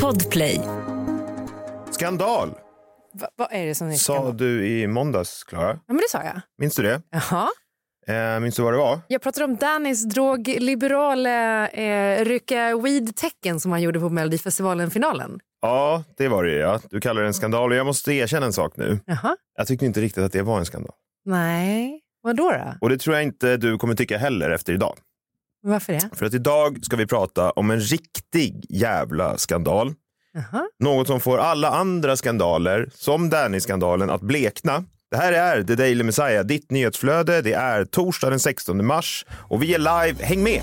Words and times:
Podplay. 0.00 0.60
Skandal, 1.90 2.48
Va, 3.14 3.28
vad 3.36 3.48
är 3.52 3.66
det 3.66 3.74
som 3.74 3.88
är 3.88 3.92
sa 3.94 4.12
skandal? 4.14 4.36
du 4.36 4.66
i 4.68 4.86
måndags, 4.86 5.44
Klara. 5.44 5.68
Ja, 5.68 5.78
men 5.86 5.96
det 5.96 6.08
sa 6.10 6.22
jag. 6.24 6.40
Minns 6.58 6.74
du 6.74 6.82
det? 6.82 7.02
Jaha. 7.10 7.48
Eh, 8.06 8.40
minns 8.40 8.56
du 8.56 8.62
vad 8.62 8.72
det 8.72 8.78
var? 8.78 9.00
Jag 9.08 9.22
pratade 9.22 9.44
om 9.44 9.56
Dannys 9.56 10.04
drogliberala 10.04 11.68
eh, 11.68 12.24
rycka 12.24 12.76
weed-tecken 12.76 13.60
som 13.60 13.70
han 13.72 13.82
gjorde 13.82 14.00
på 14.00 14.08
Melodifestivalen-finalen. 14.08 15.40
Ja, 15.62 16.04
det 16.16 16.28
var 16.28 16.44
det 16.44 16.52
ja. 16.54 16.80
Du 16.90 17.00
kallar 17.00 17.20
det 17.22 17.26
en 17.28 17.34
skandal 17.34 17.70
och 17.70 17.76
jag 17.76 17.86
måste 17.86 18.12
erkänna 18.12 18.46
en 18.46 18.52
sak 18.52 18.76
nu. 18.76 18.98
Jaha. 19.06 19.36
Jag 19.58 19.66
tyckte 19.66 19.86
inte 19.86 20.00
riktigt 20.00 20.24
att 20.24 20.32
det 20.32 20.42
var 20.42 20.58
en 20.58 20.66
skandal. 20.66 20.92
Nej, 21.24 22.00
vad 22.22 22.36
då? 22.36 22.50
då? 22.50 22.74
Och 22.80 22.88
det 22.88 22.98
tror 22.98 23.16
jag 23.16 23.22
inte 23.22 23.56
du 23.56 23.78
kommer 23.78 23.94
tycka 23.94 24.18
heller 24.18 24.50
efter 24.50 24.72
idag. 24.72 24.96
Varför 25.62 25.92
det? 25.92 26.10
För 26.12 26.26
att 26.26 26.34
idag 26.34 26.84
ska 26.84 26.96
vi 26.96 27.06
prata 27.06 27.50
om 27.50 27.70
en 27.70 27.80
riktig 27.80 28.66
jävla 28.68 29.38
skandal. 29.38 29.94
Jaha. 30.34 30.66
Något 30.78 31.06
som 31.06 31.20
får 31.20 31.38
alla 31.38 31.70
andra 31.70 32.16
skandaler, 32.16 32.90
som 32.94 33.30
Danny-skandalen, 33.30 34.10
att 34.10 34.20
blekna. 34.20 34.84
Det 35.10 35.16
här 35.16 35.32
är 35.32 35.62
The 35.62 35.74
Daily 35.74 36.04
Messiah, 36.04 36.44
ditt 36.44 36.70
nyhetsflöde. 36.70 37.42
Det 37.42 37.52
är 37.52 37.84
torsdag 37.84 38.30
den 38.30 38.40
16 38.40 38.86
mars 38.86 39.26
och 39.30 39.62
vi 39.62 39.74
är 39.74 39.78
live. 39.78 40.24
Häng 40.24 40.42
med! 40.42 40.62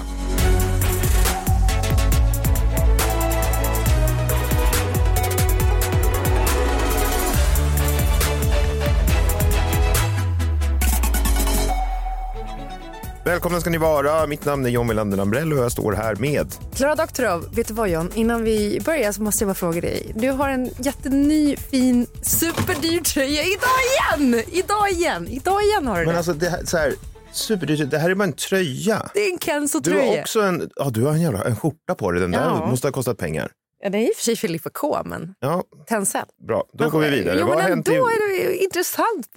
Välkomna 13.30 13.62
ska 13.62 13.70
ni 13.70 13.78
vara. 13.78 14.28
Mitt 14.28 14.46
namn 14.46 14.66
är 14.66 14.70
John 14.70 14.88
Melander 14.88 15.18
Lambrell 15.18 15.54
och 15.54 15.60
jag 15.60 15.72
står 15.72 15.94
här 15.94 16.16
med 16.16 16.48
Klara 16.76 16.96
Doktorov, 16.96 17.56
vet 17.56 17.68
du 17.68 17.74
vad 17.74 17.90
John? 17.90 18.12
Innan 18.16 18.44
vi 18.44 18.82
börjar 18.86 19.12
så 19.12 19.22
måste 19.22 19.44
jag 19.44 19.50
bara 19.50 19.54
fråga 19.56 19.82
dig. 19.82 20.12
Du 20.16 20.30
har 20.30 20.50
en 20.50 20.70
jätteny, 20.78 21.58
fin, 21.58 22.08
superdyr 22.22 23.02
tröja 23.02 23.44
idag 23.44 23.80
igen! 24.20 24.44
Idag 24.52 24.90
igen! 24.92 25.28
Idag 25.28 25.64
igen 25.64 25.88
har 25.88 26.00
du 26.00 26.06
Men 26.06 26.14
det. 26.14 26.18
alltså, 26.18 26.34
det 26.34 26.50
här, 26.50 26.66
så 26.66 26.78
här, 26.78 26.94
superdyrt. 27.32 27.92
Det 27.92 27.98
här 27.98 28.10
är 28.10 28.16
bara 28.16 28.24
en 28.24 28.34
tröja. 28.34 29.10
Det 29.14 29.20
är 29.20 29.32
en 29.32 29.38
Du 29.42 29.52
har 29.52 29.60
Kenzo-tröja. 29.60 30.22
också 30.22 30.42
en, 30.42 30.70
ja, 30.76 30.90
du 30.90 31.04
har 31.04 31.12
en, 31.12 31.22
jävla, 31.22 31.44
en 31.44 31.56
skjorta 31.56 31.96
på 31.96 32.12
dig. 32.12 32.22
Den 32.22 32.32
där 32.32 32.40
Ja. 32.40 32.66
måste 32.70 32.88
ha 32.88 32.92
kostat 32.92 33.18
pengar. 33.18 33.52
Ja, 33.84 33.90
det 33.90 33.98
är 33.98 34.02
i 34.10 34.12
och 34.12 34.16
för 34.16 34.24
sig 34.24 34.36
Filippa 34.36 34.70
K, 34.74 35.02
men 35.06 35.34
Ja, 35.40 35.64
Tencel. 35.90 36.22
bra. 36.48 36.64
Då 36.74 36.90
går 36.90 37.00
vi 37.00 37.10
vidare. 37.10 37.38
Jo, 37.40 37.48
men 37.48 37.72
ändå 37.72 37.92
i... 37.92 37.96
är 37.96 38.38
det 38.38 38.44
ju 38.52 38.58
intressant. 38.58 39.28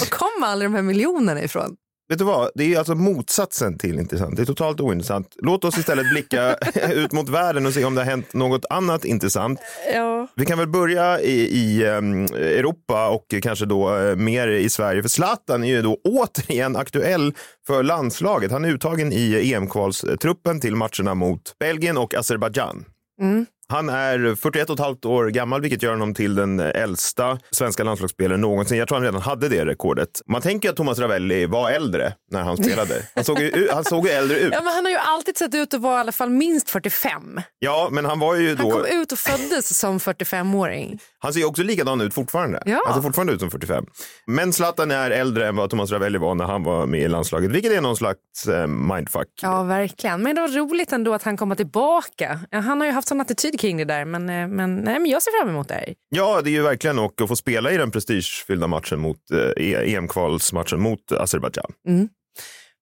Var 0.00 0.06
kommer 0.18 0.46
alla 0.46 0.64
de 0.64 0.74
här 0.74 0.82
miljonerna 0.82 1.42
ifrån? 1.42 1.76
Vet 2.08 2.18
du 2.18 2.24
vad? 2.24 2.50
Det 2.54 2.74
är 2.74 2.78
alltså 2.78 2.94
motsatsen 2.94 3.78
till 3.78 3.98
intressant. 3.98 4.36
Det 4.36 4.42
är 4.42 4.46
totalt 4.46 4.80
ointressant. 4.80 5.36
Låt 5.42 5.64
oss 5.64 5.78
istället 5.78 6.10
blicka 6.10 6.56
ut 6.92 7.12
mot 7.12 7.28
världen 7.28 7.66
och 7.66 7.74
se 7.74 7.84
om 7.84 7.94
det 7.94 8.00
har 8.00 8.10
hänt 8.10 8.34
något 8.34 8.64
annat 8.70 9.04
intressant. 9.04 9.60
Ja. 9.94 10.28
Vi 10.34 10.46
kan 10.46 10.58
väl 10.58 10.68
börja 10.68 11.20
i, 11.20 11.32
i 11.32 11.86
em, 11.86 12.24
Europa 12.24 13.08
och 13.08 13.34
kanske 13.42 13.66
då 13.66 13.96
eh, 13.96 14.16
mer 14.16 14.48
i 14.48 14.68
Sverige. 14.68 15.02
För 15.02 15.08
Zlatan 15.08 15.64
är 15.64 15.68
ju 15.68 15.82
då 15.82 15.98
återigen 16.04 16.76
aktuell 16.76 17.34
för 17.66 17.82
landslaget. 17.82 18.50
Han 18.52 18.64
är 18.64 18.68
uttagen 18.68 19.12
i 19.12 19.52
EM-kvalstruppen 19.52 20.60
till 20.60 20.76
matcherna 20.76 21.14
mot 21.14 21.58
Belgien 21.58 21.96
och 21.96 22.14
Azerbajdzjan. 22.14 22.84
Mm. 23.20 23.46
Han 23.68 23.88
är 23.88 24.34
41 24.34 24.70
och 24.70 24.74
ett 24.74 24.80
halvt 24.80 25.04
år 25.04 25.26
gammal, 25.30 25.60
vilket 25.60 25.82
gör 25.82 25.90
honom 25.90 26.14
till 26.14 26.34
den 26.34 26.60
äldsta 26.60 27.38
svenska 27.50 27.84
landslagsspelaren 27.84 28.40
någonsin. 28.40 28.78
Jag 28.78 28.88
tror 28.88 28.96
han 28.98 29.04
redan 29.04 29.20
hade 29.22 29.48
det 29.48 29.64
rekordet. 29.64 30.08
Man 30.26 30.42
tänker 30.42 30.70
att 30.70 30.76
Thomas 30.76 30.98
Ravelli 30.98 31.46
var 31.46 31.70
äldre 31.70 32.12
när 32.30 32.42
han 32.42 32.56
spelade. 32.56 33.02
Han 33.14 33.24
såg 33.24 33.40
ju, 33.40 33.68
han 33.72 33.84
såg 33.84 34.06
ju 34.06 34.12
äldre 34.12 34.38
ut. 34.38 34.52
ja, 34.52 34.60
men 34.62 34.74
han 34.74 34.84
har 34.84 34.92
ju 34.92 34.98
alltid 34.98 35.36
sett 35.38 35.54
ut 35.54 35.74
att 35.74 35.80
vara 35.80 35.96
i 35.96 36.00
alla 36.00 36.12
fall 36.12 36.30
minst 36.30 36.70
45. 36.70 37.40
Ja, 37.58 37.88
men 37.90 38.04
han 38.04 38.18
var 38.18 38.34
ju 38.34 38.56
Han 38.56 38.68
då... 38.68 38.70
kom 38.70 38.84
ut 38.84 39.12
och 39.12 39.18
föddes 39.18 39.78
som 39.78 39.98
45-åring. 39.98 40.98
Han 41.24 41.32
ser 41.32 41.40
ju 41.40 41.46
också 41.46 41.62
likadan 41.62 42.00
ut 42.00 42.14
fortfarande. 42.14 42.62
Ja. 42.66 42.82
Han 42.86 42.94
ser 42.94 43.02
fortfarande 43.02 43.32
ut 43.32 43.40
som 43.40 43.50
45. 43.50 43.86
Men 44.26 44.52
Zlatan 44.52 44.90
är 44.90 45.10
äldre 45.10 45.48
än 45.48 45.56
vad 45.56 45.70
Thomas 45.70 45.90
Ravelli 45.90 46.18
var 46.18 46.34
när 46.34 46.44
han 46.44 46.62
var 46.62 46.86
med 46.86 47.00
i 47.00 47.08
landslaget, 47.08 47.50
vilket 47.50 47.72
är 47.72 47.80
någon 47.80 47.96
slags 47.96 48.46
eh, 48.46 48.66
mindfuck. 48.66 49.28
Ja, 49.42 49.62
verkligen. 49.62 50.22
Men 50.22 50.34
det 50.34 50.40
var 50.40 50.48
roligt 50.48 50.92
ändå 50.92 51.14
att 51.14 51.22
han 51.22 51.36
kommer 51.36 51.54
tillbaka. 51.54 52.40
Han 52.50 52.80
har 52.80 52.86
ju 52.86 52.92
haft 52.92 53.08
sån 53.08 53.20
attityd 53.20 53.60
kring 53.60 53.76
det 53.76 53.84
där, 53.84 54.04
men, 54.04 54.30
eh, 54.30 54.48
men, 54.48 54.76
nej, 54.76 54.98
men 54.98 55.06
jag 55.10 55.22
ser 55.22 55.40
fram 55.40 55.48
emot 55.48 55.68
det 55.68 55.74
här. 55.74 55.94
Ja, 56.08 56.40
det 56.44 56.50
är 56.50 56.52
ju 56.52 56.62
verkligen 56.62 56.98
och 56.98 57.20
att 57.20 57.28
få 57.28 57.36
spela 57.36 57.72
i 57.72 57.76
den 57.76 57.90
prestigefyllda 57.90 58.66
matchen 58.66 59.00
mot 59.00 59.18
eh, 59.56 59.94
EM-kvalsmatchen 59.94 60.80
mot 60.80 61.12
Azerbajdzjan. 61.12 61.72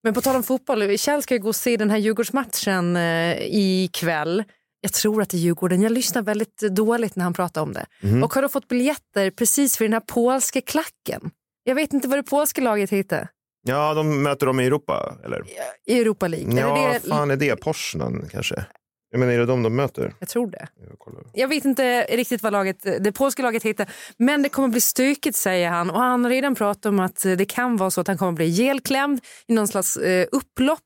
Men 0.03 0.13
på 0.13 0.21
tal 0.21 0.35
om 0.35 0.43
fotboll, 0.43 0.97
Kjell 0.97 1.23
ska 1.23 1.33
ju 1.33 1.39
gå 1.39 1.47
och 1.47 1.55
se 1.55 1.77
den 1.77 1.89
här 1.89 1.97
Djurgårdsmatchen 1.97 2.95
eh, 2.95 3.37
ikväll. 3.41 4.43
Jag 4.85 4.93
tror 4.93 5.21
att 5.21 5.29
det 5.29 5.37
är 5.37 5.39
Djurgården. 5.39 5.81
Jag 5.81 5.91
lyssnar 5.91 6.21
väldigt 6.21 6.57
dåligt 6.57 7.15
när 7.15 7.23
han 7.23 7.33
pratar 7.33 7.61
om 7.61 7.73
det. 7.73 7.85
Mhm. 8.01 8.23
Och 8.23 8.33
har 8.33 8.41
då 8.41 8.49
fått 8.49 8.67
biljetter 8.67 9.31
precis 9.31 9.77
för 9.77 9.85
den 9.85 9.93
här 9.93 9.99
polska 9.99 10.61
klacken. 10.61 11.31
Jag 11.63 11.75
vet 11.75 11.93
inte 11.93 12.07
vad 12.07 12.17
det 12.19 12.23
polska 12.23 12.61
laget 12.61 12.89
heter 12.89 13.27
Ja, 13.65 13.93
de 13.93 14.23
möter 14.23 14.45
dem 14.45 14.59
i 14.59 14.65
Europa, 14.65 15.17
eller? 15.25 15.43
i 15.85 15.99
Europa 15.99 16.27
League. 16.27 16.59
Ja, 16.59 16.77
Är 16.77 16.93
det 16.93 16.99
fan 16.99 17.31
är 17.31 17.35
det? 17.35 17.55
Poznan 17.55 18.29
kanske? 18.31 18.65
Jag 19.11 19.19
menar, 19.19 19.33
är 19.33 19.37
det 19.37 19.45
de 19.45 19.63
de 19.63 19.75
möter? 19.75 20.13
Jag 20.19 20.29
tror 20.29 20.47
det. 20.51 20.67
Jag. 20.87 20.97
Jag 21.33 21.47
vet 21.47 21.65
inte 21.65 22.01
riktigt 22.03 22.43
vad 22.43 22.53
laget, 22.53 22.83
det 22.99 23.11
polska 23.11 23.43
laget 23.43 23.63
heter, 23.63 23.89
men 24.17 24.43
det 24.43 24.49
kommer 24.49 24.67
bli 24.67 24.81
stökigt 24.81 25.35
säger 25.37 25.69
han. 25.69 25.89
Och 25.89 25.99
han 25.99 26.23
har 26.23 26.31
redan 26.31 26.55
pratat 26.55 26.85
om 26.85 26.99
att 26.99 27.23
det 27.23 27.45
kan 27.45 27.77
vara 27.77 27.91
så 27.91 28.01
att 28.01 28.07
han 28.07 28.17
kommer 28.17 28.31
bli 28.31 28.45
ihjälklämd 28.45 29.19
i 29.47 29.53
någon 29.53 29.67
slags 29.67 29.97
eh, 29.97 30.27
upplopp. 30.31 30.79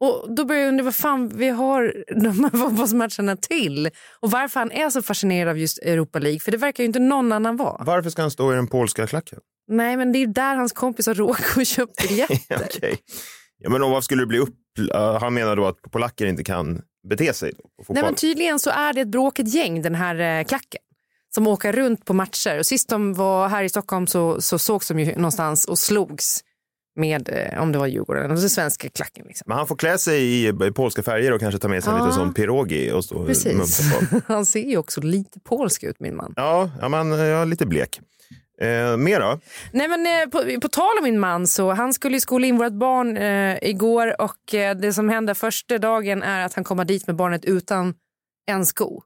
Och 0.00 0.34
då 0.34 0.44
börjar 0.44 0.62
jag 0.62 0.68
undra 0.68 0.84
vad 0.84 0.94
fan 0.94 1.28
vi 1.28 1.48
har 1.48 2.04
de 2.22 2.44
här 2.44 2.50
fotbollsmatcherna 2.58 3.36
till. 3.36 3.90
Och 4.20 4.30
varför 4.30 4.60
han 4.60 4.72
är 4.72 4.90
så 4.90 5.02
fascinerad 5.02 5.48
av 5.48 5.58
just 5.58 5.78
Europa 5.78 6.18
League. 6.18 6.40
För 6.40 6.50
det 6.50 6.56
verkar 6.56 6.84
ju 6.84 6.86
inte 6.86 6.98
någon 6.98 7.32
annan 7.32 7.56
vara. 7.56 7.84
Varför 7.84 8.10
ska 8.10 8.22
han 8.22 8.30
stå 8.30 8.52
i 8.52 8.56
den 8.56 8.66
polska 8.66 9.06
klacken? 9.06 9.38
Nej 9.68 9.96
men 9.96 10.12
det 10.12 10.18
är 10.18 10.20
ju 10.20 10.26
där 10.26 10.56
hans 10.56 10.72
kompisar 10.72 11.14
råkar 11.14 11.60
och 11.60 11.66
köpt 11.66 12.02
biljetter. 12.08 12.60
Okej. 12.64 12.98
Ja, 13.58 13.70
men 13.70 13.82
och 13.82 13.90
vad 13.90 14.04
skulle 14.04 14.22
det 14.22 14.26
bli 14.26 14.38
upp? 14.38 14.54
Uh, 14.94 15.20
han 15.20 15.34
menar 15.34 15.56
då 15.56 15.66
att 15.66 15.82
polacker 15.82 16.26
inte 16.26 16.44
kan 16.44 16.82
bete 17.08 17.32
sig. 17.32 17.52
Nej 17.88 18.02
men 18.02 18.14
tydligen 18.14 18.58
så 18.58 18.70
är 18.70 18.92
det 18.92 19.00
ett 19.00 19.08
bråkigt 19.08 19.54
gäng 19.54 19.82
den 19.82 19.94
här 19.94 20.40
eh, 20.40 20.44
klacken. 20.44 20.80
Som 21.34 21.46
åker 21.46 21.72
runt 21.72 22.04
på 22.04 22.14
matcher. 22.14 22.58
Och 22.58 22.66
sist 22.66 22.88
de 22.88 23.14
var 23.14 23.48
här 23.48 23.62
i 23.62 23.68
Stockholm 23.68 24.06
så, 24.06 24.40
så 24.40 24.58
sågs 24.58 24.88
de 24.88 24.98
ju 24.98 25.14
någonstans 25.16 25.64
och 25.64 25.78
slogs 25.78 26.44
med, 26.98 27.28
eh, 27.32 27.62
om 27.62 27.72
det 27.72 27.78
var 27.78 27.86
Djurgården, 27.86 28.24
eller 28.24 28.34
den 28.34 28.50
svenska 28.50 28.88
klacken. 28.88 29.24
Liksom. 29.28 29.44
Men 29.48 29.56
han 29.58 29.66
får 29.66 29.76
klä 29.76 29.98
sig 29.98 30.22
i, 30.22 30.48
i 30.48 30.72
polska 30.74 31.02
färger 31.02 31.32
och 31.32 31.40
kanske 31.40 31.58
ta 31.60 31.68
med 31.68 31.84
sig 31.84 31.90
en 31.92 31.98
Ja. 31.98 32.04
liten 32.04 32.18
sån 32.18 32.34
pirogi 32.34 32.92
och 32.92 33.04
stå 33.04 33.16
och 33.16 33.26
Precis. 33.26 33.92
på. 34.10 34.20
Han 34.32 34.46
ser 34.46 34.60
ju 34.70 34.76
också 34.76 35.00
lite 35.00 35.40
polsk 35.40 35.82
ut 35.84 36.00
min 36.00 36.16
man. 36.16 36.32
Ja, 36.36 36.70
ja, 36.80 36.88
man, 36.88 37.10
ja, 37.10 37.44
lite 37.44 37.66
blek. 37.66 38.00
Eh, 38.60 38.96
mer 38.96 39.20
då? 39.20 39.40
Nej 39.72 39.88
men 39.88 40.06
eh, 40.06 40.28
på, 40.30 40.60
på 40.60 40.68
tal 40.68 40.98
om 40.98 41.04
min 41.04 41.20
man 41.20 41.46
så 41.46 41.72
han 41.72 41.92
skulle 41.92 42.16
ju 42.16 42.20
skola 42.20 42.46
in 42.46 42.56
vårt 42.58 42.72
barn 42.72 43.16
eh, 43.16 43.58
igår 43.70 44.20
och 44.20 44.54
eh, 44.54 44.76
det 44.76 44.92
som 44.92 45.08
händer 45.08 45.34
första 45.34 45.78
dagen 45.78 46.22
är 46.22 46.44
att 46.46 46.54
han 46.54 46.64
kommer 46.64 46.84
dit 46.84 47.06
med 47.06 47.16
barnet 47.16 47.44
utan 47.44 47.94
en 48.50 48.66
sko. 48.66 49.02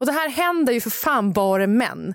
Och 0.00 0.06
det 0.06 0.12
här 0.12 0.28
händer 0.28 0.72
ju 0.72 0.80
för 0.80 0.90
fan 0.90 1.32
bara 1.32 1.66
män. 1.66 2.14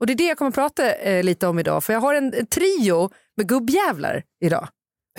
Och 0.00 0.06
det 0.06 0.12
är 0.12 0.14
det 0.14 0.24
jag 0.24 0.38
kommer 0.38 0.48
att 0.48 0.54
prata 0.54 0.94
eh, 0.94 1.24
lite 1.24 1.46
om 1.46 1.58
idag 1.58 1.84
för 1.84 1.92
jag 1.92 2.00
har 2.00 2.14
en, 2.14 2.34
en 2.34 2.46
trio 2.46 3.10
med 3.36 3.48
gubbjävlar 3.48 4.22
idag. 4.44 4.68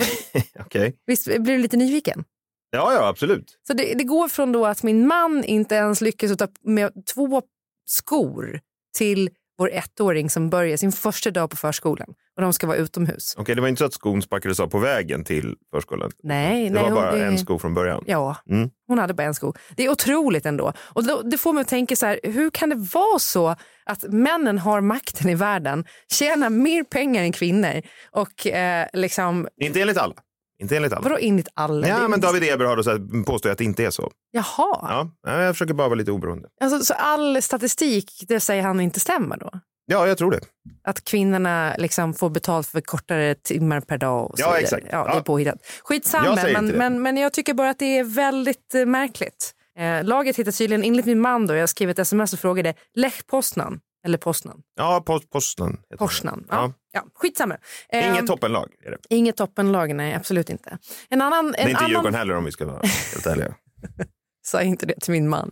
Okej. 0.60 0.96
Visst 1.06 1.24
blir 1.24 1.38
du 1.38 1.58
lite 1.58 1.76
nyfiken? 1.76 2.24
Ja, 2.70 2.94
ja, 2.94 3.08
absolut. 3.08 3.58
Så 3.66 3.74
det, 3.74 3.94
det 3.94 4.04
går 4.04 4.28
från 4.28 4.52
då 4.52 4.66
att 4.66 4.82
min 4.82 5.06
man 5.06 5.44
inte 5.44 5.74
ens 5.74 6.00
lyckas 6.00 6.36
ta 6.36 6.48
med 6.62 7.06
två 7.14 7.42
skor 7.86 8.60
till 8.98 9.30
vår 9.58 9.70
ettåring 9.72 10.30
som 10.30 10.50
börjar 10.50 10.76
sin 10.76 10.92
första 10.92 11.30
dag 11.30 11.50
på 11.50 11.56
förskolan 11.56 12.08
och 12.36 12.42
de 12.42 12.52
ska 12.52 12.66
vara 12.66 12.76
utomhus. 12.76 13.34
Okej, 13.38 13.54
det 13.54 13.60
var 13.60 13.68
inte 13.68 13.78
så 13.78 13.84
att 13.84 13.92
skon 13.92 14.22
sparkades 14.22 14.60
av 14.60 14.66
på 14.66 14.78
vägen 14.78 15.24
till 15.24 15.54
förskolan? 15.74 16.10
Nej, 16.22 16.64
Det 16.64 16.70
nej, 16.74 16.82
var 16.82 16.90
bara 16.90 17.12
det- 17.16 17.24
en 17.24 17.38
sko 17.38 17.58
från 17.58 17.74
början? 17.74 18.04
Ja, 18.06 18.36
Mm. 18.50 18.70
hon 18.86 18.98
hade 18.98 19.14
bara 19.14 19.26
en 19.26 19.34
sko. 19.34 19.52
Det 19.76 19.84
är 19.84 19.88
otroligt 19.90 20.46
ändå. 20.46 20.72
Och 20.78 21.04
då, 21.04 21.22
det 21.22 21.38
får 21.38 21.52
mig 21.52 21.60
att 21.60 21.68
tänka 21.68 21.96
så 21.96 22.06
här, 22.06 22.20
hur 22.22 22.50
kan 22.50 22.68
det 22.68 22.76
vara 22.94 23.18
så 23.18 23.56
att 23.86 24.02
männen 24.02 24.58
har 24.58 24.80
makten 24.80 25.28
i 25.30 25.34
världen, 25.34 25.84
tjänar 26.12 26.50
mer 26.50 26.84
pengar 26.84 27.22
än 27.22 27.32
kvinnor 27.32 27.82
och 28.10 28.46
eh, 28.46 28.86
liksom, 28.92 29.48
Inte 29.60 29.80
enligt 29.80 29.98
alla. 29.98 30.14
Inte 30.62 30.76
enligt 30.76 30.92
alla. 30.92 31.02
vadå 31.02 31.18
enligt 31.20 31.48
alla? 31.54 31.88
Ja, 31.88 32.08
men 32.08 32.20
David 32.20 32.42
Eber 32.42 32.64
har 32.64 32.76
då 32.76 32.82
så 32.82 32.90
här, 32.90 33.24
påstår 33.24 33.50
att 33.50 33.58
det 33.58 33.64
inte 33.64 33.84
är 33.84 33.90
så. 33.90 34.10
Jaha, 34.30 35.08
Ja, 35.26 35.42
jag 35.42 35.54
försöker 35.54 35.74
bara 35.74 35.88
vara 35.88 35.98
lite 35.98 36.10
oberoende. 36.12 36.48
alltså, 36.60 36.84
så 36.84 36.94
all 36.94 37.42
statistik, 37.42 38.24
det 38.28 38.40
säger 38.40 38.62
han 38.62 38.80
inte 38.80 39.00
stämmer 39.00 39.36
då? 39.36 39.50
Ja, 39.86 40.06
jag 40.06 40.18
tror 40.18 40.30
det. 40.30 40.40
Att 40.88 41.04
kvinnorna 41.04 41.74
liksom 41.78 42.14
får 42.14 42.30
betalt 42.30 42.66
för 42.66 42.80
kortare 42.80 43.34
timmar 43.34 43.80
per 43.80 43.98
dag. 43.98 44.30
Och 44.30 44.38
så 44.38 44.42
Ja, 44.42 44.46
vidare. 44.48 44.62
exakt. 44.62 44.86
Ja, 44.90 45.04
det 45.12 45.16
är 45.18 45.20
påhittat. 45.20 45.58
Skitsamma, 45.84 46.38
men, 46.52 46.66
men, 46.66 47.02
men 47.02 47.16
jag 47.16 47.32
tycker 47.32 47.54
bara 47.54 47.70
att 47.70 47.78
det 47.78 47.98
är 47.98 48.04
väldigt 48.04 48.74
eh, 48.74 48.84
märkligt. 48.86 49.52
Eh, 49.78 50.04
laget 50.04 50.36
hittar 50.36 50.52
tydligen, 50.52 50.84
enligt 50.84 51.06
min 51.06 51.20
man, 51.20 51.46
då, 51.46 51.54
jag 51.54 51.68
skrev 51.68 51.90
ett 51.90 51.98
sms 51.98 52.32
och 52.32 52.38
frågade 52.38 52.74
Lech 52.94 53.26
Poznan, 53.26 53.80
eller 54.06 54.18
Poznan, 54.18 54.62
Ja, 54.76 55.02
post, 55.06 55.30
Poznan. 55.30 55.76
Poznan. 55.98 56.46
Ja. 56.50 56.72
Ja. 56.92 57.04
Skitsamma. 57.14 57.56
Inget 57.92 58.26
toppenlag 58.26 58.68
är 58.84 58.90
det. 58.90 58.98
Inget 59.08 59.36
toppenlag, 59.36 59.94
nej 59.94 60.14
absolut 60.14 60.50
inte. 60.50 60.78
En 61.08 61.22
annan, 61.22 61.52
Det 61.52 61.58
är 61.58 61.62
en 61.62 61.68
inte 61.68 61.78
annan... 61.78 61.90
Djurgården 61.90 62.14
heller 62.14 62.34
om 62.36 62.44
vi 62.44 62.52
ska 62.52 62.66
vara 62.66 62.80
helt 63.12 63.26
ärliga. 63.26 63.54
Sa 64.46 64.62
inte 64.62 64.86
det 64.86 65.00
till 65.00 65.12
min 65.12 65.28
man. 65.28 65.50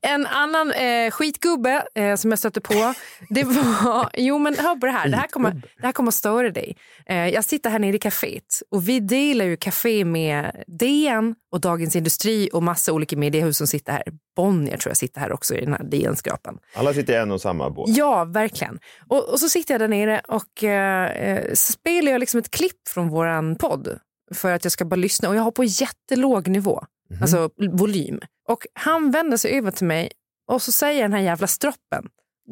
En 0.00 0.26
annan 0.26 0.72
eh, 0.72 1.10
skitgubbe 1.10 1.84
eh, 1.94 2.16
som 2.16 2.30
jag 2.30 2.38
stötte 2.38 2.60
på, 2.60 2.94
det 3.28 3.44
var, 3.44 4.10
jo 4.16 4.38
men 4.38 4.56
hör 4.58 4.76
på 4.76 4.86
det 4.86 4.92
här, 4.92 5.08
det 5.08 5.16
här 5.16 5.26
kommer, 5.26 5.50
det 5.50 5.86
här 5.86 5.92
kommer 5.92 6.08
att 6.08 6.14
störa 6.14 6.50
dig. 6.50 6.76
Eh, 7.06 7.28
jag 7.28 7.44
sitter 7.44 7.70
här 7.70 7.78
nere 7.78 7.96
i 7.96 7.98
kaféet 7.98 8.62
och 8.70 8.88
vi 8.88 9.00
delar 9.00 9.44
ju 9.44 9.56
kafé 9.56 10.04
med 10.04 10.64
DN 10.66 11.34
och 11.52 11.60
Dagens 11.60 11.96
Industri 11.96 12.50
och 12.52 12.62
massa 12.62 12.92
olika 12.92 13.16
mediehus 13.16 13.56
som 13.58 13.66
sitter 13.66 13.92
här. 13.92 14.02
Bonnier 14.36 14.76
tror 14.76 14.90
jag 14.90 14.96
sitter 14.96 15.20
här 15.20 15.32
också 15.32 15.54
i 15.54 15.64
den 15.64 15.72
här 15.72 15.84
DN-skrapan. 15.84 16.58
Alla 16.74 16.94
sitter 16.94 17.12
i 17.12 17.16
en 17.16 17.30
och 17.30 17.40
samma 17.40 17.70
båt. 17.70 17.96
Ja, 17.96 18.24
verkligen. 18.24 18.78
Och, 19.08 19.28
och 19.28 19.40
så 19.40 19.48
sitter 19.48 19.74
jag 19.74 19.80
där 19.80 19.88
nere 19.88 20.22
och 20.28 20.64
eh, 20.64 21.46
så 21.54 21.72
spelar 21.72 22.12
jag 22.12 22.18
liksom 22.18 22.40
ett 22.40 22.50
klipp 22.50 22.88
från 22.88 23.08
våran 23.08 23.56
podd 23.56 23.98
för 24.34 24.52
att 24.52 24.64
jag 24.64 24.72
ska 24.72 24.84
bara 24.84 24.96
lyssna 24.96 25.28
och 25.28 25.36
jag 25.36 25.42
har 25.42 25.50
på 25.50 25.64
jättelåg 25.64 26.48
nivå, 26.48 26.84
mm. 27.12 27.22
alltså 27.22 27.50
volym. 27.56 28.20
Och 28.48 28.66
han 28.74 29.10
vänder 29.10 29.36
sig 29.36 29.58
över 29.58 29.70
till 29.70 29.86
mig 29.86 30.10
och 30.46 30.62
så 30.62 30.72
säger 30.72 31.02
den 31.02 31.12
här 31.12 31.20
jävla 31.20 31.46
stroppen, 31.46 32.08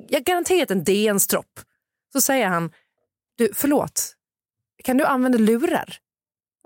jag 0.08 0.24
garanterat 0.24 0.70
en 0.70 0.84
DN-stropp, 0.84 1.60
så 2.12 2.20
säger 2.20 2.46
han, 2.46 2.72
du 3.36 3.50
förlåt, 3.54 4.14
kan 4.84 4.96
du 4.96 5.04
använda 5.04 5.38
lurar? 5.38 5.98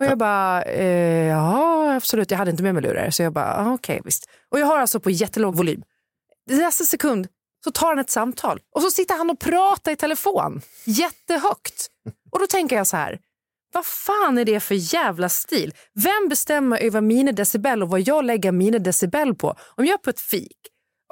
Och 0.01 0.07
jag 0.07 0.19
bara, 0.19 0.63
eh, 0.63 1.27
ja 1.27 1.95
absolut, 1.95 2.31
jag 2.31 2.39
hade 2.39 2.51
inte 2.51 2.63
med 2.63 2.75
mig 2.75 2.83
lurar. 2.83 3.11
Så 3.11 3.23
jag 3.23 3.33
bara, 3.33 3.55
ah, 3.57 3.73
okej 3.73 3.95
okay, 3.95 4.01
visst. 4.05 4.31
Och 4.49 4.61
jag 4.61 4.67
har 4.67 4.79
alltså 4.79 5.01
på 5.01 5.11
jättelåg 5.11 5.55
volym. 5.57 5.83
I 6.51 6.57
nästa 6.57 6.85
sekund 6.85 7.29
så 7.65 7.71
tar 7.71 7.89
han 7.89 7.99
ett 7.99 8.11
samtal 8.11 8.61
och 8.75 8.83
så 8.83 8.91
sitter 8.91 9.17
han 9.17 9.31
och 9.31 9.41
pratar 9.41 9.93
i 9.93 9.97
telefon 9.97 10.61
jättehögt. 10.85 11.87
Och 12.31 12.39
då 12.39 12.47
tänker 12.47 12.77
jag 12.77 12.87
så 12.87 12.97
här, 12.97 13.19
vad 13.75 13.87
fan 13.87 14.39
är 14.39 14.45
det 14.45 14.61
för 14.61 14.95
jävla 14.95 15.29
stil? 15.29 15.75
Vem 15.95 16.29
bestämmer 16.29 16.79
över 16.79 17.01
mina 17.01 17.33
decibel 17.33 17.83
och 17.83 17.89
vad 17.89 18.01
jag 18.01 18.25
lägger 18.25 18.53
mina 18.53 18.79
decibel 18.79 19.35
på? 19.35 19.57
Om 19.77 19.87
jag 19.87 19.95
är 19.95 19.99
på 19.99 20.11
ett 20.11 20.21
fik, 20.21 20.57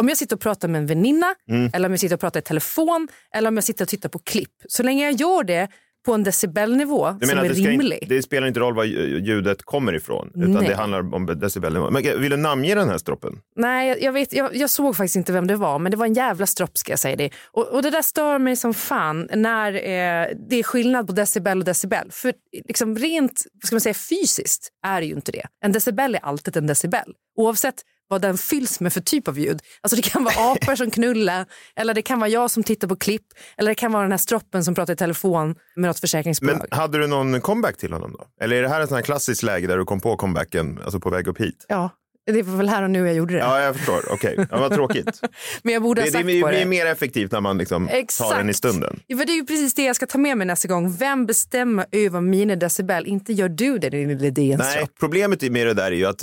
om 0.01 0.09
jag 0.09 0.19
sitter 0.19 0.37
och 0.37 0.43
pratar 0.43 0.69
med 0.69 0.79
en 0.79 0.87
väninna, 0.87 1.35
mm. 1.49 1.71
eller 1.75 1.89
om 1.89 1.93
jag 1.93 2.01
sitter 2.01 2.15
och 2.15 2.21
pratar 2.21 2.41
i 2.41 2.43
telefon, 2.43 3.09
eller 3.35 3.49
om 3.49 3.57
jag 3.57 3.65
sitter 3.65 3.85
och 3.85 3.89
tittar 3.89 4.09
på 4.09 4.19
klipp. 4.19 4.55
Så 4.69 4.83
länge 4.83 5.05
jag 5.05 5.13
gör 5.13 5.45
det 5.45 5.69
på 6.05 6.15
en 6.15 6.23
decibelnivå 6.23 7.17
som 7.21 7.39
är 7.39 7.43
det 7.43 7.49
rimlig. 7.49 7.99
Inte, 8.03 8.15
det 8.15 8.23
spelar 8.23 8.47
inte 8.47 8.61
roll 8.61 8.75
var 8.75 8.85
ljudet 8.85 9.63
kommer 9.63 9.95
ifrån, 9.95 10.31
utan 10.35 10.53
Nej. 10.53 10.69
det 10.69 10.75
handlar 10.75 11.15
om 11.15 11.27
decibelnivå. 11.27 11.91
Men 11.91 12.03
vill 12.03 12.31
du 12.31 12.37
namnge 12.37 12.75
den 12.75 12.89
här 12.89 12.99
stroppen? 12.99 13.39
Nej, 13.57 13.99
jag, 14.01 14.13
vet, 14.13 14.33
jag, 14.33 14.57
jag, 14.57 14.71
såg 14.71 14.97
faktiskt 14.97 15.17
inte 15.17 15.33
vem 15.33 15.47
det 15.47 15.57
var, 15.57 15.79
men 15.79 15.91
det 15.91 15.97
var 15.97 16.07
en 16.07 16.15
jävla 16.15 16.47
stropp 16.47 16.79
ska 16.79 16.93
jag 16.93 16.99
säga 16.99 17.17
det. 17.17 17.31
Och, 17.53 17.69
och 17.69 17.83
det 17.83 17.91
där 17.91 18.03
stör 18.03 18.39
mig 18.39 18.57
som 18.57 18.75
fan 18.75 19.29
när 19.35 19.73
eh, 19.75 20.29
det 20.49 20.57
är 20.57 20.63
skillnad 20.63 21.07
på 21.07 21.13
decibel 21.13 21.59
och 21.59 21.65
decibel. 21.65 22.09
För 22.11 22.33
liksom 22.69 22.97
rent 22.97 23.43
ska 23.65 23.75
man 23.75 23.81
säga, 23.81 23.95
fysiskt 23.95 24.69
är 24.87 25.01
det 25.01 25.07
ju 25.07 25.15
inte 25.15 25.33
det. 25.33 25.47
En 25.65 25.73
decibel 25.73 26.15
är 26.15 26.21
alltid 26.25 26.57
en 26.57 26.67
decibel. 26.67 27.13
Oavsett 27.37 27.75
vad 28.13 28.23
den 28.23 28.39
fylls 28.39 28.81
med 28.81 28.93
för 28.93 29.01
typ 29.01 29.29
av 29.29 29.39
ljud. 29.39 29.61
Alltså 29.81 29.97
det 29.97 30.03
kan 30.03 30.25
vara 30.25 30.53
apor 30.53 30.77
som 30.77 30.91
knullar, 30.91 31.47
eller 31.77 31.95
det 31.95 32.03
kan 32.03 32.21
vara 32.21 32.31
jag 32.31 32.51
som 32.51 32.63
tittar 32.63 32.89
på 32.89 32.97
klipp, 32.97 33.27
eller 33.57 33.71
det 33.71 33.75
kan 33.75 33.93
vara 33.93 34.03
den 34.03 34.11
här 34.11 34.19
stroppen 34.19 34.65
som 34.65 34.75
pratar 34.75 34.93
i 34.93 34.97
telefon 34.97 35.55
med 35.77 35.89
något 35.89 36.01
försäkringsbolag. 36.01 36.67
Men 36.71 36.79
hade 36.79 36.99
du 36.99 37.07
någon 37.07 37.41
comeback 37.41 37.77
till 37.77 37.93
honom 37.93 38.13
då? 38.13 38.45
Eller 38.45 38.57
är 38.57 38.63
det 38.63 38.69
här 38.69 38.81
ett 38.81 38.89
sånt 38.89 38.99
här 38.99 39.03
klassiskt 39.03 39.43
läge 39.43 39.67
där 39.67 39.79
du 39.79 39.85
kom 39.85 40.01
på 40.01 40.17
comebacken, 40.17 40.81
alltså 40.85 41.01
på 41.01 41.11
väg 41.11 41.29
upp 41.29 41.41
hit? 41.41 41.67
Ja, 41.69 41.91
det 42.27 42.43
var 42.43 42.57
väl 42.57 42.69
här 42.69 42.83
och 42.83 42.91
nu 42.91 43.07
jag 43.07 43.15
gjorde 43.15 43.35
det. 43.35 43.41
Ja, 43.41 43.61
jag 43.61 43.77
förstår. 43.77 44.03
Okej, 44.11 44.33
okay. 44.33 44.47
ja, 44.51 44.61
vad 44.61 44.75
tråkigt. 44.75 45.21
Men 45.63 45.75
jag 45.75 45.83
borde 45.83 46.01
ha 46.01 46.07
det, 46.07 46.13
sagt 46.13 46.27
det, 46.27 46.33
det, 46.33 46.41
det. 46.41 46.49
blir 46.49 46.67
mer 46.67 46.87
effektivt 46.87 47.33
när 47.33 47.41
man 47.41 47.59
liksom 47.59 47.89
tar 48.19 48.37
den 48.39 48.51
i 48.51 48.55
stunden. 48.55 49.01
Ja, 49.07 49.17
för 49.17 49.25
det 49.25 49.33
är 49.33 49.37
ju 49.37 49.47
precis 49.47 49.75
det 49.75 49.85
jag 49.85 49.97
ska 49.97 50.07
ta 50.07 50.19
med 50.19 50.39
mig 50.39 50.47
nästa 50.47 50.69
gång. 50.69 50.97
Vem 50.97 51.27
bestämmer 51.27 51.87
över 51.93 52.21
mina 52.21 52.57
decibel? 52.57 53.07
Inte 53.07 53.33
gör 53.33 53.49
du 53.49 53.79
det, 53.79 53.91
din 53.91 54.19
lilla 54.19 54.57
Nej, 54.57 54.87
problemet 55.01 55.43
med 55.43 55.67
det 55.67 55.75
där 55.75 55.87
är 55.87 55.97
ju 55.97 56.07
att 56.07 56.23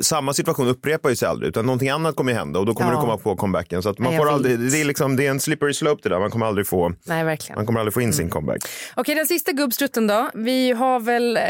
samma 0.00 0.32
situation 0.32 0.68
upprepar 0.68 1.14
sig 1.14 1.28
aldrig, 1.28 1.48
utan 1.48 1.66
någonting 1.66 1.88
annat 1.88 2.16
kommer 2.16 2.32
hända 2.32 2.58
och 2.58 2.66
då 2.66 2.74
kommer 2.74 2.92
ja. 2.92 2.96
du 2.96 3.00
komma 3.00 3.16
på 3.16 3.36
comebacken. 3.36 3.82
Så 3.82 3.88
att 3.88 3.98
man 3.98 4.12
Nej, 4.12 4.18
får 4.18 4.28
aldrig, 4.28 4.58
det, 4.58 4.80
är 4.80 4.84
liksom, 4.84 5.16
det 5.16 5.26
är 5.26 5.30
en 5.30 5.40
slippery 5.40 5.74
slope 5.74 6.00
det 6.02 6.08
där. 6.08 6.20
Man 6.20 6.30
kommer 6.30 6.46
aldrig 6.46 6.66
få, 6.66 6.92
Nej, 7.04 7.24
verkligen. 7.24 7.56
Man 7.56 7.66
kommer 7.66 7.80
aldrig 7.80 7.94
få 7.94 8.00
in 8.00 8.12
sin 8.12 8.22
mm. 8.22 8.30
comeback. 8.30 8.58
Okej, 8.96 9.14
den 9.14 9.26
sista 9.26 9.52
gubbstrutten 9.52 10.06
då. 10.06 10.30
Vi 10.34 10.72
har 10.72 11.00
väl 11.00 11.36
eh, 11.36 11.42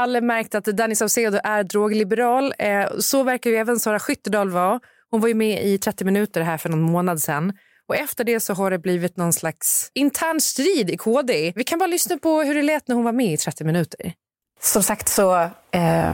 alla 0.00 0.20
märkt 0.20 0.54
att 0.54 0.64
Danny 0.64 0.94
Saucedo 0.94 1.38
är 1.44 1.62
drogliberal. 1.64 2.54
Eh, 2.58 2.86
så 2.98 3.22
verkar 3.22 3.47
ju 3.48 3.56
även 3.56 3.80
Sara 3.80 3.98
Skyttedal 3.98 4.50
vara. 4.50 4.68
var. 4.68 4.80
Hon 5.10 5.20
var 5.20 5.28
ju 5.28 5.34
med 5.34 5.64
i 5.64 5.78
30 5.78 6.04
minuter 6.04 6.40
här 6.40 6.58
för 6.58 6.68
någon 6.68 6.82
månad 6.82 7.22
sedan. 7.22 7.52
Och 7.88 7.96
efter 7.96 8.24
det 8.24 8.40
så 8.40 8.54
har 8.54 8.70
det 8.70 8.78
blivit 8.78 9.16
någon 9.16 9.32
slags 9.32 9.90
intern 9.94 10.40
strid 10.40 10.90
i 10.90 10.96
KD. 10.96 11.52
Vi 11.56 11.64
kan 11.64 11.78
bara 11.78 11.86
lyssna 11.86 12.18
på 12.18 12.42
hur 12.42 12.54
det 12.54 12.62
lät 12.62 12.88
när 12.88 12.94
hon 12.94 13.04
var 13.04 13.12
med 13.12 13.32
i 13.32 13.36
30 13.36 13.64
minuter. 13.64 14.12
Som 14.60 14.82
sagt 14.82 15.08
så 15.08 15.50
eh, 15.70 16.12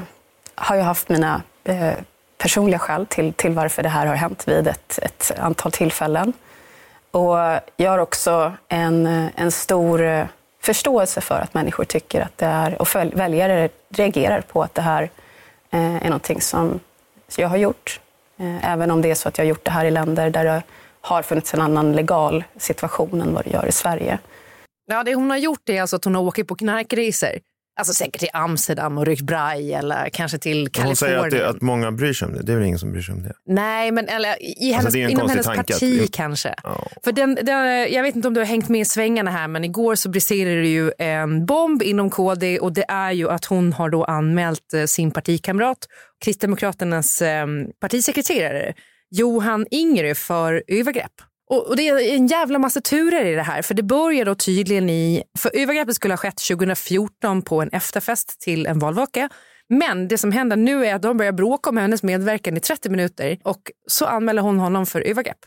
har 0.55 0.77
jag 0.77 0.85
haft 0.85 1.09
mina 1.09 1.43
eh, 1.65 1.95
personliga 2.39 2.79
skäl 2.79 3.07
till, 3.07 3.33
till 3.33 3.53
varför 3.53 3.83
det 3.83 3.89
här 3.89 4.07
har 4.07 4.15
hänt 4.15 4.49
vid 4.49 4.69
ett, 4.69 4.99
ett 5.03 5.33
antal 5.39 5.73
tillfällen. 5.73 6.33
Och 7.11 7.37
jag 7.77 7.91
har 7.91 7.99
också 7.99 8.53
en, 8.69 9.07
en 9.37 9.51
stor 9.51 10.03
eh, 10.03 10.27
förståelse 10.63 11.21
för 11.21 11.41
att 11.41 11.55
människor 11.55 11.85
tycker 11.85 12.21
att 12.21 12.39
det 12.39 12.47
är, 12.47 12.83
och 12.83 12.89
väljare 12.95 13.69
reagerar 13.89 14.41
på 14.41 14.63
att 14.63 14.75
det 14.75 14.83
här 14.83 15.11
eh, 15.71 15.97
är 15.97 16.05
någonting 16.05 16.41
som 16.41 16.81
jag 17.37 17.49
har 17.49 17.57
gjort. 17.57 18.01
Eh, 18.37 18.73
även 18.73 18.91
om 18.91 19.03
det 19.03 19.11
är 19.11 19.15
så 19.15 19.29
att 19.29 19.39
jag 19.39 19.45
har 19.45 19.49
gjort 19.49 19.65
det 19.65 19.71
här 19.71 19.85
i 19.85 19.91
länder 19.91 20.31
där 20.31 20.45
det 20.45 20.63
har 21.01 21.23
funnits 21.23 21.55
en 21.55 21.61
annan 21.61 21.93
legal 21.93 22.45
situation 22.57 23.21
än 23.21 23.35
vad 23.35 23.45
det 23.45 23.51
gör 23.51 23.67
i 23.67 23.73
Sverige. 23.73 24.19
Ja, 24.87 25.05
det 25.05 25.15
hon 25.15 25.31
har 25.31 25.37
gjort 25.37 25.69
är 25.69 25.81
alltså 25.81 25.97
att 25.97 26.05
hon 26.05 26.15
har 26.15 26.23
åkt 26.23 26.47
på 26.47 26.55
knarkresor. 26.55 27.31
Alltså 27.77 27.95
säkert 27.95 28.21
till 28.21 28.29
Amsterdam 28.33 28.99
och 28.99 29.07
ryckt 29.07 29.23
braj 29.23 29.75
eller 29.75 30.09
kanske 30.09 30.39
till 30.39 30.69
Kalifornien. 30.69 30.89
Hon 30.89 30.97
säger 30.97 31.19
att, 31.19 31.31
det, 31.31 31.57
att 31.57 31.63
många 31.63 31.93
bryr 31.93 32.13
sig 32.13 32.29
om 32.29 32.35
det. 32.35 32.43
Det 32.43 32.53
är 32.53 32.57
väl 32.57 32.67
ingen 32.67 32.79
som 32.79 32.93
bryr 32.93 33.03
sig 33.03 33.15
om 33.15 33.23
det? 33.23 33.33
Nej, 33.47 33.91
men 33.91 34.09
eller, 34.09 34.43
i 34.43 34.73
hennes, 34.73 34.85
alltså, 34.85 34.99
inom 34.99 35.29
hennes 35.29 35.47
parti 35.47 36.03
att... 36.05 36.13
kanske. 36.13 36.55
Oh. 36.65 36.87
För 37.05 37.13
den, 37.13 37.39
den, 37.43 37.93
jag 37.93 38.03
vet 38.03 38.17
inte 38.17 38.29
om 38.29 38.35
du 38.35 38.41
har 38.41 38.47
hängt 38.47 38.69
med 38.69 38.81
i 38.81 38.85
svängarna 38.85 39.31
här, 39.31 39.49
men 39.49 39.65
igår 39.65 39.95
så 39.95 40.09
briserade 40.09 40.61
det 40.61 40.69
ju 40.69 40.93
en 40.99 41.47
bomb 41.47 41.83
inom 41.83 42.11
KD 42.11 42.59
och 42.59 42.73
det 42.73 42.85
är 42.89 43.13
ju 43.13 43.31
att 43.31 43.45
hon 43.45 43.73
har 43.73 43.91
då 43.91 44.05
anmält 44.05 44.75
eh, 44.75 44.85
sin 44.85 45.11
partikamrat, 45.11 45.79
Kristdemokraternas 46.25 47.23
eh, 47.23 47.47
partisekreterare 47.81 48.75
Johan 49.11 49.67
Ingre 49.71 50.15
för 50.15 50.63
övergrepp. 50.69 51.13
Och, 51.55 51.69
och, 51.69 51.77
det 51.77 51.89
är 51.89 52.15
en 52.15 52.27
jävla 52.27 52.59
massa 52.59 52.81
turer 52.81 53.25
i 53.25 53.35
det 53.35 53.43
här. 53.43 53.63
För 53.63 53.75
det 53.75 53.83
börjar 53.83 54.25
då 54.25 54.35
tydligen 54.35 54.91
i... 54.91 55.23
För 55.39 55.51
övergreppet 55.55 55.95
skulle 55.95 56.13
ha 56.13 56.19
skett 56.19 56.37
2014 56.49 57.43
på 57.43 57.63
en 57.63 57.69
efterfest 57.69 58.41
till 58.41 58.67
en 58.67 58.79
valvaka. 58.79 59.29
Men 59.69 60.09
det 60.09 60.19
som 60.19 60.33
händer 60.33 60.57
nu 60.57 60.87
är 60.87 60.95
att 60.95 61.03
de 61.03 61.17
börjar 61.17 61.33
bråka 61.33 61.71
om 61.71 61.77
hennes 61.77 62.03
medverkan 62.03 62.57
i 62.57 62.61
30 62.61 62.91
minuter 62.91 63.39
och 63.45 63.61
så 63.87 64.07
anmäler 64.07 64.43
hon 64.43 64.59
honom 64.59 64.87
för 64.87 65.01
övergrepp. 65.01 65.39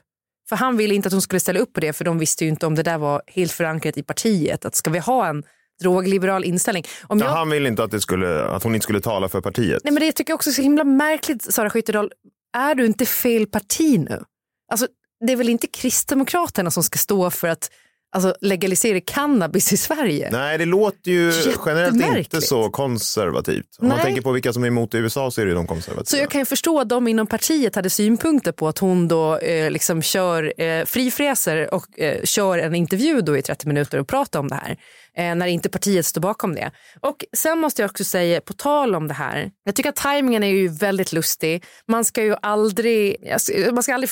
För 0.50 0.56
han 0.56 0.78
ville 0.78 0.96
inte 0.96 1.08
att 1.08 1.14
hon 1.14 1.22
skulle 1.22 1.40
ställa 1.40 1.60
upp 1.60 1.74
på 1.74 1.80
det 1.80 1.94
för 1.94 2.06
de 2.06 2.20
visste 2.20 2.44
ju 2.44 2.50
inte 2.50 2.66
om 2.66 2.76
det 2.76 2.84
där 2.84 2.98
var 2.98 3.22
helt 3.28 3.52
förankrat 3.52 3.98
i 3.98 4.04
partiet. 4.04 4.66
Att 4.66 4.76
ska 4.76 4.90
vi 4.90 5.00
ha 5.00 5.28
en 5.28 5.44
drogliberal 5.82 6.44
inställning. 6.44 6.84
Om 7.08 7.20
jag... 7.20 7.28
Han 7.28 7.50
ville 7.50 7.70
inte 7.70 7.84
att, 7.84 7.92
det 7.92 8.02
skulle, 8.02 8.44
att 8.44 8.64
hon 8.64 8.76
inte 8.76 8.84
skulle 8.84 9.02
tala 9.02 9.30
för 9.30 9.42
partiet. 9.42 9.82
Nej 9.84 9.94
men 9.94 10.02
det 10.02 10.12
tycker 10.12 10.32
jag 10.32 10.36
också 10.36 10.50
är 10.50 10.54
så 10.54 10.62
himla 10.62 10.84
märkligt 10.84 11.54
Sara 11.54 11.70
Skyttedal. 11.70 12.12
Är 12.58 12.76
du 12.76 12.86
inte 12.86 13.06
fel 13.06 13.48
parti 13.48 14.00
nu? 14.00 14.24
Alltså 14.72 14.88
det 15.26 15.34
är 15.34 15.38
väl 15.38 15.50
inte 15.50 15.68
Kristdemokraterna 15.68 16.72
som 16.72 16.84
ska 16.84 16.98
stå 16.98 17.30
för 17.30 17.48
att 17.48 17.70
alltså, 18.12 18.36
legalisera 18.42 19.02
cannabis 19.02 19.74
i 19.74 19.78
Sverige? 19.78 20.30
Nej, 20.32 20.58
det 20.58 20.66
låter 20.66 21.12
ju 21.12 21.34
generellt 21.66 22.18
inte 22.18 22.42
så 22.42 22.70
konservativt. 22.70 23.66
Om 23.80 23.88
Nej. 23.88 23.98
man 23.98 24.06
tänker 24.06 24.22
på 24.22 24.32
vilka 24.32 24.54
som 24.54 24.64
är 24.64 24.68
emot 24.68 24.94
i 24.94 24.98
USA 24.98 25.32
så 25.32 25.42
är 25.42 25.46
det 25.46 25.54
de 25.54 25.68
konservativa. 25.68 26.06
Så 26.06 26.18
jag 26.18 26.30
kan 26.30 26.42
ju 26.42 26.46
förstå 26.46 26.80
att 26.80 26.90
de 26.90 27.08
inom 27.08 27.28
partiet 27.28 27.76
hade 27.76 27.90
synpunkter 27.90 28.52
på 28.52 28.68
att 28.68 28.78
hon 28.78 29.08
då 29.08 29.38
eh, 29.38 29.72
liksom 29.72 30.02
kör 30.02 30.62
eh, 30.62 30.86
frifräser 30.86 31.74
och 31.74 32.00
eh, 32.00 32.24
kör 32.24 32.58
en 32.58 32.76
intervju 32.76 33.22
då 33.22 33.38
i 33.38 33.42
30 33.42 33.68
minuter 33.68 34.00
och 34.00 34.08
pratar 34.08 34.40
om 34.40 34.48
det 34.48 34.56
här. 34.56 34.78
Eh, 35.18 35.36
när 35.36 35.48
inte 35.48 35.70
partiet 35.70 36.06
står 36.06 36.22
bakom 36.22 36.56
det. 36.56 36.72
Och 37.02 37.26
sen 37.38 37.60
måste 37.60 37.82
jag 37.82 37.90
också 37.90 38.04
säga, 38.04 38.42
på 38.42 38.54
tal 38.54 38.96
om 38.96 39.08
det 39.08 39.14
här, 39.14 39.52
jag 39.64 39.76
tycker 39.76 39.90
att 39.90 39.96
tajmingen 39.96 40.44
är 40.44 40.48
ju 40.48 40.68
väldigt 40.68 41.14
lustig. 41.14 41.64
Man 41.88 42.06
ska 42.06 42.24
ju 42.24 42.36
aldrig, 42.42 43.30
alltså, 43.32 43.52
man 43.74 43.84
ska 43.84 43.94
aldrig 43.94 44.10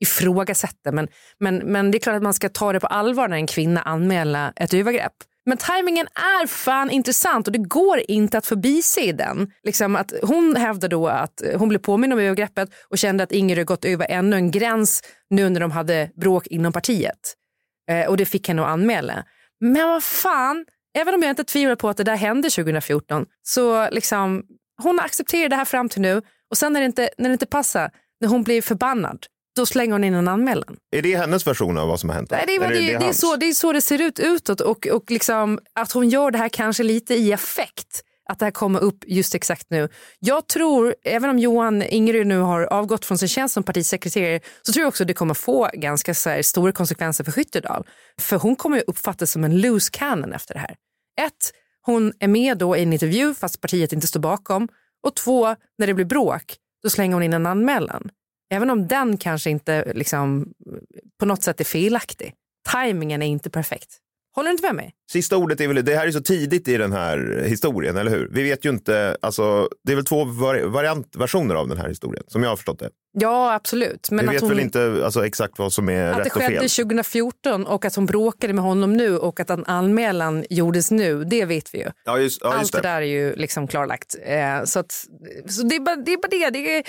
ifrågasätta. 0.00 0.92
Men, 0.92 1.08
men, 1.40 1.56
men 1.56 1.90
det 1.90 1.98
är 1.98 2.00
klart 2.00 2.16
att 2.16 2.22
man 2.22 2.34
ska 2.34 2.48
ta 2.48 2.72
det 2.72 2.80
på 2.80 2.86
allvar 2.86 3.28
när 3.28 3.36
en 3.36 3.46
kvinna 3.46 3.82
anmäler 3.82 4.52
ett 4.56 4.74
övergrepp. 4.74 5.12
Men 5.46 5.58
tajmingen 5.58 6.06
är 6.14 6.46
fan 6.46 6.90
intressant 6.90 7.46
och 7.46 7.52
det 7.52 7.58
går 7.58 8.02
inte 8.08 8.38
att 8.38 8.46
förbise 8.46 9.12
den. 9.12 9.52
Liksom 9.62 9.96
att 9.96 10.12
hon 10.22 10.56
hävdar 10.56 10.88
då 10.88 11.08
att 11.08 11.42
hon 11.56 11.68
blev 11.68 11.78
påmind 11.78 12.12
om 12.12 12.18
övergreppet 12.18 12.70
och 12.88 12.98
kände 12.98 13.24
att 13.24 13.32
Ingrid 13.32 13.66
gått 13.66 13.84
över 13.84 14.06
ännu 14.10 14.36
en 14.36 14.50
gräns 14.50 15.02
nu 15.30 15.48
när 15.48 15.60
de 15.60 15.70
hade 15.70 16.10
bråk 16.16 16.46
inom 16.46 16.72
partiet. 16.72 17.34
Eh, 17.90 18.08
och 18.08 18.16
det 18.16 18.26
fick 18.26 18.48
henne 18.48 18.62
att 18.62 18.68
anmäla. 18.68 19.24
Men 19.60 19.88
vad 19.88 20.02
fan, 20.02 20.66
även 20.98 21.14
om 21.14 21.22
jag 21.22 21.30
inte 21.30 21.44
tvivlar 21.44 21.76
på 21.76 21.88
att 21.88 21.96
det 21.96 22.04
där 22.04 22.16
hände 22.16 22.50
2014 22.50 23.26
så 23.42 23.90
liksom 23.90 24.42
hon 24.82 25.00
accepterar 25.00 25.48
det 25.48 25.56
här 25.56 25.64
fram 25.64 25.88
till 25.88 26.02
nu 26.02 26.22
och 26.50 26.58
sen 26.58 26.72
när 26.72 26.80
det 26.80 26.86
inte, 26.86 27.10
när 27.18 27.28
det 27.28 27.32
inte 27.32 27.46
passar, 27.46 27.90
när 28.20 28.28
hon 28.28 28.42
blir 28.42 28.62
förbannad, 28.62 29.26
då 29.60 29.66
slänger 29.66 29.92
hon 29.92 30.04
in 30.04 30.14
en 30.14 30.28
anmälan. 30.28 30.76
Är 30.96 31.02
det 31.02 31.16
hennes 31.16 31.46
version 31.46 31.78
av 31.78 31.88
vad 31.88 32.00
som 32.00 32.08
har 32.08 32.16
hänt? 32.16 32.30
Nej, 32.30 32.44
det, 32.46 32.54
är, 32.54 32.68
det, 32.68 32.74
det, 32.74 32.98
det, 32.98 33.06
är 33.06 33.12
så, 33.12 33.36
det 33.36 33.46
är 33.46 33.52
så 33.52 33.72
det 33.72 33.80
ser 33.80 34.00
ut 34.00 34.18
utåt 34.18 34.60
och, 34.60 34.86
och 34.86 35.10
liksom, 35.10 35.58
att 35.74 35.92
hon 35.92 36.08
gör 36.08 36.30
det 36.30 36.38
här 36.38 36.48
kanske 36.48 36.82
lite 36.82 37.14
i 37.14 37.32
affekt. 37.32 38.02
att 38.30 38.38
det 38.38 38.44
här 38.44 38.52
kommer 38.52 38.80
upp 38.80 39.04
just 39.06 39.34
exakt 39.34 39.66
nu. 39.70 39.88
Jag 40.18 40.46
tror, 40.46 40.94
även 41.04 41.30
om 41.30 41.38
Johan 41.38 41.82
Ingeryd 41.82 42.26
nu 42.26 42.38
har 42.38 42.62
avgått 42.62 43.04
från 43.04 43.18
sin 43.18 43.28
tjänst 43.28 43.54
som 43.54 43.62
partisekreterare, 43.62 44.40
så 44.62 44.72
tror 44.72 44.82
jag 44.82 44.88
också 44.88 45.02
att 45.02 45.08
det 45.08 45.14
kommer 45.14 45.34
få 45.34 45.70
ganska 45.74 46.14
här, 46.26 46.42
stora 46.42 46.72
konsekvenser 46.72 47.24
för 47.24 47.32
Skyttedal. 47.32 47.86
För 48.20 48.36
hon 48.36 48.56
kommer 48.56 48.76
ju 48.76 48.82
uppfattas 48.86 49.30
som 49.30 49.44
en 49.44 49.60
loose 49.60 49.90
cannon 49.92 50.32
efter 50.32 50.54
det 50.54 50.60
här. 50.60 50.74
Ett, 51.26 51.52
hon 51.82 52.12
är 52.18 52.28
med 52.28 52.58
då 52.58 52.76
i 52.76 52.82
en 52.82 52.92
intervju 52.92 53.34
fast 53.34 53.60
partiet 53.60 53.92
inte 53.92 54.06
står 54.06 54.20
bakom. 54.20 54.68
Och 55.06 55.14
två, 55.16 55.56
när 55.78 55.86
det 55.86 55.94
blir 55.94 56.04
bråk, 56.04 56.56
då 56.82 56.90
slänger 56.90 57.14
hon 57.14 57.22
in 57.22 57.32
en 57.32 57.46
anmälan. 57.46 58.10
Även 58.50 58.70
om 58.70 58.88
den 58.88 59.16
kanske 59.16 59.50
inte 59.50 59.92
liksom, 59.94 60.48
på 61.20 61.26
något 61.26 61.42
sätt 61.42 61.60
är 61.60 61.64
felaktig. 61.64 62.34
Timingen 62.72 63.22
är 63.22 63.26
inte 63.26 63.50
perfekt. 63.50 63.98
Håller 64.34 64.48
du 64.48 64.52
inte 64.52 64.66
med 64.66 64.74
mig? 64.74 64.92
Sista 65.12 65.36
ordet 65.36 65.60
är 65.60 65.68
väl, 65.68 65.84
det 65.84 65.94
här 65.94 66.06
är 66.06 66.10
så 66.10 66.20
tidigt 66.20 66.68
i 66.68 66.76
den 66.76 66.92
här 66.92 67.44
historien, 67.46 67.96
eller 67.96 68.10
hur? 68.10 68.28
Vi 68.32 68.42
vet 68.42 68.64
ju 68.64 68.70
inte, 68.70 69.16
alltså, 69.22 69.68
det 69.84 69.92
är 69.92 69.96
väl 69.96 70.04
två 70.04 70.24
vari 70.24 70.62
variantversioner 70.62 71.54
av 71.54 71.68
den 71.68 71.78
här 71.78 71.88
historien, 71.88 72.24
som 72.26 72.42
jag 72.42 72.50
har 72.50 72.56
förstått 72.56 72.78
det. 72.78 72.90
Ja, 73.12 73.54
absolut. 73.54 74.10
Men 74.10 74.26
Vi 74.26 74.32
vet 74.32 74.40
hon, 74.40 74.50
väl 74.50 74.60
inte 74.60 75.02
alltså, 75.04 75.26
exakt 75.26 75.58
vad 75.58 75.72
som 75.72 75.88
är 75.88 76.06
rätt 76.14 76.26
och 76.26 76.32
fel. 76.32 76.42
Att 76.42 76.48
det 76.48 76.54
skedde 76.54 76.68
2014 76.68 77.66
och 77.66 77.84
att 77.84 77.94
hon 77.94 78.06
bråkade 78.06 78.52
med 78.52 78.64
honom 78.64 78.92
nu 78.92 79.18
och 79.18 79.40
att 79.40 79.50
en 79.50 79.64
anmälan 79.64 80.44
gjordes 80.50 80.90
nu, 80.90 81.24
det 81.24 81.44
vet 81.44 81.74
vi 81.74 81.78
ju. 81.78 81.90
Ja, 82.04 82.18
just, 82.18 82.40
ja, 82.42 82.58
just 82.60 82.74
Allt 82.74 82.82
det. 82.82 82.88
där 82.88 82.96
är 83.02 83.06
ju 83.06 83.34
liksom 83.36 83.68
klarlagt. 83.68 84.16
Eh, 84.22 84.64
så 84.64 84.78
att, 84.78 84.92
så 85.48 85.62
det, 85.62 85.76
är 85.76 85.80
bara, 85.80 85.96
det 85.96 86.12
är 86.12 86.16
bara 86.16 86.50
det. 86.50 86.50
Det 86.50 86.76
är 86.76 86.84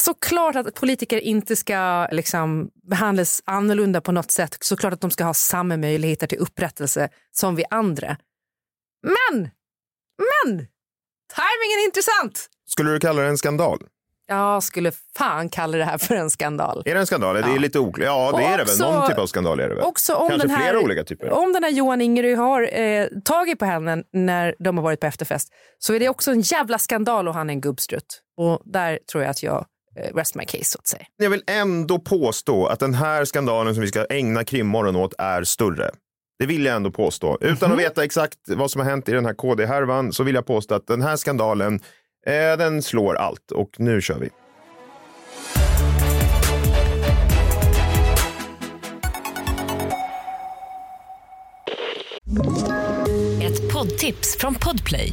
såklart 0.00 0.56
att 0.56 0.74
politiker 0.74 1.20
inte 1.20 1.56
ska 1.56 2.08
liksom, 2.10 2.70
behandlas 2.88 3.42
annorlunda 3.44 4.00
på 4.00 4.12
något 4.12 4.30
sätt. 4.30 4.56
Såklart 4.60 4.92
att 4.92 5.00
de 5.00 5.10
ska 5.10 5.24
ha 5.24 5.34
samma 5.34 5.76
möjligheter 5.76 6.26
till 6.26 6.38
upprättelse 6.38 7.08
som 7.32 7.56
vi 7.56 7.64
andra. 7.70 8.16
Men, 9.02 9.50
men, 10.18 10.66
timingen 11.34 11.78
är 11.82 11.84
intressant. 11.84 12.50
Skulle 12.66 12.90
du 12.90 13.00
kalla 13.00 13.22
det 13.22 13.28
en 13.28 13.38
skandal? 13.38 13.78
Jag 14.26 14.62
skulle 14.62 14.92
fan 15.16 15.48
kalla 15.48 15.78
det 15.78 15.84
här 15.84 15.98
för 15.98 16.14
en 16.14 16.30
skandal. 16.30 16.82
Är 16.86 16.94
det 16.94 17.00
en 17.00 17.06
skandal? 17.06 17.36
Ja. 17.36 17.46
Det 17.46 17.52
är 17.52 17.58
lite 17.58 17.78
oklart. 17.78 18.06
Ja, 18.06 18.26
det 18.26 18.32
och 18.32 18.40
är 18.40 18.58
det 18.58 18.64
väl. 18.64 18.78
Någon 18.78 19.08
typ 19.08 19.18
av 19.18 19.26
skandal 19.26 19.60
är 19.60 19.68
det 19.68 19.74
väl? 19.74 19.84
Också 19.84 20.14
om 20.14 20.28
Kanske 20.28 20.48
den 20.48 20.56
här, 20.56 20.62
flera 20.62 20.80
olika 20.80 21.04
typer. 21.04 21.30
Om 21.30 21.52
den 21.52 21.64
här 21.64 21.70
Johan 21.70 22.00
Ingerö 22.00 22.36
har 22.36 22.80
eh, 22.80 23.06
tagit 23.24 23.58
på 23.58 23.64
henne 23.64 24.02
när 24.12 24.54
de 24.58 24.76
har 24.76 24.84
varit 24.84 25.00
på 25.00 25.06
efterfest 25.06 25.48
så 25.78 25.94
är 25.94 26.00
det 26.00 26.08
också 26.08 26.30
en 26.30 26.40
jävla 26.40 26.78
skandal 26.78 27.28
och 27.28 27.34
han 27.34 27.50
är 27.50 27.54
en 27.54 27.60
gubbstrutt. 27.60 28.20
Och 28.36 28.62
där 28.64 28.98
tror 29.10 29.22
jag 29.22 29.30
att 29.30 29.42
jag 29.42 29.66
rest 30.14 30.34
my 30.34 30.44
case 30.44 30.64
så 30.64 30.78
att 30.78 30.86
säga. 30.86 31.04
Jag 31.16 31.30
vill 31.30 31.42
ändå 31.46 31.98
påstå 31.98 32.66
att 32.66 32.80
den 32.80 32.94
här 32.94 33.24
skandalen 33.24 33.74
som 33.74 33.80
vi 33.80 33.88
ska 33.88 34.06
ägna 34.10 34.44
krimmorgon 34.44 34.96
åt 34.96 35.14
är 35.18 35.44
större. 35.44 35.90
Det 36.38 36.46
vill 36.46 36.64
jag 36.64 36.76
ändå 36.76 36.90
påstå. 36.90 37.38
Utan 37.40 37.46
mm 37.46 37.56
-hmm. 37.56 37.64
att 37.64 37.70
mhm. 37.70 37.78
veta 37.78 38.04
exakt 38.04 38.38
vad 38.46 38.70
som 38.70 38.80
har 38.80 38.90
hänt 38.90 39.08
i 39.08 39.12
den 39.12 39.26
här 39.26 39.34
KD-härvan 39.34 40.12
så 40.12 40.22
vill 40.22 40.34
jag 40.34 40.46
påstå 40.46 40.74
att 40.74 40.86
den 40.86 41.02
här 41.02 41.16
skandalen, 41.16 41.74
eh, 42.26 42.32
den 42.58 42.82
slår 42.82 43.14
allt. 43.14 43.50
Och 43.50 43.70
nu 43.78 44.00
kör 44.00 44.18
vi. 44.18 44.30
Ett 53.44 53.72
poddtips 53.72 54.36
från 54.38 54.54
Podplay. 54.54 55.12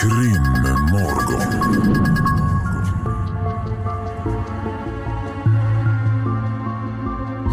Krimmorgon. 0.00 1.42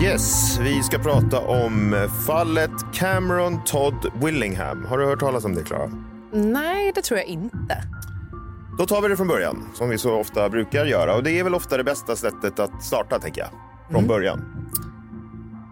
Yes, 0.04 0.60
vi 0.62 0.84
ska 0.84 1.00
prata 1.00 1.40
om 1.40 2.08
fallet 2.28 2.72
Cameron 2.94 3.64
Todd 3.64 4.12
Willingham. 4.24 4.86
Har 4.86 4.98
du 4.98 5.06
hört 5.06 5.20
talas 5.20 5.46
om 5.46 5.56
det, 5.56 5.64
Klara? 5.64 5.92
Nej, 6.32 6.92
det 6.96 7.02
tror 7.02 7.20
jag 7.20 7.28
inte. 7.28 7.84
Då 8.78 8.86
tar 8.86 9.02
vi 9.02 9.08
det 9.08 9.18
från 9.18 9.28
början, 9.28 9.70
som 9.74 9.90
vi 9.90 9.98
så 9.98 10.20
ofta 10.20 10.50
brukar 10.50 10.86
göra. 10.86 11.16
Och 11.16 11.24
det 11.24 11.40
är 11.40 11.44
väl 11.44 11.56
ofta 11.56 11.78
det 11.78 11.84
bästa 11.84 12.16
sättet 12.16 12.60
att 12.60 12.84
starta, 12.84 13.20
tänker 13.20 13.42
jag. 13.42 13.50
Från 13.88 13.96
mm. 13.96 14.08
början. 14.08 14.46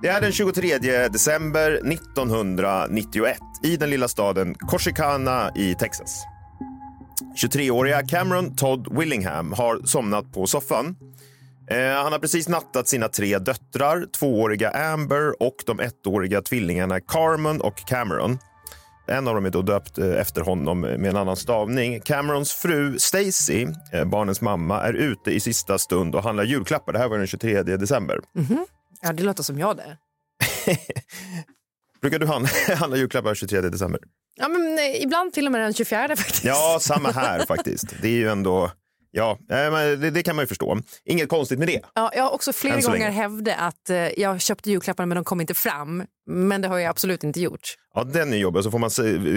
Det 0.02 0.08
är 0.08 0.22
den 0.22 0.32
23 0.32 0.78
december 1.08 1.72
1991 1.72 3.38
i 3.64 3.78
den 3.78 3.90
lilla 3.90 4.08
staden 4.08 4.56
Corsicana 4.56 5.52
i 5.56 5.76
Texas. 5.76 6.24
23-åriga 7.38 8.08
Cameron 8.08 8.56
Todd 8.56 8.98
Willingham 8.98 9.54
har 9.54 9.80
somnat 9.86 10.34
på 10.34 10.48
soffan. 10.48 10.96
Eh, 11.70 12.04
han 12.04 12.12
har 12.12 12.20
precis 12.20 12.48
nattat 12.48 12.88
sina 12.88 13.08
tre 13.08 13.40
döttrar, 13.40 14.06
tvååriga 14.20 14.70
Amber 14.70 15.44
och 15.44 15.56
de 15.66 15.80
ettåriga 15.80 16.42
tvillingarna 16.42 17.00
Carmen 17.00 17.62
och 17.62 17.76
Cameron. 17.88 18.38
En 19.08 19.28
av 19.28 19.36
dem 19.36 19.46
är 19.46 19.50
då 19.50 19.62
döpt 19.62 19.98
eh, 19.98 20.12
efter 20.12 20.42
honom 20.42 20.80
med 20.80 21.06
en 21.06 21.18
annan 21.18 21.36
stavning. 21.36 22.02
Camerons 22.02 22.54
fru 22.54 23.00
Stacy, 23.00 23.68
eh, 23.94 24.06
barnens 24.06 24.42
mamma, 24.42 24.82
är 24.82 24.94
ute 24.94 25.32
i 25.32 25.40
sista 25.40 25.78
stund 25.78 26.16
och 26.16 26.24
handlar 26.24 26.44
julklappar. 26.44 26.94
Det 26.94 27.00
här 27.00 27.08
var 27.08 27.18
den 27.18 27.28
23 27.28 27.64
december. 27.64 28.20
Mm 28.36 28.48
-hmm. 28.48 28.66
Ja, 29.02 29.14
det 29.14 29.24
låter 29.24 29.44
som 29.44 29.60
jag 29.60 29.78
det. 29.78 29.98
Brukar 32.02 32.20
du 32.20 32.26
handla, 32.26 32.50
handla 32.76 32.98
julklappar 32.98 33.36
23 33.36 33.62
december? 33.62 34.02
Ja, 34.36 34.48
men 34.48 34.78
eh, 34.78 35.02
ibland 35.04 35.34
till 35.34 35.46
och 35.46 35.52
med 35.52 35.62
den 35.62 35.74
24 35.74 36.08
faktiskt. 36.16 36.44
Ja, 36.44 36.78
samma 36.82 37.12
här 37.12 37.46
faktiskt. 37.46 37.86
Det 38.02 38.08
är 38.08 38.12
ju 38.12 38.30
ändå... 38.30 38.72
Ja, 39.16 39.38
det, 39.48 40.10
det, 40.10 40.24
kan 40.24 40.36
man 40.36 40.44
ju 40.44 40.48
förstå. 40.48 40.78
Inget 41.06 41.30
konstigt 41.30 41.60
med 41.60 41.68
det. 41.68 41.82
Ja, 41.96 42.12
jag 42.16 42.24
har 42.24 42.32
också 42.32 42.54
flera 42.54 42.82
gånger 42.82 43.12
hävdat 43.12 43.56
att 43.60 43.90
eh, 43.90 43.98
jag 43.98 44.42
köpte 44.42 44.70
julklapparna 44.70 45.08
men 45.08 45.16
de 45.16 45.24
kom 45.24 45.42
inte 45.42 45.54
fram. 45.54 46.04
Men 46.30 46.62
det 46.62 46.68
har 46.68 46.80
jag 46.80 46.90
absolut 46.90 47.24
inte 47.24 47.42
gjort. 47.42 47.76
Ja, 47.94 48.04
den 48.04 48.34
är 48.34 48.38
jobbig. 48.38 48.64
Så 48.64 48.72
får 48.72 48.80
man 48.80 48.90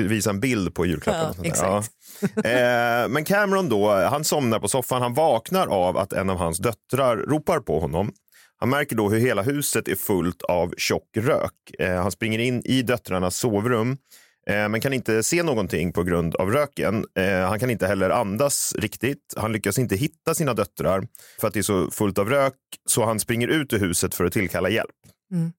visa 0.09 0.31
en 0.31 0.41
bild 0.41 0.75
på 0.75 0.87
julklappen. 0.87 1.35
Ja, 1.39 1.45
exakt. 1.45 1.91
Ja. 2.35 2.43
Eh, 2.43 3.09
men 3.09 3.25
Cameron 3.25 3.69
då, 3.69 3.91
han 3.91 4.25
somnar 4.25 4.61
på 4.61 4.69
soffan. 4.69 5.03
Han 5.03 5.15
vaknar 5.15 5.67
av 5.67 5.97
att 5.97 6.13
en 6.13 6.31
av 6.31 6.37
hans 6.37 6.59
döttrar 6.59 7.17
ropar 7.17 7.61
på 7.61 7.81
honom. 7.81 8.13
Han 8.59 8.69
märker 8.69 8.97
då 8.97 9.09
hur 9.09 9.19
hela 9.19 9.43
huset 9.43 9.89
är 9.89 9.95
fullt 9.95 10.43
av 10.43 10.75
tjock 10.77 11.09
rök. 11.17 11.53
Han 11.79 12.11
springer 12.11 12.39
in 12.39 12.63
i 12.65 12.83
döttrarnas 12.83 13.37
sovrum 13.37 13.97
Eh, 13.99 14.26
men 14.51 14.81
kan 14.81 14.93
inte 14.93 15.23
se 15.23 15.43
någonting 15.43 15.93
på 15.93 16.03
grund 16.03 16.37
av 16.37 16.51
röken. 16.51 17.05
Eh, 17.19 17.49
han 17.49 17.61
kan 17.61 17.71
inte 17.71 17.87
heller 17.87 18.11
andas 18.11 18.75
riktigt. 18.79 19.35
Han 19.37 19.53
lyckas 19.53 19.79
inte 19.79 19.97
hitta 19.97 20.35
sina 20.35 20.55
döttrar 20.55 21.09
för 21.41 21.49
att 21.49 21.55
det 21.55 21.61
är 21.61 21.63
så 21.63 21.91
fullt 21.91 22.19
av 22.19 22.31
rök 22.31 22.55
så 22.89 23.05
han 23.05 23.21
springer 23.21 23.49
ut 23.49 23.73
ur 23.73 23.79
huset 23.79 24.15
för 24.15 24.25
att 24.25 24.33
tillkalla 24.33 24.69
hjälp. 24.69 24.91
Mm. 25.33 25.53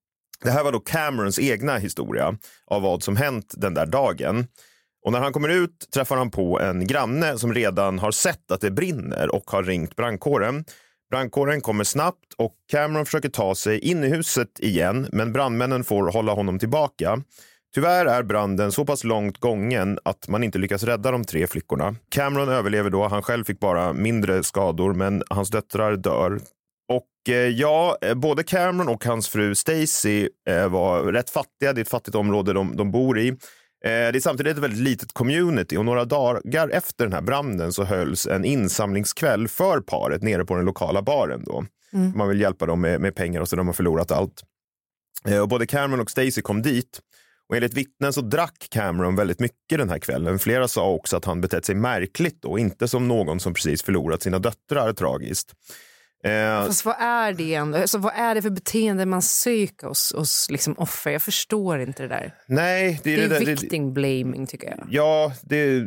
Det 0.44 0.52
här 0.52 0.64
var 0.64 0.72
då 0.72 0.80
Camerons 0.80 1.40
egna 1.40 1.78
historia 1.78 2.38
av 2.66 2.82
vad 2.82 3.04
som 3.04 3.16
hänt 3.16 3.54
den 3.58 3.74
där 3.74 3.86
dagen. 3.86 4.48
Och 5.06 5.12
när 5.12 5.20
han 5.20 5.34
kommer 5.34 5.50
ut 5.50 5.88
träffar 5.94 6.18
han 6.18 6.32
på 6.32 6.60
en 6.60 6.88
granne 6.88 7.38
som 7.38 7.54
redan 7.54 8.00
har 8.00 8.12
sett 8.12 8.52
att 8.52 8.62
det 8.62 8.72
brinner 8.72 9.36
och 9.36 9.52
har 9.52 9.64
ringt 9.64 9.96
brandkåren. 9.96 10.66
Brandkåren 11.10 11.62
kommer 11.62 11.84
snabbt 11.84 12.34
och 12.38 12.56
Cameron 12.72 13.06
försöker 13.06 13.30
ta 13.30 13.56
sig 13.56 13.80
in 13.80 14.04
i 14.04 14.08
huset 14.08 14.60
igen 14.60 15.10
men 15.12 15.34
brandmännen 15.34 15.84
får 15.84 16.12
hålla 16.12 16.34
honom 16.34 16.60
tillbaka. 16.60 17.24
Tyvärr 17.78 18.06
är 18.06 18.24
branden 18.24 18.72
så 18.72 18.86
pass 18.86 19.04
långt 19.04 19.38
gången 19.38 20.00
att 20.04 20.28
man 20.28 20.44
inte 20.44 20.58
lyckas 20.58 20.84
rädda 20.84 21.12
de 21.12 21.24
tre 21.24 21.48
flickorna. 21.48 21.96
Cameron 22.10 22.50
överlever 22.50 22.90
då. 22.90 23.08
Han 23.08 23.22
själv 23.22 23.44
fick 23.44 23.60
bara 23.60 23.94
mindre 23.94 24.44
skador, 24.44 24.94
men 24.94 25.24
hans 25.30 25.50
döttrar 25.50 25.96
dör. 25.96 26.40
Och 26.90 27.34
eh, 27.34 27.36
ja, 27.36 27.98
eh, 28.02 28.14
både 28.14 28.44
Cameron 28.44 28.88
och 28.88 29.06
hans 29.06 29.30
fru 29.30 29.56
Stacy 29.56 30.30
eh, 30.50 30.70
var 30.70 31.04
rätt 31.04 31.30
fattiga. 31.30 31.74
Det 31.74 31.80
är 31.80 31.82
ett 31.82 31.90
fattigt 31.90 32.16
område 32.16 32.54
de, 32.54 32.76
de 32.76 32.92
bor 32.92 33.20
i. 33.20 33.38
Det 33.82 33.90
är 33.90 34.20
samtidigt 34.20 34.58
ett 34.58 34.64
väldigt 34.64 34.80
litet 34.80 35.14
community 35.14 35.78
och 35.78 35.86
några 35.86 36.06
dagar 36.06 36.70
efter 36.70 37.06
den 37.06 37.14
här 37.14 37.22
branden 37.22 37.74
så 37.74 37.84
hölls 37.84 38.28
en 38.28 38.46
insamlingskväll 38.46 39.48
för 39.48 39.80
paret 39.80 40.24
nere 40.24 40.46
på 40.46 40.56
den 40.56 40.66
lokala 40.66 41.02
baren. 41.02 41.44
Då. 41.46 41.66
Mm. 41.94 42.18
Man 42.18 42.30
vill 42.30 42.42
hjälpa 42.42 42.66
dem 42.66 42.82
med, 42.82 43.02
med 43.02 43.16
pengar 43.16 43.42
och 43.42 43.50
så 43.50 43.56
de 43.56 43.68
har 43.68 43.74
förlorat 43.74 44.12
allt. 44.12 44.44
Och 45.42 45.48
både 45.48 45.68
Cameron 45.68 46.00
och 46.00 46.12
Stacy 46.12 46.42
kom 46.42 46.62
dit 46.62 47.02
och 47.50 47.56
enligt 47.56 47.74
vittnen 47.74 48.14
så 48.14 48.22
drack 48.22 48.68
Cameron 48.70 49.16
väldigt 49.16 49.40
mycket 49.40 49.78
den 49.78 49.90
här 49.90 50.00
kvällen. 50.00 50.40
Flera 50.40 50.68
sa 50.68 50.90
också 50.90 51.18
att 51.18 51.26
han 51.26 51.42
betett 51.42 51.66
sig 51.66 51.76
märkligt 51.76 52.46
och 52.46 52.60
inte 52.60 52.88
som 52.88 53.08
någon 53.08 53.40
som 53.40 53.54
precis 53.54 53.84
förlorat 53.84 54.22
sina 54.22 54.40
döttrar 54.40 54.94
tragiskt. 54.94 55.54
Eh, 56.24 56.66
Fast 56.66 56.86
vad 56.86 56.96
är 57.00 57.34
det 57.34 57.54
ändå? 57.56 57.78
Alltså, 57.78 57.98
vad 57.98 58.14
är 58.16 58.36
det 58.36 58.42
för 58.42 58.50
beteende 58.50 59.06
man 59.06 59.22
söker 59.22 59.88
hos, 59.88 60.14
hos 60.18 60.50
liksom 60.50 60.74
offer? 60.78 61.12
Jag 61.12 61.22
förstår 61.22 61.80
inte 61.80 62.04
det 62.04 62.10
där. 62.10 62.34
nej, 62.48 63.00
det 63.04 63.14
är 63.14 63.30
Det 63.30 63.36
är 63.36 63.40
det, 63.40 63.46
victim 63.46 63.94
blaming 63.94 64.48
tycker 64.48 64.68
jag. 64.68 64.88
Ja, 64.90 65.34
det, 65.42 65.84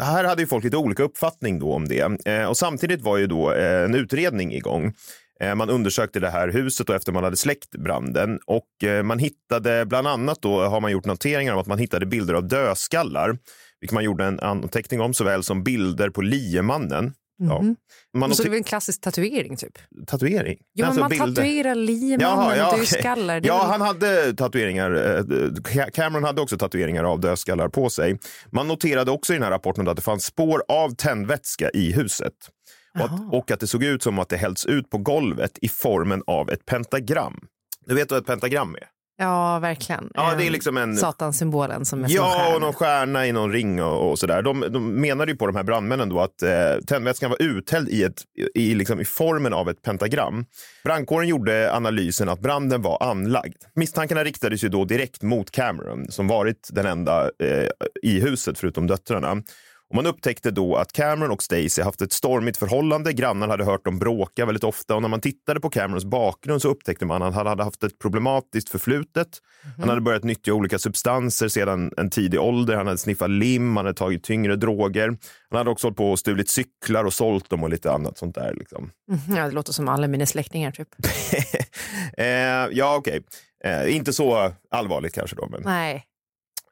här 0.00 0.24
hade 0.24 0.42
ju 0.42 0.46
folk 0.48 0.64
lite 0.64 0.76
olika 0.76 1.02
uppfattning 1.02 1.58
då 1.58 1.72
om 1.72 1.88
det. 1.88 2.26
Eh, 2.26 2.44
och 2.44 2.56
samtidigt 2.56 3.02
var 3.02 3.16
ju 3.16 3.26
då 3.26 3.52
eh, 3.52 3.84
en 3.84 3.94
utredning 3.94 4.54
igång. 4.54 4.94
Eh, 5.40 5.54
man 5.54 5.70
undersökte 5.70 6.20
det 6.20 6.30
här 6.30 6.48
huset 6.48 6.88
och 6.88 6.94
efter 6.94 7.12
man 7.12 7.24
hade 7.24 7.36
släckt 7.36 7.70
branden 7.70 8.38
och 8.46 8.84
eh, 8.88 9.02
man 9.02 9.18
hittade 9.18 9.86
bland 9.86 10.06
annat 10.06 10.42
då 10.42 10.60
har 10.64 10.80
man 10.80 10.92
gjort 10.92 11.04
noteringar 11.06 11.52
om 11.52 11.58
att 11.60 11.66
man 11.66 11.78
hittade 11.78 12.06
bilder 12.06 12.34
av 12.34 12.48
dödskallar, 12.48 13.38
vilket 13.80 13.94
man 13.94 14.04
gjorde 14.04 14.24
en 14.24 14.40
anteckning 14.40 15.00
om 15.00 15.14
såväl 15.14 15.42
som 15.44 15.62
bilder 15.64 16.10
på 16.10 16.22
liemannen. 16.22 17.14
Ja. 17.38 17.62
Man 17.62 17.76
Mhm. 18.14 18.30
Och 18.30 18.36
så 18.36 18.42
det 18.42 18.48
väl 18.48 18.58
en 18.58 18.64
klassisk 18.64 19.00
tatuering 19.00 19.56
typ? 19.56 19.78
tatuering? 20.06 20.58
Ja, 20.72 20.86
Alltså 20.86 21.00
man 21.00 21.10
bilder. 21.10 21.26
tatuerar 21.26 21.74
liemannen 21.74 22.66
och 22.66 22.78
dödskallar. 22.78 23.40
Det 23.40 23.46
är 23.46 23.48
Ja, 23.48 23.58
väl- 23.58 23.66
han 23.70 23.80
hade 23.80 24.34
tatueringar. 24.34 24.92
eh, 25.74 25.86
Cameron 25.92 26.24
hade 26.24 26.40
också 26.40 26.58
tatueringar 26.58 27.04
av 27.04 27.20
dödskallar 27.20 27.68
på 27.68 27.90
sig. 27.90 28.18
Man 28.50 28.68
noterade 28.68 29.10
också 29.10 29.32
i 29.32 29.36
den 29.36 29.42
här 29.42 29.50
rapporten 29.50 29.88
att 29.88 29.96
det 29.96 30.02
fanns 30.02 30.24
spår 30.24 30.62
av 30.68 30.94
tändvätska 30.94 31.70
i 31.70 31.92
huset. 31.92 32.32
Och 32.98 33.04
att, 33.04 33.32
och 33.34 33.50
att 33.50 33.60
det 33.60 33.66
såg 33.66 33.84
ut 33.84 34.02
som 34.02 34.18
att 34.18 34.28
det 34.28 34.36
hällts 34.36 34.66
ut 34.66 34.90
på 34.90 34.98
golvet 34.98 35.58
i 35.62 35.68
formen 35.68 36.22
av 36.26 36.50
ett 36.50 36.66
pentagram. 36.66 37.40
Du 37.86 37.94
vet 37.94 38.10
vad 38.10 38.20
ett 38.20 38.26
pentagram 38.26 38.74
är? 38.74 38.86
Ja, 39.16 39.58
verkligen. 39.58 40.10
Ja, 40.14 40.34
det 40.34 40.44
är 40.44 40.46
Eh, 40.46 40.52
liksom 40.52 40.76
en- 40.76 40.96
Satansymbolen 40.96 41.84
som 41.84 42.04
är 42.04 42.08
som 42.08 42.14
Ja, 42.16 42.34
stjärna. 42.38 42.54
och 42.54 42.60
någon 42.60 42.72
stjärna 42.72 43.26
i 43.26 43.32
någon 43.32 43.52
ring 43.52 43.82
och, 43.82 44.10
och 44.10 44.18
sådär. 44.18 44.42
De, 44.42 44.60
de 44.70 45.00
menade 45.00 45.32
ju 45.32 45.36
på 45.38 45.46
de 45.46 45.56
här 45.56 45.62
brandmännen 45.62 46.08
då 46.08 46.20
att 46.20 46.42
eh, 46.42 46.50
tändvätskan 46.86 47.30
var 47.30 47.42
uthälld 47.42 47.88
i, 47.88 48.02
ett, 48.02 48.22
i, 48.54 48.74
liksom, 48.74 49.00
i 49.00 49.04
formen 49.04 49.52
av 49.52 49.68
ett 49.68 49.82
pentagram. 49.82 50.44
Brandkåren 50.84 51.28
gjorde 51.28 51.72
analysen 51.74 52.28
att 52.28 52.40
branden 52.40 52.82
var 52.82 53.02
anlagd. 53.02 53.56
Misstankarna 53.74 54.24
riktades 54.24 54.64
ju 54.64 54.68
då 54.68 54.84
direkt 54.84 55.22
mot 55.22 55.50
Cameron 55.50 56.10
som 56.10 56.28
varit 56.28 56.68
den 56.72 56.86
enda 56.86 57.22
eh, 57.24 57.68
i 58.02 58.20
huset 58.20 58.58
förutom 58.58 58.86
döttrarna. 58.86 59.42
Och 59.92 59.96
man 59.96 60.06
upptäckte 60.06 60.50
då 60.50 60.76
att 60.76 60.92
Cameron 60.92 61.30
och 61.30 61.42
Stacy 61.42 61.82
haft 61.82 62.02
ett 62.02 62.12
stormigt 62.12 62.56
förhållande. 62.56 63.12
Grannarna 63.12 63.52
hade 63.52 63.64
hört 63.64 63.84
dem 63.84 63.98
bråka 63.98 64.46
väldigt 64.46 64.64
ofta 64.64 64.94
och 64.94 65.02
när 65.02 65.08
man 65.08 65.20
tittade 65.20 65.60
på 65.60 65.70
Camerons 65.70 66.04
bakgrund 66.04 66.62
så 66.62 66.68
upptäckte 66.68 67.06
man 67.06 67.22
att 67.22 67.34
han 67.34 67.46
hade 67.46 67.64
haft 67.64 67.84
ett 67.84 67.98
problematiskt 67.98 68.68
förflutet. 68.68 69.28
Han 69.78 69.88
hade 69.88 70.00
börjat 70.00 70.24
nyttja 70.24 70.52
olika 70.52 70.78
substanser 70.78 71.48
sedan 71.48 71.92
en 71.96 72.10
tidig 72.10 72.40
ålder. 72.40 72.76
Han 72.76 72.86
hade 72.86 72.98
sniffat 72.98 73.30
lim, 73.30 73.76
han 73.76 73.86
hade 73.86 73.98
tagit 73.98 74.24
tyngre 74.24 74.56
droger. 74.56 75.16
Han 75.50 75.58
hade 75.58 75.70
också 75.70 75.86
hållit 75.86 75.96
på 75.96 76.10
och 76.10 76.18
stulit 76.18 76.48
cyklar 76.50 77.04
och 77.04 77.12
sålt 77.14 77.50
dem 77.50 77.62
och 77.62 77.70
lite 77.70 77.92
annat 77.92 78.18
sånt 78.18 78.34
där. 78.34 78.54
Liksom. 78.54 78.90
Mhm, 79.10 79.36
Ja, 79.36 79.44
det 79.44 79.50
låter 79.54 79.72
som 79.72 79.88
alla 79.88 80.08
mina 80.08 80.26
släktingar 80.26 80.70
typ. 80.70 80.88
eh, 82.18 82.26
ja, 82.72 82.96
okej. 82.96 83.22
Eh, 83.64 83.96
inte 83.96 84.12
så 84.12 84.52
allvarligt 84.70 85.14
kanske 85.14 85.36
då, 85.36 85.48
men, 85.50 85.62
Nej. 85.64 86.04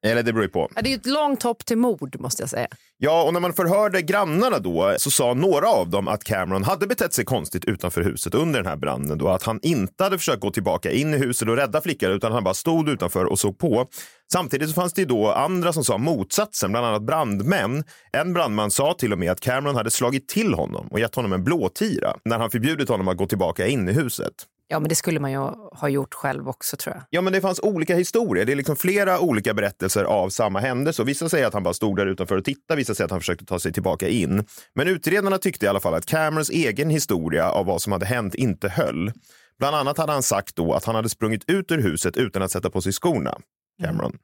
Eller 0.06 0.22
det 0.22 0.32
beror 0.32 0.44
ju 0.44 0.48
på. 0.50 0.70
Ja, 0.74 0.82
Det 0.82 0.92
är 0.92 0.96
ett 0.96 1.06
långt 1.06 1.42
hopp 1.42 1.64
till 1.64 1.78
mord 1.78 2.16
måste 2.20 2.42
jag 2.42 2.50
säga. 2.50 2.68
Ja, 2.98 3.22
och 3.22 3.32
när 3.32 3.40
man 3.40 3.52
förhörde 3.52 4.02
grannarna 4.02 4.58
då 4.58 4.94
så 4.98 5.10
sa 5.10 5.34
några 5.34 5.68
av 5.68 5.90
dem 5.90 6.08
att 6.08 6.24
Cameron 6.24 6.64
hade 6.64 6.86
betett 6.86 7.12
sig 7.12 7.24
konstigt 7.24 7.64
utanför 7.64 8.02
huset 8.02 8.34
under 8.34 8.60
den 8.60 8.66
här 8.66 8.76
branden 8.76 9.18
då 9.18 9.28
att 9.28 9.42
han 9.42 9.60
inte 9.62 10.04
hade 10.04 10.18
försökt 10.18 10.40
gå 10.40 10.50
tillbaka 10.50 10.90
in 10.90 11.14
i 11.14 11.16
huset 11.16 11.48
och 11.48 11.56
rädda 11.56 11.80
flickan 11.80 12.12
utan 12.12 12.32
han 12.32 12.44
bara 12.44 12.54
stod 12.54 12.88
utanför 12.88 13.24
och 13.24 13.38
såg 13.38 13.58
på. 13.58 13.86
Samtidigt 14.32 14.68
så 14.68 14.74
fanns 14.74 14.92
det 14.92 15.04
då 15.04 15.32
andra 15.32 15.72
som 15.72 15.84
sa 15.84 15.98
motsatsen, 15.98 16.70
bland 16.72 16.86
annat 16.86 17.02
brandmän. 17.02 17.84
En 18.12 18.32
brandman 18.32 18.70
sa 18.70 18.94
till 18.94 19.12
och 19.12 19.18
med 19.18 19.32
att 19.32 19.40
Cameron 19.40 19.76
hade 19.76 19.90
slagit 19.90 20.28
till 20.28 20.54
honom 20.54 20.88
och 20.90 21.00
gett 21.00 21.14
honom 21.14 21.32
en 21.32 21.44
blåtira 21.44 22.14
när 22.24 22.38
han 22.38 22.50
förbjudit 22.50 22.88
honom 22.88 23.08
att 23.08 23.16
gå 23.16 23.26
tillbaka 23.26 23.66
in 23.66 23.88
i 23.88 23.92
huset. 23.92 24.32
Ja, 24.72 24.80
men 24.80 24.88
det 24.88 24.94
skulle 24.94 25.20
man 25.20 25.32
ju 25.32 25.38
ha 25.72 25.88
gjort 25.88 26.14
själv 26.14 26.48
också 26.48 26.76
tror 26.76 26.96
jag. 26.96 27.04
Ja, 27.10 27.20
men 27.20 27.32
det 27.32 27.40
fanns 27.40 27.60
olika 27.60 27.96
historier. 27.96 28.46
Det 28.46 28.52
är 28.52 28.56
liksom 28.56 28.76
flera 28.76 29.20
olika 29.20 29.54
berättelser 29.54 30.04
av 30.04 30.28
samma 30.28 30.60
händelse. 30.60 31.04
Vissa 31.04 31.28
säger 31.28 31.46
att 31.46 31.54
han 31.54 31.62
bara 31.62 31.74
stod 31.74 31.96
där 31.96 32.06
utanför 32.06 32.36
och 32.36 32.44
tittade, 32.44 32.78
vissa 32.78 32.94
säger 32.94 33.04
att 33.04 33.10
han 33.10 33.20
försökte 33.20 33.44
ta 33.44 33.58
sig 33.58 33.72
tillbaka 33.72 34.08
in. 34.08 34.44
Men 34.74 34.88
utredarna 34.88 35.38
tyckte 35.38 35.66
i 35.66 35.68
alla 35.68 35.80
fall 35.80 35.94
att 35.94 36.06
Camerons 36.06 36.50
egen 36.50 36.90
historia 36.90 37.50
av 37.50 37.66
vad 37.66 37.82
som 37.82 37.92
hade 37.92 38.06
hänt 38.06 38.34
inte 38.34 38.68
höll. 38.68 39.12
Bland 39.58 39.76
annat 39.76 39.98
hade 39.98 40.12
han 40.12 40.22
sagt 40.22 40.56
då 40.56 40.72
att 40.72 40.84
han 40.84 40.94
hade 40.94 41.08
sprungit 41.08 41.44
ut 41.50 41.70
ur 41.70 41.82
huset 41.82 42.16
utan 42.16 42.42
att 42.42 42.50
sätta 42.50 42.70
på 42.70 42.80
sig 42.80 42.92
skorna, 42.92 43.38
Cameron. 43.82 44.12
Eh, 44.12 44.18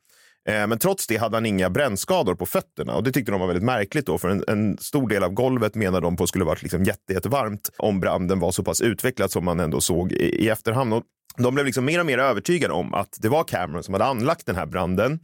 Men 0.47 0.79
trots 0.79 1.07
det 1.07 1.17
hade 1.17 1.37
han 1.37 1.47
inga 1.47 1.71
brännskador 1.71 2.35
på 2.35 2.47
fötterna 2.47 2.95
och 2.95 3.03
det 3.03 3.13
tyckte 3.13 3.33
de 3.33 3.41
var 3.41 3.47
väldigt 3.47 3.65
märkligt 3.65 4.07
då 4.07 4.19
för 4.19 4.29
en, 4.29 4.45
en 4.49 4.79
stor 4.79 5.09
del 5.09 5.23
av 5.23 5.33
golvet 5.33 5.75
menar 5.75 6.01
de 6.01 6.17
på 6.17 6.27
skulle 6.27 6.45
varit 6.45 6.63
liksom 6.63 6.85
jätte, 6.85 7.13
jättevarmt 7.13 7.71
om 7.77 8.01
branden 8.01 8.41
var 8.41 8.53
så 8.53 8.65
pass 8.65 8.81
utvecklad 8.81 9.31
som 9.31 9.45
man 9.45 9.61
ändå 9.61 9.81
såg 9.81 10.13
i, 10.13 10.45
i 10.45 10.49
efterhand. 10.49 10.95
Och 10.95 11.03
de 11.37 11.55
blev 11.55 11.67
liksom 11.67 11.85
mer 11.85 12.01
och 12.01 12.07
mer 12.07 12.19
övertygade 12.19 12.75
om 12.75 12.95
att 12.95 13.17
det 13.21 13.29
var 13.29 13.45
Cameron 13.45 13.83
som 13.83 13.95
hade 13.95 14.05
anlagt 14.05 14.47
den 14.47 14.57
här 14.57 14.67
branden 14.67 15.21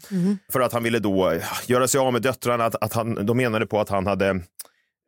för 0.52 0.60
att 0.60 0.72
han 0.72 0.82
ville 0.82 0.98
då 0.98 1.32
göra 1.66 1.88
sig 1.88 2.00
av 2.00 2.12
med 2.12 2.22
döttrarna. 2.22 2.64
Att, 2.64 2.74
att 2.80 2.92
han, 2.92 3.26
de 3.26 3.36
menade 3.36 3.66
på 3.66 3.80
att 3.80 3.88
han 3.88 4.06
hade 4.06 4.40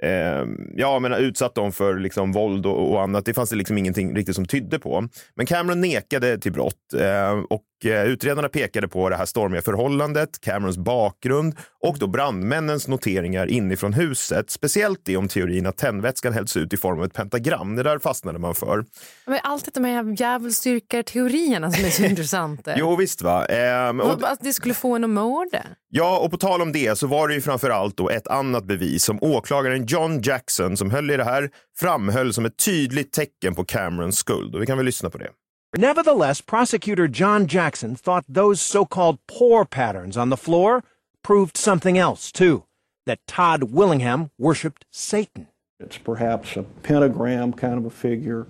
eh, 0.03 0.45
ja, 0.75 0.99
men 0.99 1.13
utsatt 1.13 1.55
dem 1.55 1.73
för 1.73 1.95
liksom 1.95 2.33
våld 2.33 2.67
och, 2.67 2.93
och 2.93 3.03
annat. 3.03 3.25
Det 3.25 3.35
fanns 3.35 3.51
det 3.51 3.57
liksom 3.57 3.79
ingenting 3.79 4.17
riktigt 4.17 4.35
som 4.35 4.47
tydde 4.47 4.79
på. 4.79 5.09
Men 5.35 5.47
Cameron 5.47 5.81
nekade 5.81 6.39
till 6.39 6.53
brott 6.53 6.93
ehm, 7.01 7.39
eh, 7.39 7.45
och 7.51 7.65
utredarna 8.07 8.49
pekade 8.49 8.89
på 8.89 9.09
det 9.09 9.17
här 9.17 9.27
stormiga 9.27 9.63
förhållandet, 9.63 10.41
Camerons 10.41 10.79
bakgrund 10.79 11.55
och 11.85 11.99
då 11.99 12.07
brandmännens 12.07 12.89
noteringar 12.89 13.47
inifrån 13.47 13.93
huset. 13.93 14.51
Speciellt 14.51 15.01
det 15.05 15.17
om 15.17 15.29
teorin 15.29 15.67
att 15.67 15.77
tändvätskan 15.77 16.33
hälls 16.33 16.57
ut 16.57 16.73
i 16.73 16.77
form 16.77 16.99
av 16.99 17.05
ett 17.05 17.13
pentagram. 17.13 17.77
Det 17.77 17.83
där 17.83 17.99
fastnade 17.99 18.39
man 18.39 18.55
för. 18.55 18.85
Men 19.27 19.39
allt 19.43 19.75
de 19.75 19.85
här 19.85 20.17
djävulsdyrkar-teorierna 20.17 21.71
som 21.71 21.85
är 21.85 21.91
så 21.91 22.05
intressanta. 22.05 22.75
Jo, 22.77 22.97
visst 22.97 23.23
va. 23.23 23.47
Eh, 23.47 23.89
och, 23.89 24.31
Att 24.31 24.41
det 24.41 24.53
skulle 24.53 24.75
få 24.75 24.97
en 24.97 25.05
att 25.05 25.11
mörda. 25.11 25.63
Ja, 25.89 26.19
och 26.19 26.31
på 26.31 26.37
tal 26.37 26.63
om 26.63 26.73
det 26.73 26.99
så 26.99 27.07
var 27.07 27.29
det 27.29 27.35
ju 27.35 27.41
framför 27.41 27.71
allt 27.71 27.97
då 27.97 28.11
ett 28.11 28.29
annat 28.29 28.65
bevis 28.65 29.05
som 29.05 29.19
åklagaren 29.21 29.87
John 29.87 30.21
Jackson 30.23 30.77
som 30.77 30.91
höll 30.91 31.11
i 31.11 31.17
det 31.17 31.25
här 31.25 31.51
framhöll 31.79 32.33
som 32.33 32.45
ett 32.45 32.57
tydligt 32.65 33.13
tecken 33.13 33.55
på 33.55 33.65
Camerons 33.65 34.19
skuld. 34.19 34.55
Och 34.55 34.63
vi 34.63 34.67
kan 34.67 34.77
väl 34.77 34.87
lyssna 34.87 35.11
på 35.11 35.19
det. 35.19 35.31
Nevertheless, 35.77 36.43
prosecutor 36.43 37.09
John 37.15 37.47
Jackson 37.47 37.97
thought 37.97 38.35
those 38.35 38.63
so 38.63 38.87
called 38.87 39.19
pour 39.39 39.65
patterns 39.65 40.17
on 40.17 40.31
the 40.31 40.37
floor 40.37 40.83
proved 41.25 41.57
something 41.57 41.99
else, 41.99 42.31
too 42.31 42.65
that 43.07 43.27
Todd 43.27 43.65
Willingham 43.65 44.31
worshipped 44.39 44.85
Satan. 44.91 45.49
It's 45.81 45.99
perhaps 45.99 46.57
a 46.57 46.63
pentagram 46.63 47.53
kind 47.53 47.75
of 47.75 47.85
a 47.85 47.91
figure 47.91 48.47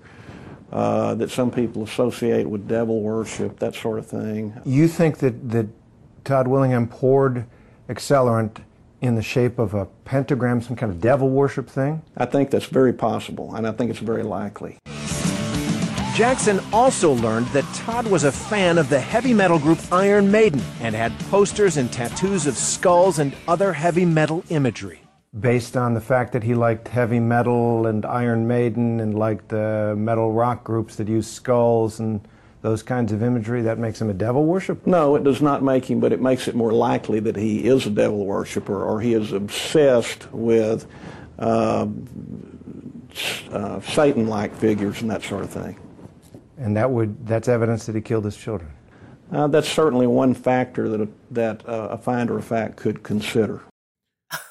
uh, 0.72 1.14
that 1.14 1.30
some 1.30 1.50
people 1.50 1.82
associate 1.82 2.48
with 2.48 2.68
devil 2.68 3.00
worship, 3.00 3.58
that 3.58 3.74
sort 3.74 3.98
of 3.98 4.06
thing. 4.06 4.54
You 4.64 4.88
think 4.88 5.18
that, 5.18 5.50
that 5.50 5.66
Todd 6.24 6.48
Willingham 6.48 6.86
poured 6.86 7.46
accelerant 7.88 8.58
in 9.00 9.14
the 9.14 9.22
shape 9.22 9.58
of 9.58 9.74
a 9.74 9.86
pentagram, 10.04 10.62
some 10.62 10.76
kind 10.76 10.90
of 10.90 11.00
devil 11.00 11.28
worship 11.28 11.68
thing? 11.68 12.02
I 12.16 12.26
think 12.26 12.50
that's 12.50 12.66
very 12.66 12.92
possible, 12.92 13.54
and 13.54 13.66
I 13.66 13.72
think 13.72 13.90
it's 13.90 13.98
very 13.98 14.22
likely. 14.22 14.78
Jackson 16.14 16.60
also 16.72 17.12
learned 17.14 17.48
that 17.48 17.64
Todd 17.74 18.06
was 18.06 18.22
a 18.22 18.30
fan 18.30 18.78
of 18.78 18.88
the 18.88 19.00
heavy 19.00 19.34
metal 19.34 19.58
group 19.58 19.80
Iron 19.90 20.30
Maiden 20.30 20.62
and 20.80 20.94
had 20.94 21.12
posters 21.28 21.76
and 21.76 21.92
tattoos 21.92 22.46
of 22.46 22.56
skulls 22.56 23.18
and 23.18 23.34
other 23.48 23.72
heavy 23.72 24.04
metal 24.04 24.44
imagery. 24.48 25.00
Based 25.40 25.76
on 25.76 25.94
the 25.94 26.00
fact 26.00 26.32
that 26.34 26.44
he 26.44 26.54
liked 26.54 26.86
heavy 26.86 27.18
metal 27.18 27.88
and 27.88 28.06
Iron 28.06 28.46
Maiden 28.46 29.00
and 29.00 29.18
liked 29.18 29.52
uh, 29.52 29.96
metal 29.96 30.30
rock 30.30 30.62
groups 30.62 30.94
that 30.96 31.08
use 31.08 31.28
skulls 31.28 31.98
and 31.98 32.20
those 32.62 32.84
kinds 32.84 33.10
of 33.10 33.20
imagery, 33.20 33.62
that 33.62 33.80
makes 33.80 34.00
him 34.00 34.08
a 34.08 34.14
devil 34.14 34.44
worshiper? 34.44 34.88
No, 34.88 35.16
it 35.16 35.24
does 35.24 35.42
not 35.42 35.64
make 35.64 35.90
him, 35.90 35.98
but 35.98 36.12
it 36.12 36.20
makes 36.20 36.46
it 36.46 36.54
more 36.54 36.72
likely 36.72 37.18
that 37.18 37.34
he 37.34 37.66
is 37.66 37.86
a 37.86 37.90
devil 37.90 38.24
worshiper 38.24 38.84
or 38.84 39.00
he 39.00 39.14
is 39.14 39.32
obsessed 39.32 40.32
with 40.32 40.86
uh, 41.40 41.88
uh, 43.50 43.80
Satan 43.80 44.28
like 44.28 44.54
figures 44.54 45.02
and 45.02 45.10
that 45.10 45.24
sort 45.24 45.42
of 45.42 45.50
thing. 45.50 45.76
And 46.58 46.76
that 46.76 46.90
would 46.90 47.26
that's 47.28 47.48
evidence 47.48 47.86
that 47.86 47.94
he 47.94 48.02
killed 48.02 48.24
his 48.24 48.36
children. 48.36 48.70
Uh, 49.32 49.48
that's 49.48 49.68
certainly 49.68 50.06
one 50.06 50.34
factor 50.34 50.88
that 50.88 51.00
a, 51.00 51.08
that 51.34 51.68
uh, 51.68 51.88
a 51.90 51.98
finder 51.98 52.38
of 52.38 52.44
fact 52.44 52.76
could 52.76 53.02
consider. 53.02 53.58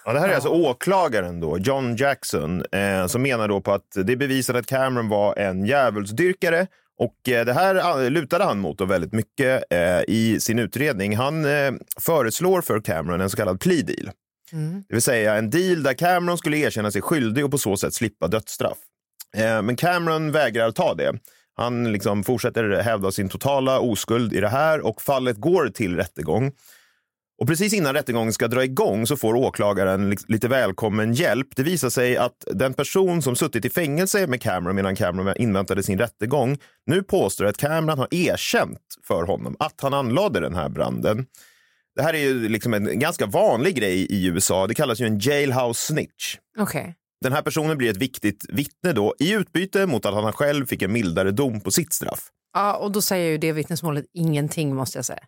Ja, 0.06 0.14
det 0.14 0.20
här 0.20 0.30
är 0.30 0.36
alltså 0.36 0.50
åklagaren 0.50 1.40
då, 1.40 1.58
John 1.58 1.96
Jackson, 1.96 2.64
eh, 2.72 3.08
som 3.08 3.22
menar 3.22 3.48
då 3.48 3.62
på 3.62 3.72
att 3.74 3.92
det 4.06 4.16
bevisade 4.16 4.60
att 4.60 4.66
Cameron 4.66 5.10
var 5.10 5.36
en 5.40 5.66
djävulsdyrkare 5.66 6.68
och 7.00 7.30
eh, 7.30 7.46
det 7.46 7.54
här 7.54 8.04
eh, 8.04 8.10
lutade 8.10 8.44
han 8.44 8.60
mot 8.60 8.78
då 8.78 8.86
väldigt 8.86 9.14
mycket 9.14 9.64
eh, 9.70 10.02
i 10.08 10.38
sin 10.40 10.60
utredning. 10.60 11.16
Han 11.16 11.46
eh, 11.46 11.72
föreslår 12.00 12.62
för 12.62 12.80
Cameron 12.80 13.22
en 13.22 13.30
så 13.30 13.38
kallad 13.38 13.60
plea 13.60 13.84
deal. 13.84 14.12
Det 14.88 14.94
vill 14.94 15.02
säga 15.02 15.36
en 15.36 15.50
deal 15.50 15.84
där 15.84 15.94
Cameron 15.94 16.38
skulle 16.38 16.58
erkänna 16.58 16.92
sig 16.92 17.02
skyldig 17.02 17.46
och 17.46 17.52
på 17.52 17.58
så 17.58 17.78
sätt 17.78 17.94
slippa 17.94 18.28
dödsstraff. 18.28 18.78
Eh, 19.38 19.62
men 19.62 19.76
Cameron 19.76 20.32
vägrar 20.32 20.72
ta 20.72 20.94
det. 20.94 21.14
Han 21.56 21.92
liksom 21.92 22.24
fortsätter 22.24 22.82
hävda 22.82 23.12
sin 23.12 23.30
totala 23.30 23.80
oskuld 23.80 24.34
i 24.34 24.40
det 24.40 24.50
här 24.50 24.82
och 24.86 25.02
fallet 25.02 25.38
går 25.38 25.70
till 25.70 25.96
rättegång. 25.96 26.52
Och 27.42 27.48
precis 27.48 27.74
innan 27.74 27.94
rättegången 27.94 28.34
ska 28.34 28.48
dra 28.48 28.64
igång 28.64 29.08
så 29.08 29.18
får 29.18 29.36
åklagaren 29.36 30.18
lite 30.28 30.48
välkommen 30.48 31.14
hjälp. 31.14 31.48
Det 31.56 31.64
visar 31.64 31.90
sig 31.90 32.18
att 32.18 32.46
den 32.48 32.74
person 32.74 33.22
som 33.22 33.36
suttit 33.36 33.66
i 33.66 33.70
fängelse 33.70 34.28
med 34.28 34.42
Cameron 34.42 34.76
medan 34.76 34.96
Cameron 34.96 35.34
inväntade 35.38 35.84
sin 35.84 36.00
rättegång 36.00 36.58
nu 36.86 37.04
påstår 37.04 37.46
att 37.46 37.58
Cameron 37.58 38.00
har 38.00 38.08
erkänt 38.12 38.80
för 39.08 39.24
honom 39.24 39.56
att 39.60 39.82
han 39.82 39.94
anlade 39.94 40.40
den 40.40 40.56
här 40.56 40.70
branden. 40.70 41.26
Det 41.96 42.02
här 42.02 42.14
är 42.14 42.20
ju 42.20 42.50
liksom 42.50 42.74
en 42.74 43.00
ganska 43.00 43.26
vanlig 43.26 43.76
grej 43.76 44.06
i 44.10 44.28
USA. 44.28 44.68
Det 44.68 44.74
kallas 44.74 45.00
ju 45.02 45.06
en 45.06 45.20
jailhouse 45.20 45.94
snitch. 45.94 46.38
Okej. 46.58 46.96
Den 47.24 47.34
här 47.34 47.42
personen 47.42 47.78
blir 47.78 47.90
ett 47.92 47.98
viktigt 47.98 48.46
vittne 48.50 48.94
då 48.94 49.16
i 49.20 49.32
utbyte 49.34 49.86
mot 49.86 50.06
att 50.06 50.14
han 50.14 50.34
själv 50.34 50.66
fick 50.66 50.82
en 50.82 50.92
mildare 50.92 51.32
dom 51.32 51.62
på 51.62 51.72
sitt 51.72 51.94
straff. 51.94 52.20
Ja, 52.54 52.76
och 52.76 52.92
då 52.92 53.02
säger 53.02 53.32
ju 53.32 53.38
det 53.38 53.52
vittnesmålet 53.52 54.06
ingenting 54.14 54.76
måste 54.76 54.98
jag 54.98 55.06
säga. 55.06 55.24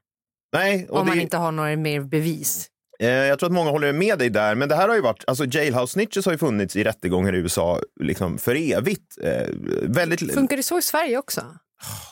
Nej, 0.53 0.87
Om 0.89 1.07
man 1.07 1.17
det, 1.17 1.21
inte 1.23 1.37
har 1.37 1.51
några 1.51 1.75
mer 1.75 2.01
bevis. 2.01 2.67
eh, 2.99 3.07
jag 3.09 3.39
tror 3.39 3.47
att 3.49 3.53
många 3.53 3.69
håller 3.71 3.93
med 3.93 4.19
dig 4.19 4.29
där, 4.29 4.55
men 4.55 4.69
det 4.69 4.75
här 4.75 4.87
har 4.87 4.95
ju 4.95 5.01
varit, 5.01 5.23
alltså 5.27 5.45
jailhouse 5.45 5.93
snitches 5.93 6.25
har 6.25 6.31
ju 6.31 6.37
funnits 6.37 6.75
i 6.75 6.83
rättegångar 6.83 7.35
i 7.35 7.37
USA 7.37 7.79
liksom 8.01 8.37
för 8.37 8.55
evigt. 8.55 9.17
Eh, 9.21 9.47
väldigt, 9.83 10.33
Funkar 10.33 10.57
det 10.57 10.63
så 10.63 10.79
i 10.79 10.81
Sverige 10.81 11.17
också? 11.17 11.41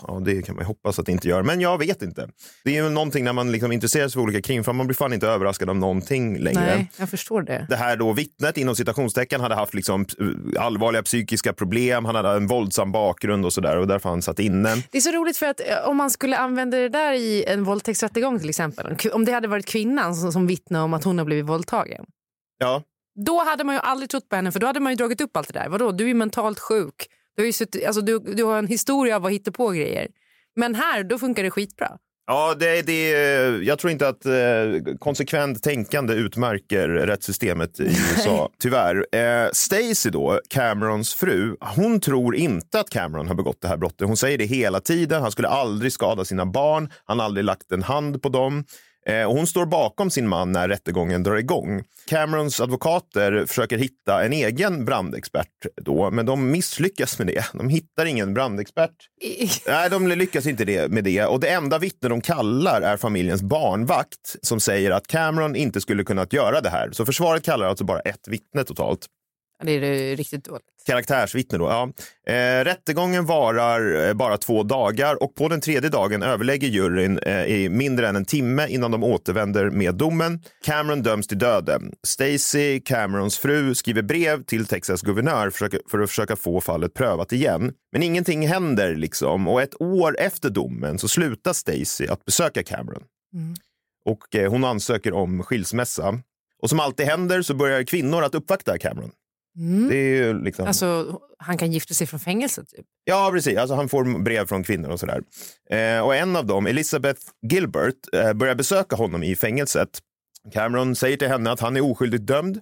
Ja, 0.08 0.22
det 0.26 0.42
kan 0.42 0.56
man 0.56 0.66
hoppas 0.66 1.00
att 1.00 1.06
det 1.06 1.12
inte 1.12 1.28
gör, 1.28 1.44
men 1.44 1.62
jag 1.62 1.78
vet 1.78 2.02
inte. 2.02 2.30
Det 2.64 2.78
är 2.78 2.84
ju 2.84 2.90
någonting 2.90 3.24
när 3.24 3.34
man 3.34 3.52
liksom 3.52 3.72
intresserar 3.72 4.08
sig 4.08 4.14
för 4.14 4.20
olika 4.20 4.42
krimfall, 4.42 4.76
man 4.76 4.88
blir 4.88 4.96
fan 4.96 5.14
inte 5.14 5.28
överraskad 5.28 5.70
av 5.70 5.76
någonting 5.76 6.38
längre. 6.40 6.76
Nej, 6.76 6.92
jag 6.98 7.10
förstår 7.10 7.42
det. 7.42 7.66
det 7.70 7.76
här 7.76 7.98
då 7.98 8.14
vittnet 8.14 8.58
inom 8.58 8.76
citationstecken 8.76 9.42
hade 9.42 9.56
haft 9.56 9.74
liksom 9.74 10.06
eh, 10.56 10.64
allvarliga 10.64 11.04
psykiska 11.04 11.54
problem, 11.54 12.06
han 12.06 12.16
hade 12.16 12.30
en 12.30 12.48
våldsam 12.48 12.92
bakgrund 12.92 13.46
och 13.46 13.54
sådär 13.54 13.78
och 13.78 13.88
därför 13.88 14.10
han 14.10 14.22
satt 14.22 14.40
inne. 14.40 14.76
Det 14.92 14.98
är 14.98 15.02
så 15.02 15.12
roligt 15.12 15.38
för 15.38 15.46
att 15.46 15.60
eh, 15.60 15.90
om 15.90 15.98
man 15.98 16.10
skulle 16.10 16.38
använda 16.38 16.78
det 16.78 16.90
där 16.90 17.14
i 17.14 17.44
en 17.48 17.64
våldtäktsrättegång 17.64 18.40
till 18.40 18.50
exempel. 18.50 18.98
Om 19.14 19.26
det 19.26 19.32
hade 19.32 19.48
varit 19.48 19.66
kvinnan 19.66 20.16
som, 20.16 20.32
som 20.32 20.48
vittnar 20.48 20.84
om 20.84 20.94
att 20.94 21.04
hon 21.04 21.18
har 21.18 21.26
blivit 21.26 21.46
våldtagen. 21.46 22.06
Ja, 22.58 22.84
Då 23.26 23.44
hade 23.44 23.64
man 23.64 23.76
ju 23.76 23.82
aldrig 23.82 24.10
trott 24.10 24.30
på 24.30 24.36
henne 24.36 24.52
för 24.52 24.60
då 24.60 24.68
hade 24.68 24.80
man 24.80 24.92
ju 24.92 24.96
dragit 24.96 25.22
upp 25.22 25.38
allt 25.38 25.48
det 25.54 25.60
där. 25.60 25.70
Vadå, 25.70 25.92
du 25.92 26.10
är 26.10 26.14
mentalt 26.14 26.60
sjuk. 26.60 26.96
Du 27.38 27.46
har, 27.46 27.52
suttit, 27.52 27.86
alltså, 27.86 28.02
du, 28.02 28.20
du 28.20 28.44
har 28.44 28.58
en 28.58 28.68
historia 28.68 29.16
av 29.16 29.26
att 29.26 29.32
hitta 29.32 29.52
på 29.52 29.70
grejer. 29.70 30.08
Men 30.56 30.76
här, 30.76 31.04
då 31.04 31.20
funkar 31.20 31.44
det 31.44 31.52
skitbra. 31.52 31.98
Ja, 32.28 32.56
det, 32.60 32.82
det, 32.82 33.10
jag 33.64 33.80
tror 33.80 33.92
inte 33.92 34.08
att 34.08 34.26
eh, 34.26 34.96
konsekvent 35.00 35.64
tänkande 35.64 36.14
utmärker 36.14 36.88
rättssystemet 36.90 37.80
i 37.80 37.84
USA, 37.84 38.50
tyvärr. 38.60 39.16
Eh, 39.16 39.50
Stacy 39.54 40.10
då, 40.10 40.40
Camerons 40.50 41.14
fru, 41.14 41.56
hon 41.60 42.00
tror 42.00 42.36
inte 42.36 42.80
att 42.80 42.90
Cameron 42.90 43.28
har 43.28 43.36
begått 43.36 43.62
det 43.62 43.68
här 43.68 43.78
brottet. 43.78 44.08
Hon 44.08 44.18
säger 44.18 44.38
det 44.38 44.46
hela 44.46 44.80
tiden. 44.80 45.22
Han 45.22 45.32
skulle 45.32 45.48
aldrig 45.48 45.92
skada 45.94 46.26
sina 46.26 46.46
barn. 46.46 46.90
Han 47.06 47.20
har 47.20 47.26
aldrig 47.26 47.46
lagt 47.46 47.72
en 47.72 47.84
hand 47.84 48.22
på 48.22 48.30
dem. 48.30 48.64
Eh, 49.06 49.32
hon 49.32 49.48
står 49.48 49.66
bakom 49.66 50.10
sin 50.10 50.28
man 50.28 50.52
när 50.52 50.68
rättegången 50.68 51.24
drar 51.24 51.36
igång. 51.36 51.84
Camerons 52.10 52.62
advokater 52.62 53.46
försöker 53.46 53.78
hitta 53.78 54.24
en 54.24 54.34
egen 54.34 54.86
brandexpert 54.86 55.48
då, 55.76 56.12
men 56.12 56.26
de 56.26 56.52
misslyckas 56.52 57.20
med 57.20 57.28
det. 57.28 57.46
De 57.54 57.70
hittar 57.70 58.06
ingen 58.06 58.34
brandexpert. 58.34 58.96
Nej, 59.68 59.90
de 59.90 60.08
lyckas 60.08 60.46
inte 60.46 60.66
det, 60.66 60.92
med 60.92 61.04
det. 61.04 61.26
Och 61.26 61.40
det 61.40 61.50
enda 61.50 61.80
vittne 61.80 62.10
de 62.10 62.22
kallar 62.22 62.82
är 62.82 62.98
familjens 62.98 63.42
barnvakt 63.42 64.36
som 64.42 64.60
säger 64.60 64.92
att 64.92 65.08
Cameron 65.08 65.56
inte 65.56 65.82
skulle 65.82 66.04
kunnat 66.04 66.34
göra 66.34 66.62
det 66.62 66.70
här. 66.70 66.90
Så 66.92 67.06
försvaret 67.06 67.44
kallar 67.44 67.68
alltså 67.68 67.84
bara 67.84 68.00
ett 68.00 68.28
vittne 68.28 68.64
totalt. 68.64 69.08
Det 69.66 69.72
är 69.72 70.16
riktigt 70.16 70.46
dåligt. 70.46 70.66
Karaktärsvittne 70.86 71.58
då, 71.58 71.66
ja. 71.66 71.90
Eh, 72.34 72.64
rättegången 72.64 73.26
varar 73.26 74.08
eh, 74.08 74.14
bara 74.14 74.38
två 74.38 74.64
dagar 74.64 75.24
och 75.24 75.36
på 75.36 75.48
den 75.48 75.62
tredje 75.62 75.90
dagen 75.90 76.24
överlägger 76.24 76.68
juryn 76.68 77.20
eh, 77.20 77.46
i 77.46 77.70
mindre 77.70 78.08
än 78.08 78.16
en 78.16 78.26
timme 78.26 78.68
innan 78.68 78.92
de 78.92 79.04
återvänder 79.04 79.70
med 79.70 79.96
domen. 79.96 80.42
Cameron 80.66 81.02
döms 81.02 81.28
till 81.28 81.38
döden. 81.38 81.92
Stacy, 82.08 82.80
Camerons 82.80 83.38
fru, 83.38 83.76
skriver 83.76 84.02
brev 84.02 84.44
till 84.44 84.66
Texas 84.66 85.02
guvernör 85.02 85.50
för 85.90 86.00
att 86.00 86.10
försöka 86.10 86.36
få 86.36 86.62
fallet 86.62 86.94
prövat 86.94 87.32
igen. 87.32 87.74
Men 87.92 88.04
ingenting 88.04 88.48
händer 88.48 88.96
liksom 88.96 89.48
och 89.48 89.62
ett 89.62 89.82
år 89.82 90.20
efter 90.20 90.50
domen 90.50 91.00
så 91.00 91.08
slutar 91.08 91.54
Stacy 91.54 92.08
att 92.08 92.26
besöka 92.26 92.64
Cameron. 92.64 93.04
Och 94.06 94.36
eh, 94.36 94.50
hon 94.52 94.64
ansöker 94.64 95.14
om 95.14 95.44
skilsmässa. 95.44 96.20
Och 96.62 96.70
som 96.70 96.80
alltid 96.80 97.06
händer 97.06 97.42
så 97.42 97.54
börjar 97.54 97.84
kvinnor 97.84 98.24
att 98.24 98.36
uppvakta 98.36 98.78
Cameron. 98.78 99.12
Det 99.90 99.96
är 99.96 100.16
ju 100.16 100.44
liksom... 100.44 100.68
Alltså, 100.68 101.20
han 101.38 101.58
kan 101.58 101.72
gifta 101.72 101.94
sig 101.94 102.08
från 102.08 102.20
fängelset. 102.20 102.70
Typ. 102.70 102.86
Ja, 103.04 103.30
precis. 103.34 103.58
Alltså, 103.58 103.76
han 103.76 103.90
får 103.90 104.24
brev 104.24 104.46
från 104.46 104.64
kvinnor 104.64 104.90
och 104.90 105.00
sådär. 105.00 105.22
Eh, 105.70 106.00
och 106.00 106.16
en 106.16 106.36
av 106.36 106.46
dem, 106.46 106.68
Elizabeth 106.68 107.22
Gilbert, 107.52 108.14
eh, 108.14 108.34
börjar 108.34 108.56
besöka 108.56 108.96
honom 108.96 109.24
i 109.24 109.36
fängelset. 109.36 109.90
Cameron 110.54 110.96
säger 110.96 111.18
till 111.18 111.28
henne 111.28 111.52
att 111.52 111.60
han 111.60 111.78
är 111.78 111.92
oskyldigt 111.92 112.28
dömd. 112.28 112.60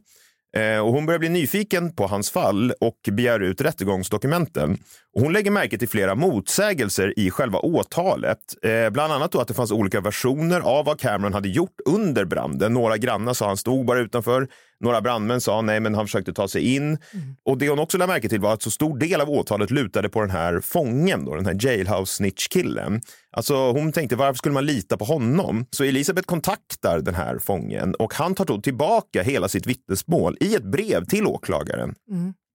Eh, 0.57 0.79
och 0.79 0.93
hon 0.93 1.05
börjar 1.05 1.19
bli 1.19 1.29
nyfiken 1.29 1.95
på 1.95 2.07
hans 2.07 2.31
fall 2.31 2.73
och 2.81 2.99
begär 3.11 3.39
ut 3.39 3.61
rättegångsdokumenten. 3.61 4.77
Och 5.15 5.21
hon 5.21 5.33
lägger 5.33 5.51
märke 5.51 5.77
till 5.77 5.89
flera 5.89 6.15
motsägelser 6.15 7.19
i 7.19 7.31
själva 7.31 7.59
åtalet. 7.59 8.39
Eh, 8.63 8.89
bland 8.89 9.13
annat 9.13 9.35
att 9.35 9.47
det 9.47 9.53
fanns 9.53 9.71
olika 9.71 10.01
versioner 10.01 10.59
av 10.59 10.85
vad 10.85 10.99
Cameron 10.99 11.33
hade 11.33 11.49
gjort 11.49 11.79
under 11.85 12.25
branden. 12.25 12.73
Några 12.73 12.97
grannar 12.97 13.33
sa 13.33 13.47
han 13.47 13.57
stod 13.57 13.85
bara 13.85 13.99
utanför. 13.99 14.47
Några 14.81 15.01
brandmän 15.01 15.41
sa 15.41 15.61
nej, 15.61 15.79
men 15.79 15.95
han 15.95 16.05
försökte 16.05 16.33
ta 16.33 16.47
sig 16.47 16.75
in. 16.75 16.97
Och 17.45 17.57
det 17.57 17.69
hon 17.69 17.79
också 17.79 17.97
lade 17.97 18.13
märke 18.13 18.29
till 18.29 18.39
var 18.39 18.53
att 18.53 18.61
så 18.61 18.71
stor 18.71 18.97
del 18.97 19.21
av 19.21 19.29
åtalet 19.29 19.71
lutade 19.71 20.09
på 20.09 20.21
den 20.21 20.29
här 20.29 20.59
fången, 20.59 21.25
då, 21.25 21.35
den 21.35 21.45
här 21.45 21.57
jailhouse 21.59 22.15
snitch-killen. 22.15 23.01
Alltså 23.31 23.71
hon 23.71 23.91
tänkte 23.91 24.15
varför 24.15 24.37
skulle 24.37 24.53
man 24.53 24.65
lita 24.65 24.97
på 24.97 25.05
honom? 25.05 25.65
Så 25.71 25.83
Elisabeth 25.83 26.25
kontaktar 26.25 26.99
den 26.99 27.15
här 27.15 27.39
fången 27.39 27.95
och 27.95 28.13
han 28.13 28.35
tar 28.35 28.45
då 28.45 28.61
tillbaka 28.61 29.23
hela 29.23 29.47
sitt 29.47 29.67
vittnesmål 29.67 30.37
i 30.39 30.55
ett 30.55 30.63
brev 30.63 31.05
till 31.05 31.25
åklagaren. 31.27 31.95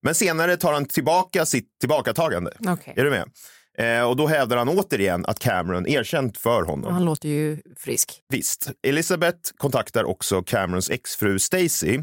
Men 0.03 0.15
senare 0.15 0.57
tar 0.57 0.73
han 0.73 0.85
tillbaka 0.85 1.47
sitt 1.47 1.69
tillbakatagande. 1.81 2.51
Okej. 2.69 2.95
Är 2.97 3.05
du 3.05 3.11
med? 3.11 3.25
Eh, 3.79 4.03
och 4.03 4.17
då 4.17 4.27
hävdar 4.27 4.57
han 4.57 4.69
återigen 4.69 5.27
att 5.27 5.39
Cameron 5.39 5.87
erkänt 5.87 6.39
för 6.39 6.63
honom. 6.63 6.93
Han 6.93 7.05
låter 7.05 7.29
ju 7.29 7.59
frisk. 7.77 8.13
Visst. 8.29 8.71
Elisabeth 8.87 9.39
kontaktar 9.57 10.05
också 10.05 10.43
Camerons 10.43 10.91
exfru 10.91 11.39
Stacy. 11.39 12.01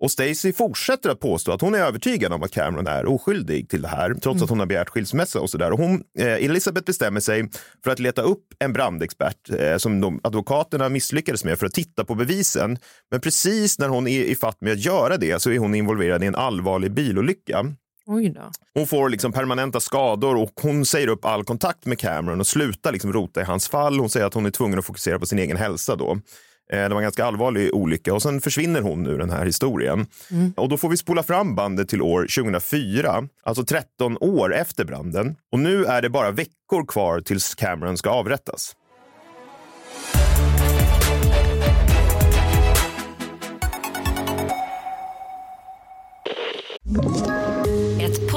Och 0.00 0.10
Stacy 0.10 0.52
fortsätter 0.52 1.10
att 1.10 1.20
påstå 1.20 1.52
att 1.52 1.60
hon 1.60 1.74
är 1.74 1.78
övertygad 1.78 2.32
om 2.32 2.42
att 2.42 2.50
Cameron 2.50 2.86
är 2.86 3.06
oskyldig 3.06 3.68
till 3.68 3.82
det 3.82 3.88
här, 3.88 4.14
trots 4.14 4.42
att 4.42 4.48
hon 4.48 4.58
har 4.58 4.66
begärt 4.66 4.88
skilsmässa 4.88 5.40
och 5.40 5.50
sådär. 5.50 5.70
Hon, 5.70 6.02
eh, 6.18 6.26
Elisabeth 6.26 6.86
bestämmer 6.86 7.20
sig 7.20 7.50
för 7.84 7.90
att 7.90 7.98
leta 7.98 8.22
upp 8.22 8.44
en 8.58 8.72
brandexpert 8.72 9.50
eh, 9.58 9.76
som 9.76 10.00
de, 10.00 10.20
advokaterna 10.22 10.88
misslyckades 10.88 11.44
med 11.44 11.58
för 11.58 11.66
att 11.66 11.72
titta 11.72 12.04
på 12.04 12.14
bevisen. 12.14 12.78
Men 13.10 13.20
precis 13.20 13.78
när 13.78 13.88
hon 13.88 14.08
är 14.08 14.24
i 14.24 14.34
fatt 14.34 14.60
med 14.60 14.72
att 14.72 14.84
göra 14.84 15.16
det 15.16 15.42
så 15.42 15.50
är 15.50 15.58
hon 15.58 15.74
involverad 15.74 16.24
i 16.24 16.26
en 16.26 16.34
allvarlig 16.34 16.92
bilolycka. 16.92 17.66
Hon 18.74 18.86
får 18.86 19.08
liksom 19.08 19.32
permanenta 19.32 19.80
skador 19.80 20.36
och 20.36 20.52
hon 20.62 20.86
säger 20.86 21.08
upp 21.08 21.24
all 21.24 21.44
kontakt 21.44 21.86
med 21.86 21.98
Cameron 21.98 22.40
och 22.40 22.46
slutar 22.46 22.92
liksom 22.92 23.12
rota 23.12 23.40
i 23.40 23.44
hans 23.44 23.68
fall. 23.68 23.98
Hon 24.00 24.10
säger 24.10 24.26
att 24.26 24.34
hon 24.34 24.46
är 24.46 24.50
tvungen 24.50 24.78
att 24.78 24.84
fokusera 24.84 25.18
på 25.18 25.26
sin 25.26 25.38
egen 25.38 25.56
hälsa 25.56 25.96
då. 25.96 26.12
Eh, 26.72 26.78
Det 26.82 26.88
var 26.88 26.96
en 26.96 27.02
ganska 27.02 27.24
allvarlig 27.24 27.74
olycka 27.74 28.14
och 28.14 28.22
sen 28.22 28.40
försvinner 28.40 28.80
hon 28.80 29.06
ur 29.06 29.18
den 29.18 29.30
här 29.30 29.44
historien. 29.46 30.06
Och 30.56 30.68
då 30.68 30.76
får 30.76 30.88
vi 30.88 30.96
spola 30.96 31.22
fram 31.22 31.54
bandet 31.54 31.88
till 31.88 32.02
år 32.02 32.20
2004, 32.42 33.28
alltså 33.42 33.64
13 33.64 34.18
år 34.20 34.54
efter 34.54 34.84
branden. 34.84 35.36
Och 35.52 35.58
nu 35.58 35.84
är 35.84 36.02
det 36.02 36.10
bara 36.10 36.30
veckor 36.30 36.86
kvar 36.86 37.20
tills 37.20 37.54
Cameron 37.54 37.96
ska 37.98 38.10
avrättas. 38.10 38.74
Ett 46.98 47.43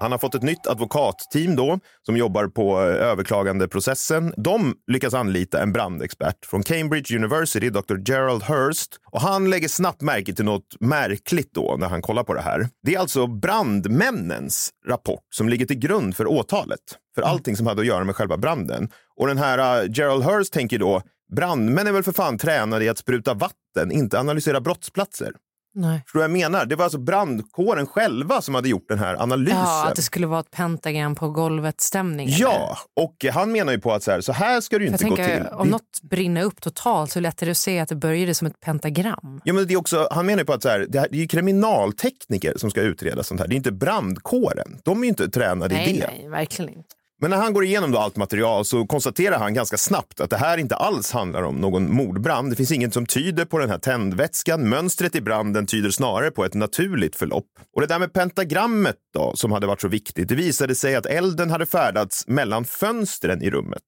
Han 0.00 0.12
har 0.12 0.18
fått 0.18 0.34
ett 0.34 0.42
nytt 0.42 0.66
advokatteam 0.66 1.56
då 1.56 1.78
som 2.06 2.16
jobbar 2.16 2.46
på 2.46 2.80
eh, 2.80 2.86
överklagandeprocessen. 2.86 4.34
De 4.36 4.74
lyckas 4.86 5.14
anlita 5.14 5.62
en 5.62 5.72
brandexpert 5.72 6.46
från 6.46 6.62
Cambridge 6.62 7.16
University, 7.16 7.70
Dr. 7.70 8.10
Gerald 8.10 8.42
Hurst. 8.42 8.96
Och 9.12 9.20
han 9.20 9.50
lägger 9.50 9.68
snabbt 9.68 10.02
märke 10.02 10.32
till 10.32 10.44
något 10.44 10.80
märkligt 10.80 11.54
då 11.54 11.76
när 11.78 11.88
han 11.88 12.02
kollar 12.02 12.24
på 12.24 12.34
det 12.34 12.40
här. 12.40 12.68
Det 12.82 12.94
är 12.94 12.98
alltså 12.98 13.26
brandmännens 13.26 14.70
rapport 14.86 15.24
som 15.30 15.48
ligger 15.48 15.66
till 15.66 15.78
grund 15.78 16.16
för 16.16 16.26
åtalet. 16.26 16.80
För 17.14 17.22
allting 17.22 17.56
som 17.56 17.66
hade 17.66 17.80
att 17.80 17.86
göra 17.86 18.04
med 18.04 18.16
själva 18.16 18.36
branden. 18.36 18.88
Och 19.16 19.26
den 19.26 19.38
här 19.38 19.82
uh, 19.82 19.90
Gerald 19.92 20.24
Hurst 20.24 20.52
tänker 20.52 20.78
då, 20.78 21.02
brandmän 21.36 21.86
är 21.86 21.92
väl 21.92 22.02
för 22.02 22.12
fan 22.12 22.38
tränade 22.38 22.84
i 22.84 22.88
att 22.88 22.98
spruta 22.98 23.34
vatten, 23.34 23.92
inte 23.92 24.20
analysera 24.20 24.60
brottsplatser. 24.60 25.32
Nej. 25.74 26.00
Förstår 26.06 26.18
du 26.18 26.22
vad 26.28 26.30
jag 26.30 26.50
menar? 26.50 26.66
Det 26.66 26.76
var 26.76 26.84
alltså 26.84 26.98
brandkåren 26.98 27.86
själva 27.86 28.40
som 28.42 28.54
hade 28.54 28.68
gjort 28.68 28.88
den 28.88 28.98
här 28.98 29.22
analysen. 29.22 29.58
Ja, 29.58 29.86
att 29.88 29.96
det 29.96 30.02
skulle 30.02 30.26
vara 30.26 30.40
ett 30.40 30.50
pentagram 30.50 31.14
på 31.14 31.30
golvet-stämning. 31.30 32.28
Ja, 32.30 32.78
och 33.00 33.24
han 33.32 33.52
menar 33.52 33.72
ju 33.72 33.78
på 33.80 33.92
att 33.92 34.02
så 34.02 34.10
här, 34.10 34.20
så 34.20 34.32
här 34.32 34.60
ska 34.60 34.78
det 34.78 34.84
ju 34.84 34.90
Jag 34.90 34.94
inte 34.94 35.04
gå 35.04 35.16
tänker, 35.16 35.36
till. 35.36 35.46
om 35.52 35.66
Det- 35.66 35.70
något 35.70 36.02
brinner 36.02 36.42
upp 36.42 36.60
totalt 36.60 37.10
så 37.12 37.18
är 37.18 37.22
det 37.44 37.50
att 37.50 37.56
se 37.56 37.78
att 37.78 37.88
det 37.88 37.96
började 37.96 38.34
som 38.34 38.46
ett 38.46 38.60
pentagram. 38.60 39.40
Ja, 39.44 39.52
men 39.52 39.66
det 39.66 39.74
är 39.74 39.78
också, 39.78 40.08
han 40.10 40.26
menar 40.26 40.38
ju 40.38 40.46
på 40.46 40.52
att 40.52 40.62
så 40.62 40.68
här, 40.68 40.86
det, 40.88 41.00
här, 41.00 41.08
det 41.10 41.22
är 41.22 41.26
kriminaltekniker 41.26 42.54
som 42.56 42.70
ska 42.70 42.80
utreda 42.80 43.22
sånt 43.22 43.40
här. 43.40 43.48
Det 43.48 43.54
är 43.54 43.56
inte 43.56 43.72
brandkåren. 43.72 44.78
De 44.84 44.98
är 44.98 45.02
ju 45.02 45.08
inte 45.08 45.28
tränade 45.30 45.74
i 45.74 45.78
Nej, 45.78 45.92
det. 46.00 46.06
nej, 46.18 46.28
verkligen 46.28 46.68
inte. 46.70 46.88
Men 47.22 47.30
när 47.30 47.36
han 47.36 47.52
går 47.52 47.64
igenom 47.64 47.90
då 47.90 47.98
allt 47.98 48.16
material 48.16 48.64
så 48.64 48.86
konstaterar 48.86 49.38
han 49.38 49.54
ganska 49.54 49.76
snabbt 49.76 50.20
att 50.20 50.30
det 50.30 50.36
här 50.36 50.58
inte 50.58 50.76
alls 50.76 51.12
handlar 51.12 51.42
om 51.42 51.56
någon 51.56 51.92
mordbrand. 51.94 52.52
Det 52.52 52.56
finns 52.56 52.72
inget 52.72 52.94
som 52.94 53.06
tyder 53.06 53.44
på 53.44 53.58
den 53.58 53.70
här 53.70 53.78
tändvätskan. 53.78 54.68
Mönstret 54.68 55.14
i 55.14 55.20
branden 55.20 55.66
tyder 55.66 55.90
snarare 55.90 56.30
på 56.30 56.44
ett 56.44 56.54
naturligt 56.54 57.16
förlopp. 57.16 57.46
Och 57.74 57.80
det 57.80 57.86
där 57.86 57.98
med 57.98 58.12
pentagrammet 58.12 58.96
då, 59.14 59.36
som 59.36 59.52
hade 59.52 59.66
varit 59.66 59.80
så 59.80 59.88
viktigt, 59.88 60.28
det 60.28 60.34
visade 60.34 60.74
sig 60.74 60.94
att 60.94 61.06
elden 61.06 61.50
hade 61.50 61.66
färdats 61.66 62.26
mellan 62.26 62.64
fönstren 62.64 63.42
i 63.42 63.50
rummet, 63.50 63.82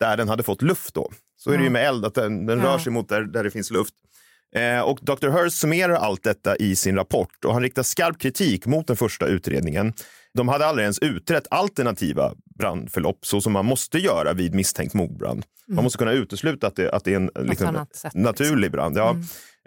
där 0.00 0.16
den 0.16 0.28
hade 0.28 0.42
fått 0.42 0.62
luft 0.62 0.94
då. 0.94 1.10
Så 1.36 1.50
är 1.50 1.58
det 1.58 1.64
ju 1.64 1.70
med 1.70 1.86
eld, 1.86 2.04
att 2.04 2.14
den, 2.14 2.46
den 2.46 2.62
rör 2.62 2.78
sig 2.78 2.92
mot 2.92 3.08
där, 3.08 3.22
där 3.22 3.44
det 3.44 3.50
finns 3.50 3.70
luft. 3.70 3.94
Eh, 4.56 4.80
och 4.80 4.98
Dr. 5.02 5.28
Hurst 5.28 5.58
summerar 5.58 5.94
allt 5.94 6.22
detta 6.22 6.56
i 6.56 6.76
sin 6.76 6.96
rapport 6.96 7.44
och 7.44 7.52
han 7.52 7.62
riktar 7.62 7.82
skarp 7.82 8.18
kritik 8.18 8.66
mot 8.66 8.86
den 8.86 8.96
första 8.96 9.26
utredningen. 9.26 9.92
De 10.34 10.48
hade 10.48 10.66
aldrig 10.66 10.82
ens 10.84 10.98
utrett 10.98 11.46
alternativa 11.50 12.32
brandförlopp 12.58 13.26
så 13.26 13.40
som 13.40 13.52
man 13.52 13.64
måste 13.64 13.98
göra 13.98 14.32
vid 14.32 14.54
misstänkt 14.54 14.94
mordbrand. 14.94 15.44
Man 15.68 15.84
måste 15.84 15.98
kunna 15.98 16.12
utesluta 16.12 16.66
att 16.66 16.76
det, 16.76 16.92
att 16.92 17.04
det 17.04 17.12
är 17.12 17.16
en 17.16 17.30
liksom, 17.48 17.86
sätt, 17.94 18.14
naturlig 18.14 18.72
brand. 18.72 18.96
Ja. 18.96 19.16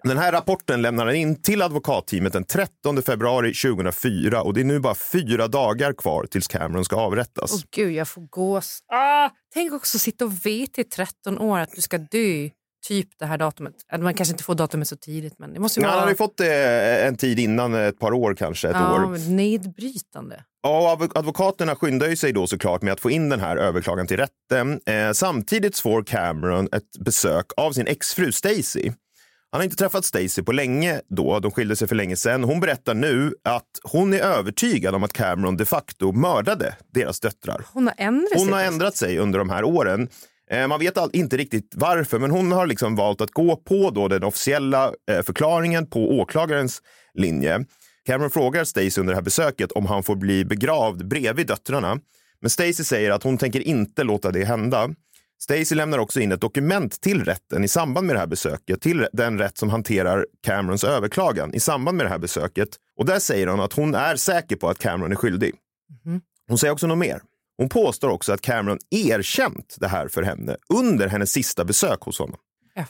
Den 0.04 0.18
här 0.18 0.32
rapporten 0.32 0.82
lämnar 0.82 1.06
han 1.06 1.16
in 1.16 1.42
till 1.42 1.62
advokatteamet 1.62 2.34
den 2.34 2.44
13 2.44 3.02
februari 3.02 3.54
2004 3.54 4.42
och 4.42 4.54
det 4.54 4.62
är 4.62 4.66
nu 4.66 4.80
bara 4.80 4.96
fyra 4.96 5.48
dagar 5.48 5.94
kvar 5.94 6.26
tills 6.26 6.48
Cameron 6.48 6.86
ska 6.86 6.96
avrättas. 6.96 7.54
Åh 7.54 7.60
gud, 7.76 7.92
jag 7.92 8.08
får 8.08 8.22
gås. 8.22 8.80
Ah, 8.94 9.30
tänk 9.54 9.74
också 9.74 10.00
sitta 10.00 10.26
och 10.26 10.46
veta 10.46 10.82
i 10.82 10.84
13 10.84 11.40
år 11.40 11.60
att 11.60 11.72
du 11.76 11.82
ska 11.82 11.98
dö 11.98 12.50
typ 12.88 13.10
det 13.20 13.26
här 13.26 13.38
datumet. 13.38 13.74
Man 14.00 14.14
kanske 14.14 14.34
inte 14.34 14.44
får 14.44 14.56
datumet 14.56 14.88
så 14.88 14.96
tidigt 14.96 15.40
men 15.40 15.54
det 15.54 15.60
måste 15.60 15.80
ju 15.80 15.86
Han 15.86 15.92
vara 15.92 16.00
hade 16.00 16.12
ju 16.12 16.16
fått 16.18 16.38
det 16.38 17.06
en 17.08 17.18
tid 17.18 17.40
innan, 17.40 17.74
ett 17.74 18.00
par 18.00 18.14
år 18.14 18.36
kanske, 18.36 18.70
ett 18.70 18.76
ja, 18.76 19.06
år. 19.06 19.30
nedbrytande. 19.30 20.44
Ja, 20.64 20.94
och 21.02 21.18
advokaterna 21.18 21.76
skyndar 21.76 22.16
sig 22.16 22.34
då 22.34 22.48
såklart 22.48 22.82
med 22.82 22.94
att 22.94 23.00
få 23.00 23.12
in 23.12 23.30
den 23.30 23.40
här 23.40 23.58
överklagan 23.58 24.08
till 24.08 24.18
rätten. 24.18 24.80
Eh, 24.86 25.12
samtidigt 25.12 25.80
får 25.80 26.04
Cameron 26.04 26.70
ett 26.72 26.98
besök 27.00 27.46
av 27.58 27.72
sin 27.72 27.88
exfru 27.88 28.32
Stacy. 28.32 28.92
Han 29.52 29.60
har 29.60 29.64
inte 29.64 29.76
träffat 29.76 30.06
Stacy 30.06 30.44
på 30.44 30.52
länge 30.52 31.02
då, 31.10 31.40
de 31.40 31.52
skilde 31.52 31.76
sig 31.76 31.88
för 31.88 31.96
länge 31.96 32.16
sedan. 32.16 32.44
Hon 32.44 32.60
berättar 32.60 32.94
nu 32.94 33.34
att 33.44 33.70
hon 33.84 34.14
är 34.14 34.20
övertygad 34.20 34.96
om 34.96 35.04
att 35.04 35.14
Cameron 35.14 35.58
de 35.58 35.66
facto 35.66 36.12
mördade 36.12 36.76
deras 36.94 37.20
döttrar. 37.20 37.66
Hon 37.74 37.88
har 37.88 37.94
ändrat 37.98 38.30
Hon 38.36 38.46
sig. 38.46 38.54
har 38.54 38.62
ändrat 38.62 38.96
sig 38.96 39.18
under 39.18 39.40
de 39.40 39.50
här 39.50 39.64
åren. 39.64 40.10
Eh, 40.54 40.68
Man 40.68 40.80
vet 40.80 40.98
inte 41.14 41.38
riktigt 41.38 41.74
varför, 41.76 42.20
men 42.20 42.32
hon 42.32 42.52
har 42.52 42.68
liksom 42.68 42.96
valt 42.96 43.22
att 43.22 43.32
gå 43.32 43.56
på 43.56 43.90
då 43.90 44.08
den 44.08 44.24
officiella 44.24 44.94
eh, 45.12 45.22
förklaringen 45.22 45.90
på 45.90 46.20
åklagarens 46.20 46.82
linje. 47.14 47.66
Cameron 48.06 48.32
frågar 48.32 48.64
Stacey 48.64 49.02
under 49.02 49.14
det 49.14 49.18
här 49.18 49.22
besöket 49.24 49.72
om 49.72 49.86
han 49.86 50.04
får 50.04 50.16
bli 50.16 50.46
begravd 50.46 51.08
bredvid 51.08 51.48
döttrarna. 51.48 52.00
Men 52.42 52.50
Stacey 52.50 52.74
säger 52.86 53.12
att 53.12 53.24
hon 53.24 53.38
tänker 53.38 53.60
inte 53.60 54.04
låta 54.04 54.32
det 54.32 54.46
hända. 54.46 54.90
Stacey 55.44 55.76
lämnar 55.76 55.98
också 55.98 56.20
in 56.20 56.32
ett 56.32 56.42
dokument 56.42 57.02
till 57.02 57.24
rätten 57.26 57.64
i 57.64 57.68
samband 57.68 58.08
med 58.08 58.16
det 58.16 58.20
här 58.20 58.28
besöket, 58.28 58.82
till 58.82 59.08
den 59.14 59.40
rätt 59.40 59.58
som 59.58 59.70
hanterar 59.70 60.26
Camerons 60.46 60.84
överklagan 60.84 61.54
i 61.54 61.60
samband 61.60 61.98
med 61.98 62.06
det 62.06 62.10
här 62.10 62.18
besöket. 62.20 62.70
Och 62.98 63.06
där 63.06 63.20
säger 63.20 63.48
hon 63.48 63.60
att 63.60 63.74
hon 63.74 63.96
är 63.96 64.16
säker 64.16 64.56
på 64.56 64.70
att 64.70 64.80
Cameron 64.80 65.12
är 65.12 65.16
skyldig. 65.16 65.52
Hon 66.48 66.58
säger 66.58 66.74
också 66.74 66.88
något 66.88 66.98
mer. 66.98 67.22
Hon 67.64 67.70
påstår 67.70 68.10
också 68.10 68.34
att 68.34 68.42
Cameron 68.42 68.80
erkänt 68.90 69.76
det 69.80 69.88
här 69.88 70.08
för 70.08 70.24
henne 70.24 70.58
under 70.74 71.08
hennes 71.08 71.32
sista 71.32 71.66
besök 71.66 72.02
hos 72.02 72.20
honom. 72.20 72.38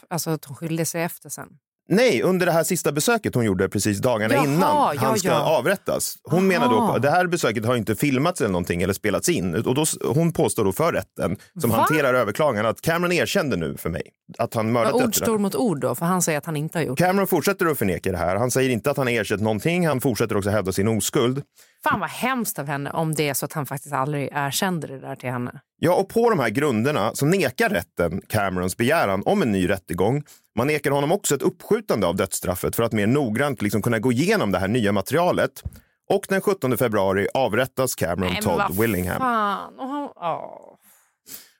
Alltså 0.09 0.29
att 0.29 0.45
hon 0.45 0.55
skilde 0.55 0.85
sig 0.85 1.03
efter 1.03 1.29
sen. 1.29 1.47
Nej, 1.89 2.21
under 2.21 2.45
det 2.45 2.51
här 2.51 2.63
sista 2.63 2.91
besöket 2.91 3.35
hon 3.35 3.45
gjorde 3.45 3.69
precis 3.69 3.99
dagarna 3.99 4.33
Jaha, 4.33 4.43
innan 4.43 4.97
han 4.97 4.97
ja, 5.01 5.15
ska 5.15 5.27
ja. 5.27 5.57
avrättas. 5.57 6.17
Hon 6.23 6.47
menar 6.47 6.69
då 6.69 6.75
Aha. 6.75 6.93
på 6.93 6.99
det 6.99 7.09
här 7.09 7.27
besöket 7.27 7.65
har 7.65 7.75
inte 7.75 7.95
filmats 7.95 8.41
eller 8.41 8.51
någonting 8.51 8.81
eller 8.81 8.93
spelats 8.93 9.29
in. 9.29 9.55
Och 9.55 9.75
då, 9.75 9.85
hon 10.03 10.33
påstår 10.33 10.65
då 10.65 10.71
för 10.71 10.93
rätten 10.93 11.37
som 11.61 11.69
Va? 11.69 11.75
hanterar 11.75 12.13
överklagan 12.13 12.65
att 12.65 12.81
Cameron 12.81 13.11
erkände 13.11 13.55
nu 13.55 13.77
för 13.77 13.89
mig 13.89 14.03
att 14.37 14.53
han 14.53 14.71
mördat 14.71 14.93
Ord 14.93 15.15
står 15.15 15.37
mot 15.37 15.55
ord 15.55 15.79
då, 15.79 15.95
för 15.95 16.05
han 16.05 16.21
säger 16.21 16.37
att 16.37 16.45
han 16.45 16.55
inte 16.55 16.77
har 16.77 16.83
gjort. 16.85 16.99
Cameron 16.99 17.27
fortsätter 17.27 17.65
att 17.65 17.77
förneka 17.77 18.11
det 18.11 18.17
här. 18.17 18.35
Han 18.35 18.51
säger 18.51 18.69
inte 18.69 18.91
att 18.91 18.97
han 18.97 19.07
har 19.07 19.13
erkänt 19.13 19.41
någonting. 19.41 19.87
Han 19.87 20.01
fortsätter 20.01 20.37
också 20.37 20.49
hävda 20.49 20.71
sin 20.71 20.87
oskuld. 20.87 21.43
Fan 21.83 21.99
vad 21.99 22.09
hemskt 22.09 22.59
av 22.59 22.67
henne 22.67 22.89
om 22.89 23.13
det 23.15 23.29
är 23.29 23.33
så 23.33 23.45
att 23.45 23.53
han 23.53 23.65
faktiskt 23.65 23.93
aldrig 23.93 24.29
erkände 24.33 24.87
det 24.87 24.99
där 24.99 25.15
till 25.15 25.29
henne. 25.29 25.59
Ja, 25.79 25.95
och 25.95 26.09
på 26.09 26.29
de 26.29 26.39
här 26.39 26.49
grunderna 26.49 27.11
så 27.15 27.25
nekar 27.25 27.69
rätten 27.69 28.21
Camerons 28.29 28.77
begäran 28.77 29.23
om 29.25 29.41
en 29.41 29.51
ny 29.51 29.69
rättegång. 29.69 30.23
Man 30.57 30.67
nekar 30.67 30.91
honom 30.91 31.11
också 31.11 31.35
ett 31.35 31.41
uppskjutande 31.41 32.07
av 32.07 32.15
dödsstraffet 32.15 32.75
för 32.75 32.83
att 32.83 32.91
mer 32.93 33.07
noggrant 33.07 33.61
liksom 33.61 33.81
kunna 33.81 33.99
gå 33.99 34.11
igenom 34.11 34.51
det 34.51 34.59
här 34.59 34.67
nya 34.67 34.91
materialet. 34.91 35.63
Och 36.09 36.25
den 36.29 36.41
17 36.41 36.77
februari 36.77 37.27
avrättas 37.33 37.95
Cameron 37.95 38.35
Todd 38.35 38.57
vad 38.69 38.77
Willingham. 38.77 39.17
fan. 39.19 39.73
Han, 39.79 40.09
åh. 40.15 40.69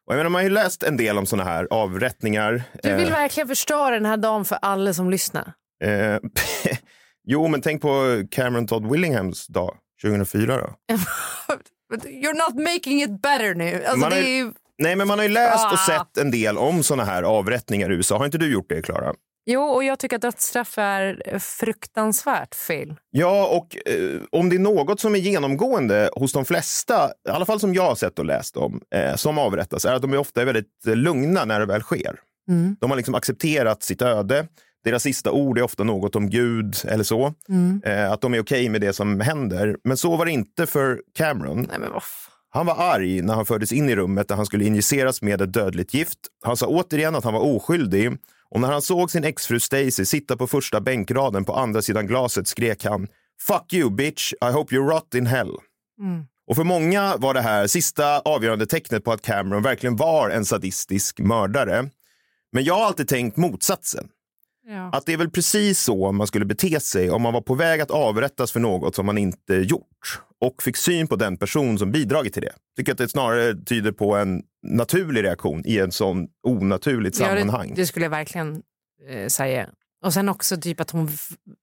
Och 0.06 0.14
jag 0.14 0.18
menar, 0.18 0.30
man 0.30 0.40
har 0.40 0.44
ju 0.44 0.50
läst 0.50 0.84
en 0.84 0.98
del 0.98 1.18
om 1.18 1.26
såna 1.26 1.44
här 1.44 1.68
avrättningar. 1.72 2.64
Du 2.84 2.96
vill 2.96 3.08
Eh, 3.08 3.12
verkligen 3.14 3.48
förstöra 3.48 3.90
den 3.90 4.06
här 4.06 4.18
dagen 4.18 4.46
för 4.46 4.58
alla 4.62 4.94
som 4.94 5.10
lyssnar. 5.10 5.54
eh, 5.84 6.18
jo, 7.28 7.48
men 7.48 7.62
tänk 7.62 7.82
på 7.82 8.24
Cameron 8.32 8.68
Todd 8.68 8.92
Willinghams 8.92 9.48
dag 9.48 9.76
2004 10.04 10.58
då. 10.58 10.96
You're 12.08 12.34
not 12.48 12.64
making 12.74 13.02
it 13.04 13.22
better 13.22 13.56
nu. 13.56 13.84
Alltså, 13.86 14.10
det 14.10 14.16
är 14.16 14.38
ju-. 14.38 14.52
Nej, 14.78 14.96
men 14.96 15.08
man 15.08 15.20
har 15.20 15.24
ju 15.26 15.32
läst 15.32 15.66
och 15.66 15.74
Ah. 15.74 15.86
sett 15.88 16.18
en 16.18 16.32
del 16.32 16.58
om 16.58 16.84
såna 16.84 17.04
här 17.04 17.24
avrättningar 17.24 17.92
i 17.92 17.96
USA. 17.96 18.18
Har 18.18 18.26
inte 18.26 18.38
du 18.38 18.52
gjort 18.52 18.70
det, 18.70 18.82
Klara? 18.82 19.14
Jo, 19.46 19.62
och 19.62 19.84
jag 19.84 20.00
tycker 20.00 20.16
att 20.16 20.22
dödsstraff 20.22 20.78
är 20.78 21.40
fruktansvärt 21.40 22.56
fel. 22.56 22.96
Ja, 23.12 23.48
och 23.48 23.78
eh, 23.94 24.22
om 24.32 24.50
det 24.50 24.56
är 24.56 24.60
något 24.60 25.00
som 25.00 25.16
är 25.16 25.20
genomgående 25.20 26.10
hos 26.16 26.34
de 26.34 26.46
flesta, 26.46 27.10
i 27.28 27.32
alla 27.32 27.46
fall 27.46 27.60
som 27.60 27.74
jag 27.74 27.84
har 27.84 27.96
sett 27.96 28.20
och 28.20 28.26
läst 28.26 28.58
om, 28.58 28.82
eh, 28.96 29.16
som 29.16 29.38
avrättas, 29.38 29.86
är 29.86 29.94
att 29.94 30.02
de 30.02 30.14
är 30.14 30.18
ofta 30.18 30.42
är 30.42 30.46
väldigt 30.46 30.88
eh, 30.88 30.96
lugna 30.96 31.46
när 31.46 31.60
det 31.60 31.66
väl 31.66 31.82
sker. 31.82 32.20
Mm. 32.50 32.76
De 32.82 32.90
har 32.90 32.98
liksom 32.98 33.16
accepterat 33.16 33.84
sitt 33.84 34.02
öde. 34.02 34.48
Deras 34.84 35.04
sista 35.04 35.32
ord 35.32 35.58
är 35.58 35.62
ofta 35.62 35.84
något 35.84 36.16
om 36.16 36.30
Gud 36.30 36.76
eller 36.84 37.04
så. 37.04 37.34
Mm. 37.50 37.82
Eh, 37.86 38.12
att 38.12 38.22
de 38.22 38.34
är 38.34 38.40
okej 38.40 38.70
med 38.70 38.82
det 38.82 38.94
som 38.94 39.20
händer. 39.20 39.78
Men 39.84 39.98
så 39.98 40.16
var 40.16 40.26
det 40.26 40.32
inte 40.32 40.66
för 40.66 41.02
Cameron. 41.18 41.68
Nej, 41.70 41.80
men. 41.80 41.90
Han 42.50 42.66
var 42.66 42.76
arg 42.94 43.22
när 43.22 43.34
han 43.34 43.46
fördes 43.46 43.72
in 43.72 43.90
i 43.90 43.96
rummet 43.96 44.28
där 44.28 44.36
han 44.36 44.46
skulle 44.46 44.66
injiceras 44.66 45.22
med 45.22 45.42
ett 45.42 45.54
dödligt 45.54 45.94
gift. 45.94 46.20
Han 46.44 46.58
sa 46.58 46.68
återigen 46.68 47.16
att 47.16 47.24
han 47.24 47.34
var 47.34 47.42
oskyldig 47.42 48.18
och 48.50 48.62
när 48.62 48.72
han 48.72 48.82
såg 48.82 49.12
sin 49.12 49.24
exfru 49.24 49.60
Stacy 49.60 50.06
sitta 50.06 50.38
på 50.38 50.48
första 50.48 50.82
bänkraden 50.82 51.46
på 51.46 51.54
andra 51.54 51.82
sidan 51.82 52.08
glaset 52.08 52.48
skrek 52.48 52.86
han 52.86 53.08
Fuck 53.42 53.74
you 53.74 53.90
bitch, 53.92 54.34
I 54.34 54.52
hope 54.52 54.76
you 54.76 54.90
rot 54.90 55.14
in 55.16 55.26
hell. 55.26 55.58
Mm. 56.00 56.26
Och 56.48 56.56
för 56.56 56.64
många 56.64 57.18
var 57.18 57.34
det 57.34 57.42
här 57.42 57.68
sista 57.68 58.20
avgörande 58.20 58.66
tecknet 58.66 59.04
på 59.04 59.12
att 59.12 59.22
Cameron 59.22 59.64
verkligen 59.64 59.96
var 59.96 60.30
en 60.30 60.46
sadistisk 60.46 61.20
mördare. 61.20 61.90
Men 62.52 62.64
jag 62.64 62.74
har 62.74 62.86
alltid 62.86 63.08
tänkt 63.08 63.38
motsatsen. 63.38 64.08
Ja. 64.68 64.90
Att 64.94 65.06
det 65.06 65.14
är 65.14 65.18
väl 65.18 65.30
precis 65.30 65.80
så 65.80 66.12
man 66.12 66.28
skulle 66.28 66.46
bete 66.46 66.80
sig 66.80 67.12
om 67.12 67.22
man 67.22 67.34
var 67.34 67.42
på 67.42 67.56
väg 67.56 67.82
att 67.82 67.92
avrättas 67.92 68.52
för 68.52 68.60
något 68.60 68.96
som 68.96 69.06
man 69.06 69.18
inte 69.18 69.54
gjort 69.56 70.22
och 70.42 70.64
fick 70.64 70.78
syn 70.78 71.08
på 71.08 71.16
den 71.16 71.38
person 71.38 71.78
som 71.80 71.92
bidragit 71.92 72.34
till 72.34 72.42
det. 72.42 72.54
Tycker 72.78 72.92
att 72.92 72.98
det 72.98 73.10
snarare 73.10 73.56
tyder 73.66 73.92
på 73.92 74.16
en 74.16 74.44
naturlig 74.68 75.24
reaktion 75.24 75.62
i 75.66 75.80
en 75.80 75.92
sån 75.92 76.28
onaturligt 76.48 77.20
Ja, 77.20 77.26
sammanhang. 77.26 77.70
det, 77.70 77.76
det 77.76 77.86
skulle 77.88 78.06
jag 78.06 78.10
verkligen 78.10 78.62
eh, 79.10 79.28
säga. 79.28 79.70
Och 80.06 80.14
sen 80.14 80.30
också 80.30 80.58
typ 80.58 80.80
att 80.80 80.92
hon 80.92 81.10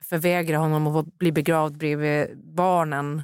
förvägrar 0.05 0.59
honom 0.59 0.87
att 0.87 1.19
bli 1.19 1.33
begravd 1.33 1.77
bredvid 1.79 2.27
barnen 2.57 3.23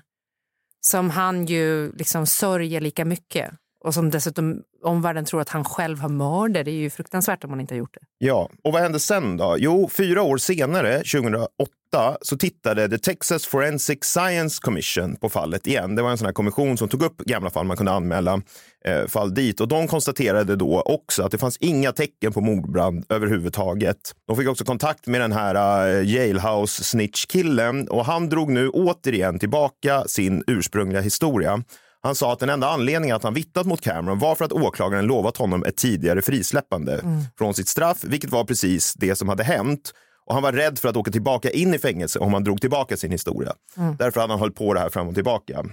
som 0.81 1.11
han 1.11 1.47
ju 1.47 1.93
liksom 1.93 2.27
sörjer 2.27 2.81
lika 2.81 3.05
mycket 3.05 3.51
och 3.85 3.95
som 3.95 4.11
dessutom 4.11 4.63
omvärlden 4.87 5.25
tror 5.25 5.41
att 5.41 5.49
han 5.49 5.65
själv 5.65 5.99
har 5.99 6.09
mördat. 6.09 6.65
Det 6.65 6.71
är 6.71 6.73
ju 6.73 6.91
fruktansvärt 6.91 7.45
om 7.45 7.51
man 7.51 7.61
inte 7.61 7.75
har 7.75 7.79
gjort 7.79 7.95
det. 7.95 8.27
Ja, 8.27 8.51
och 8.65 8.73
vad 8.73 8.83
hände 8.83 9.01
sen 9.01 9.37
då? 9.37 9.57
Jo, 9.59 9.89
fyra 9.93 10.23
år 10.23 10.37
senare, 10.37 10.97
2008, 10.97 11.49
så 12.23 12.37
tittade 12.37 12.89
The 12.89 12.99
Texas 12.99 13.47
Forensic 13.47 14.05
Science 14.05 14.59
Commission 14.63 15.17
på 15.17 15.29
fallet 15.29 15.67
igen. 15.67 15.95
Det 15.95 16.03
var 16.03 16.11
en 16.11 16.19
sån 16.19 16.27
här 16.27 16.33
kommission 16.33 16.77
som 16.77 16.89
tog 16.89 17.03
upp 17.03 17.17
gamla 17.17 17.51
fall 17.51 17.67
man 17.67 17.77
kunde 17.77 17.93
anmäla 17.93 18.41
eh, 18.85 19.07
fall 19.07 19.35
dit. 19.35 19.61
Och 19.61 19.69
de 19.69 19.89
konstaterade 19.89 20.57
då 20.57 20.81
också 20.81 21.23
att 21.23 21.31
det 21.31 21.39
fanns 21.39 21.57
inga 21.57 21.93
tecken 21.93 22.33
på 22.33 22.41
mordbrand 22.41 23.05
överhuvudtaget. 23.09 23.97
De 24.27 24.37
fick 24.37 24.49
också 24.49 24.65
kontakt 24.65 25.07
med 25.07 25.21
den 25.21 25.33
här 25.33 25.87
eh, 25.89 26.15
jailhouse 26.15 26.85
snitch-killen 26.85 27.89
och 27.89 28.05
han 28.05 28.29
drog 28.29 28.51
nu 28.51 28.69
återigen 28.69 29.39
tillbaka 29.39 30.05
sin 30.07 30.45
ursprungliga 30.47 31.01
historia. 31.01 31.63
Han 32.07 32.15
sa 32.15 32.33
att 32.33 32.39
den 32.39 32.49
enda 32.49 32.69
anledningen 32.69 33.17
att 33.17 33.23
han 33.23 33.35
vittnat 33.35 33.67
mot 33.67 33.81
Cameron 33.81 34.19
var 34.19 34.35
för 34.35 34.45
att 34.45 34.53
åklagaren 34.53 35.07
lovat 35.07 35.37
honom 35.37 35.65
ett 35.65 35.77
tidigare 35.77 36.23
frisläppande 36.23 37.01
från 37.39 37.55
sitt 37.55 37.69
straff, 37.69 37.99
vilket 38.03 38.31
var 38.31 38.45
precis 38.45 38.95
det 38.95 39.17
som 39.17 39.29
hade 39.29 39.45
hänt. 39.45 39.93
Och 40.27 40.35
han 40.35 40.43
var 40.43 40.53
rädd 40.53 40.79
för 40.79 40.89
att 40.89 40.97
åka 40.97 41.11
tillbaka 41.11 41.51
in 41.51 41.75
i 41.75 41.79
fängelse 41.79 42.19
om 42.19 42.33
han 42.35 42.45
drog 42.45 42.61
tillbaka 42.61 42.97
sin 42.97 43.11
historia. 43.11 43.53
Därför 43.99 44.21
hade 44.21 44.33
han 44.33 44.41
hållit 44.41 44.55
på 44.55 44.75
det 44.75 44.81
här 44.81 44.89
fram 44.89 45.09
och 45.09 45.15
tillbaka. 45.15 45.65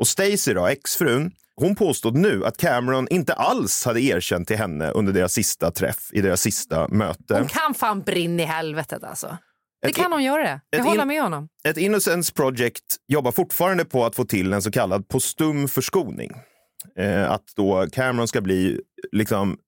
Och 0.00 0.08
Stacy, 0.08 0.54
då, 0.54 0.66
exfrun, 0.66 1.30
hon 1.56 1.76
påstod 1.76 2.16
nu 2.16 2.44
att 2.44 2.56
Cameron 2.56 3.08
inte 3.10 3.32
alls 3.34 3.84
hade 3.84 4.00
erkänt 4.00 4.48
till 4.48 4.56
henne 4.56 4.90
under 4.90 5.12
deras 5.12 5.32
sista 5.32 5.70
träff, 5.70 6.10
i 6.12 6.20
deras 6.20 6.40
sista 6.40 6.88
möte. 6.88 7.38
Hon 7.38 7.48
kan 7.48 7.74
fan 7.74 8.02
brinna 8.02 8.42
i 8.42 8.46
helvetet 8.46 9.04
alltså. 9.04 9.36
Det 9.84 9.92
kan 9.92 10.12
hon 10.12 10.22
göra 10.22 10.42
det. 10.42 10.60
Jag 10.70 10.84
håller 10.84 11.04
med 11.04 11.22
honom. 11.22 11.48
Ett 11.64 11.76
Innocence 11.76 12.32
Project 12.32 12.84
jobbar 13.08 13.32
fortfarande 13.32 13.84
på 13.84 14.04
att 14.04 14.16
få 14.16 14.24
till 14.24 14.52
en 14.52 14.62
så 14.62 14.70
kallad 14.70 15.08
postum 15.08 15.68
förskoning. 15.68 16.32
Eh, 16.98 17.30
att 17.30 17.44
då 17.56 17.86
Cameron 17.92 18.28
ska 18.28 18.40
bli 18.40 18.80
liksom 19.12 19.58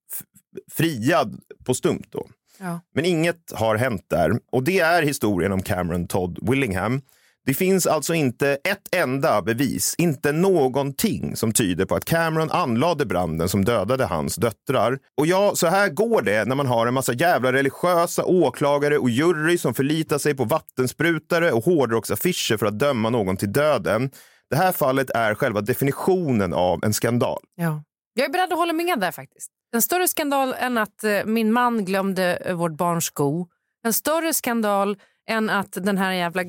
friad 0.72 1.40
postumt. 1.64 2.06
Då. 2.10 2.26
Ja. 2.58 2.80
Men 2.94 3.04
inget 3.04 3.52
har 3.54 3.76
hänt 3.76 4.04
där. 4.08 4.32
Och 4.52 4.62
det 4.62 4.80
är 4.80 5.02
historien 5.02 5.52
om 5.52 5.62
Cameron 5.62 6.08
Todd 6.08 6.38
Willingham. 6.50 7.00
Det 7.46 7.54
finns 7.54 7.86
alltså 7.86 8.14
inte 8.14 8.58
ett 8.64 8.94
enda 8.94 9.42
bevis, 9.42 9.94
inte 9.98 10.32
någonting 10.32 11.36
som 11.36 11.52
tyder 11.52 11.84
på 11.84 11.94
att 11.94 12.04
Cameron 12.04 12.50
anlade 12.50 13.06
branden 13.06 13.48
som 13.48 13.64
dödade 13.64 14.04
hans 14.04 14.36
döttrar. 14.36 14.98
Och 15.16 15.26
ja, 15.26 15.52
så 15.54 15.66
här 15.66 15.88
går 15.88 16.22
det 16.22 16.44
när 16.44 16.54
man 16.54 16.66
har 16.66 16.86
en 16.86 16.94
massa 16.94 17.12
jävla 17.12 17.52
religiösa 17.52 18.24
åklagare 18.24 18.98
och 18.98 19.10
jury 19.10 19.58
som 19.58 19.74
förlitar 19.74 20.18
sig 20.18 20.34
på 20.34 20.44
vattensprutare 20.44 21.52
och 21.52 21.64
hårdrocksaffischer 21.64 22.56
för 22.56 22.66
att 22.66 22.78
döma 22.78 23.10
någon 23.10 23.36
till 23.36 23.52
döden. 23.52 24.10
Det 24.50 24.56
här 24.56 24.72
fallet 24.72 25.10
är 25.10 25.34
själva 25.34 25.60
definitionen 25.60 26.54
av 26.54 26.84
en 26.84 26.92
skandal. 26.92 27.42
Ja. 27.54 27.82
Jag 28.14 28.24
är 28.24 28.32
beredd 28.32 28.52
att 28.52 28.58
hålla 28.58 28.72
med 28.72 29.00
där 29.00 29.12
faktiskt. 29.12 29.50
En 29.74 29.82
större 29.82 30.08
skandal 30.08 30.54
än 30.58 30.78
att 30.78 31.04
eh, 31.04 31.24
min 31.24 31.52
man 31.52 31.84
glömde 31.84 32.36
eh, 32.36 32.56
vårt 32.56 32.76
barns 32.76 33.04
sko. 33.04 33.46
En 33.84 33.92
större 33.92 34.34
skandal 34.34 34.96
än 35.28 35.50
att 35.50 35.72
den 35.72 35.98
här 35.98 36.12
jävla 36.12 36.42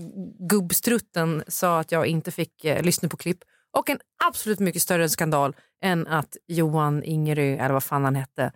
gubbstrutten 0.49 1.43
sa 1.47 1.79
att 1.79 1.91
jag 1.91 2.05
inte 2.07 2.31
fick 2.31 2.65
eh, 2.65 2.83
lyssna 2.83 3.09
på 3.09 3.17
klipp. 3.17 3.39
Och 3.77 3.89
en 3.89 3.99
absolut 4.25 4.59
mycket 4.59 4.81
större 4.81 5.09
skandal 5.09 5.55
än 5.83 6.07
att 6.07 6.37
Johan 6.47 7.03
Ingerö, 7.03 7.41
eller 7.57 7.73
vad 7.73 7.83
fan 7.83 8.03
han 8.03 8.15
hette, 8.15 8.51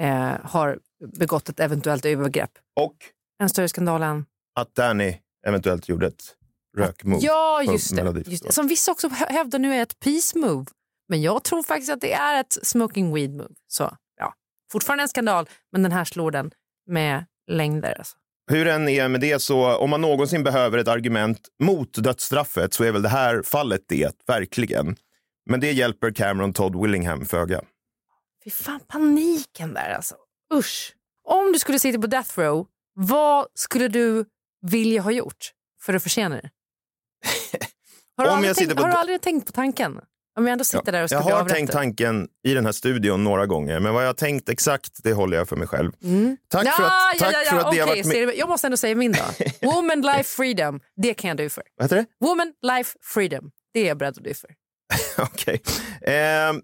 eh, 0.00 0.32
har 0.44 0.78
begått 1.18 1.48
ett 1.48 1.60
eventuellt 1.60 2.04
övergrepp. 2.04 2.50
Och 2.80 2.96
En 3.38 3.48
större 3.48 3.68
skandal 3.68 4.02
än... 4.02 4.26
att 4.54 4.74
Danny 4.74 5.16
eventuellt 5.46 5.88
gjorde 5.88 6.06
ett 6.06 6.22
rökmove. 6.78 7.22
Ja, 7.26 7.62
just 7.62 7.96
det. 7.96 8.22
Just 8.26 8.44
det. 8.44 8.52
Som 8.52 8.66
vissa 8.66 8.92
också 8.92 9.08
hä- 9.08 9.30
hävdar 9.32 9.58
nu 9.58 9.74
är 9.74 9.82
ett 9.82 10.00
peace 10.00 10.38
move. 10.38 10.66
Men 11.08 11.22
jag 11.22 11.44
tror 11.44 11.62
faktiskt 11.62 11.92
att 11.92 12.00
det 12.00 12.12
är 12.12 12.40
ett 12.40 12.52
smoking 12.62 13.14
weed 13.14 13.30
move. 13.30 13.54
Så 13.66 13.96
ja, 14.16 14.34
fortfarande 14.72 15.02
en 15.02 15.08
skandal, 15.08 15.48
men 15.72 15.82
den 15.82 15.92
här 15.92 16.04
slår 16.04 16.30
den 16.30 16.50
med 16.86 17.24
längder. 17.50 17.94
Alltså. 17.98 18.16
Hur 18.50 18.66
än 18.66 18.88
är 18.88 19.08
med 19.08 19.20
det, 19.20 19.42
så 19.42 19.76
om 19.76 19.90
man 19.90 20.00
någonsin 20.00 20.44
behöver 20.44 20.78
ett 20.78 20.88
argument 20.88 21.48
mot 21.62 21.94
dödsstraffet 21.94 22.74
så 22.74 22.84
är 22.84 22.92
väl 22.92 23.02
det 23.02 23.08
här 23.08 23.42
fallet 23.42 23.80
det, 23.88 24.26
verkligen. 24.26 24.96
Men 25.50 25.60
det 25.60 25.72
hjälper 25.72 26.10
Cameron 26.10 26.52
Todd 26.52 26.80
Willingham 26.82 27.26
föga. 27.26 27.60
Fy 28.44 28.50
fan, 28.50 28.80
paniken 28.88 29.74
där 29.74 29.94
alltså. 29.94 30.14
Usch. 30.54 30.94
Om 31.28 31.52
du 31.52 31.58
skulle 31.58 31.78
sitta 31.78 32.00
på 32.00 32.06
death 32.06 32.38
row, 32.38 32.66
vad 32.94 33.46
skulle 33.54 33.88
du 33.88 34.24
vilja 34.62 35.02
ha 35.02 35.10
gjort 35.10 35.52
för 35.80 35.94
att 35.94 36.02
försena 36.02 36.36
det? 36.36 36.50
Har, 38.16 38.24
du 38.24 38.30
aldrig 38.30 38.56
tänkt, 38.56 38.80
har 38.80 38.88
du 38.88 38.94
aldrig 38.94 39.20
tänkt 39.20 39.46
på 39.46 39.52
tanken? 39.52 40.00
Om 40.36 40.46
jag 40.46 40.52
ändå 40.52 40.64
sitter 40.64 40.92
där 40.92 41.02
och 41.02 41.10
ska 41.10 41.18
jag 41.18 41.36
har 41.36 41.48
tänkt 41.48 41.72
tanken 41.72 42.28
i 42.44 42.54
den 42.54 42.64
här 42.64 42.72
studion 42.72 43.24
några 43.24 43.46
gånger, 43.46 43.80
men 43.80 43.94
vad 43.94 44.02
jag 44.02 44.08
har 44.08 44.14
tänkt 44.14 44.48
exakt, 44.48 44.90
det 45.04 45.12
håller 45.12 45.36
jag 45.36 45.48
för 45.48 45.56
mig 45.56 45.68
själv. 45.68 45.92
Tack 46.48 46.62
för 46.76 46.82
att, 46.82 47.18
tack 47.18 47.46
för 47.46 47.56
att 47.56 47.72
det 47.72 47.78
har 47.80 47.86
varit 47.86 48.10
du- 48.10 48.34
Jag 48.34 48.48
måste 48.48 48.66
ändå 48.66 48.76
säga 48.76 48.94
min 48.94 49.12
då. 49.12 49.22
Woman, 49.70 50.00
life, 50.00 50.24
freedom. 50.24 50.80
Det 50.96 51.14
kan 51.14 51.28
jag 51.28 51.36
dö 51.36 51.48
för. 51.48 51.62
Vad 51.76 51.84
heter 51.84 51.96
det? 51.96 52.26
Woman, 52.26 52.52
life, 52.62 52.98
freedom. 53.02 53.50
Det 53.74 53.80
är 53.80 53.86
jag 53.88 53.96
beredd 53.98 54.18
att 54.18 54.24
dö 54.24 54.34
för. 54.34 54.50
Okej. 55.22 55.62
Eh, 56.02 56.14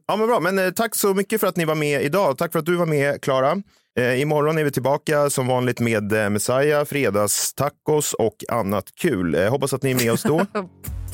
ja, 0.06 0.16
men 0.16 0.26
bra. 0.26 0.40
Men 0.40 0.58
eh, 0.58 0.70
tack 0.70 0.94
så 0.96 1.14
mycket 1.14 1.40
för 1.40 1.46
att 1.46 1.56
ni 1.56 1.64
var 1.64 1.74
med 1.74 2.02
idag. 2.02 2.38
Tack 2.38 2.52
för 2.52 2.58
att 2.58 2.66
du 2.66 2.76
var 2.76 2.86
med, 2.86 3.22
Klara. 3.22 3.62
Eh, 4.00 4.20
imorgon 4.20 4.58
är 4.58 4.64
vi 4.64 4.70
tillbaka 4.70 5.30
som 5.30 5.46
vanligt 5.46 5.80
med 5.80 6.12
eh, 6.12 6.30
Messiah, 6.30 6.84
fredagstacos 6.84 8.14
och 8.14 8.44
annat 8.48 8.84
kul. 9.00 9.34
Eh, 9.34 9.50
hoppas 9.50 9.72
att 9.72 9.82
ni 9.82 9.90
är 9.90 9.94
med 9.94 10.12
oss 10.12 10.22
då. 10.22 10.46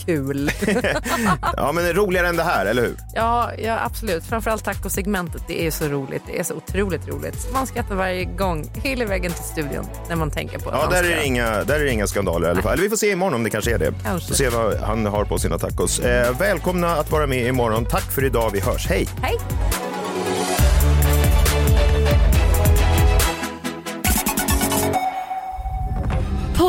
Kul. 0.06 0.50
ja, 1.56 1.72
men 1.72 1.92
roligare 1.92 2.28
än 2.28 2.36
det 2.36 2.42
här, 2.42 2.66
eller 2.66 2.82
hur? 2.82 2.96
ja, 3.14 3.50
ja, 3.58 3.78
absolut. 3.84 4.24
Framförallt 4.24 4.64
tacosegmentet. 4.64 5.42
Det 5.48 5.66
är 5.66 5.70
så 5.70 5.84
roligt. 5.88 6.22
Det 6.26 6.38
är 6.38 6.42
så 6.42 6.54
otroligt 6.54 7.08
roligt. 7.08 7.52
Man 7.52 7.66
skrattar 7.66 7.94
varje 7.94 8.24
gång, 8.24 8.70
hela 8.74 9.04
vägen 9.04 9.32
till 9.32 9.44
studion, 9.44 9.86
när 10.08 10.16
man 10.16 10.30
tänker 10.30 10.58
på 10.58 10.70
att 10.70 10.80
Ja, 10.82 10.90
där 10.90 11.04
är, 11.10 11.16
det 11.16 11.24
inga, 11.24 11.64
där 11.64 11.80
är 11.80 11.84
det 11.84 11.92
inga 11.92 12.06
skandaler 12.06 12.48
i 12.48 12.50
alla 12.50 12.62
fall. 12.62 12.72
Eller 12.72 12.82
vi 12.82 12.88
får 12.88 12.96
se 12.96 13.10
imorgon 13.10 13.34
om 13.34 13.42
det 13.42 13.50
kanske 13.50 13.74
är 13.74 13.78
det. 13.78 13.94
Kanske. 14.02 14.28
Får 14.28 14.34
se 14.34 14.48
vad 14.48 14.76
han 14.76 15.06
har 15.06 15.24
på 15.24 15.38
sina 15.38 15.58
tacos. 15.58 16.00
Eh, 16.00 16.38
välkomna 16.38 16.88
att 16.88 17.10
vara 17.10 17.26
med 17.26 17.46
imorgon. 17.46 17.84
Tack 17.84 18.12
för 18.12 18.24
idag. 18.24 18.50
Vi 18.52 18.60
hörs. 18.60 18.86
Hej! 18.86 19.08
Hej! 19.22 19.38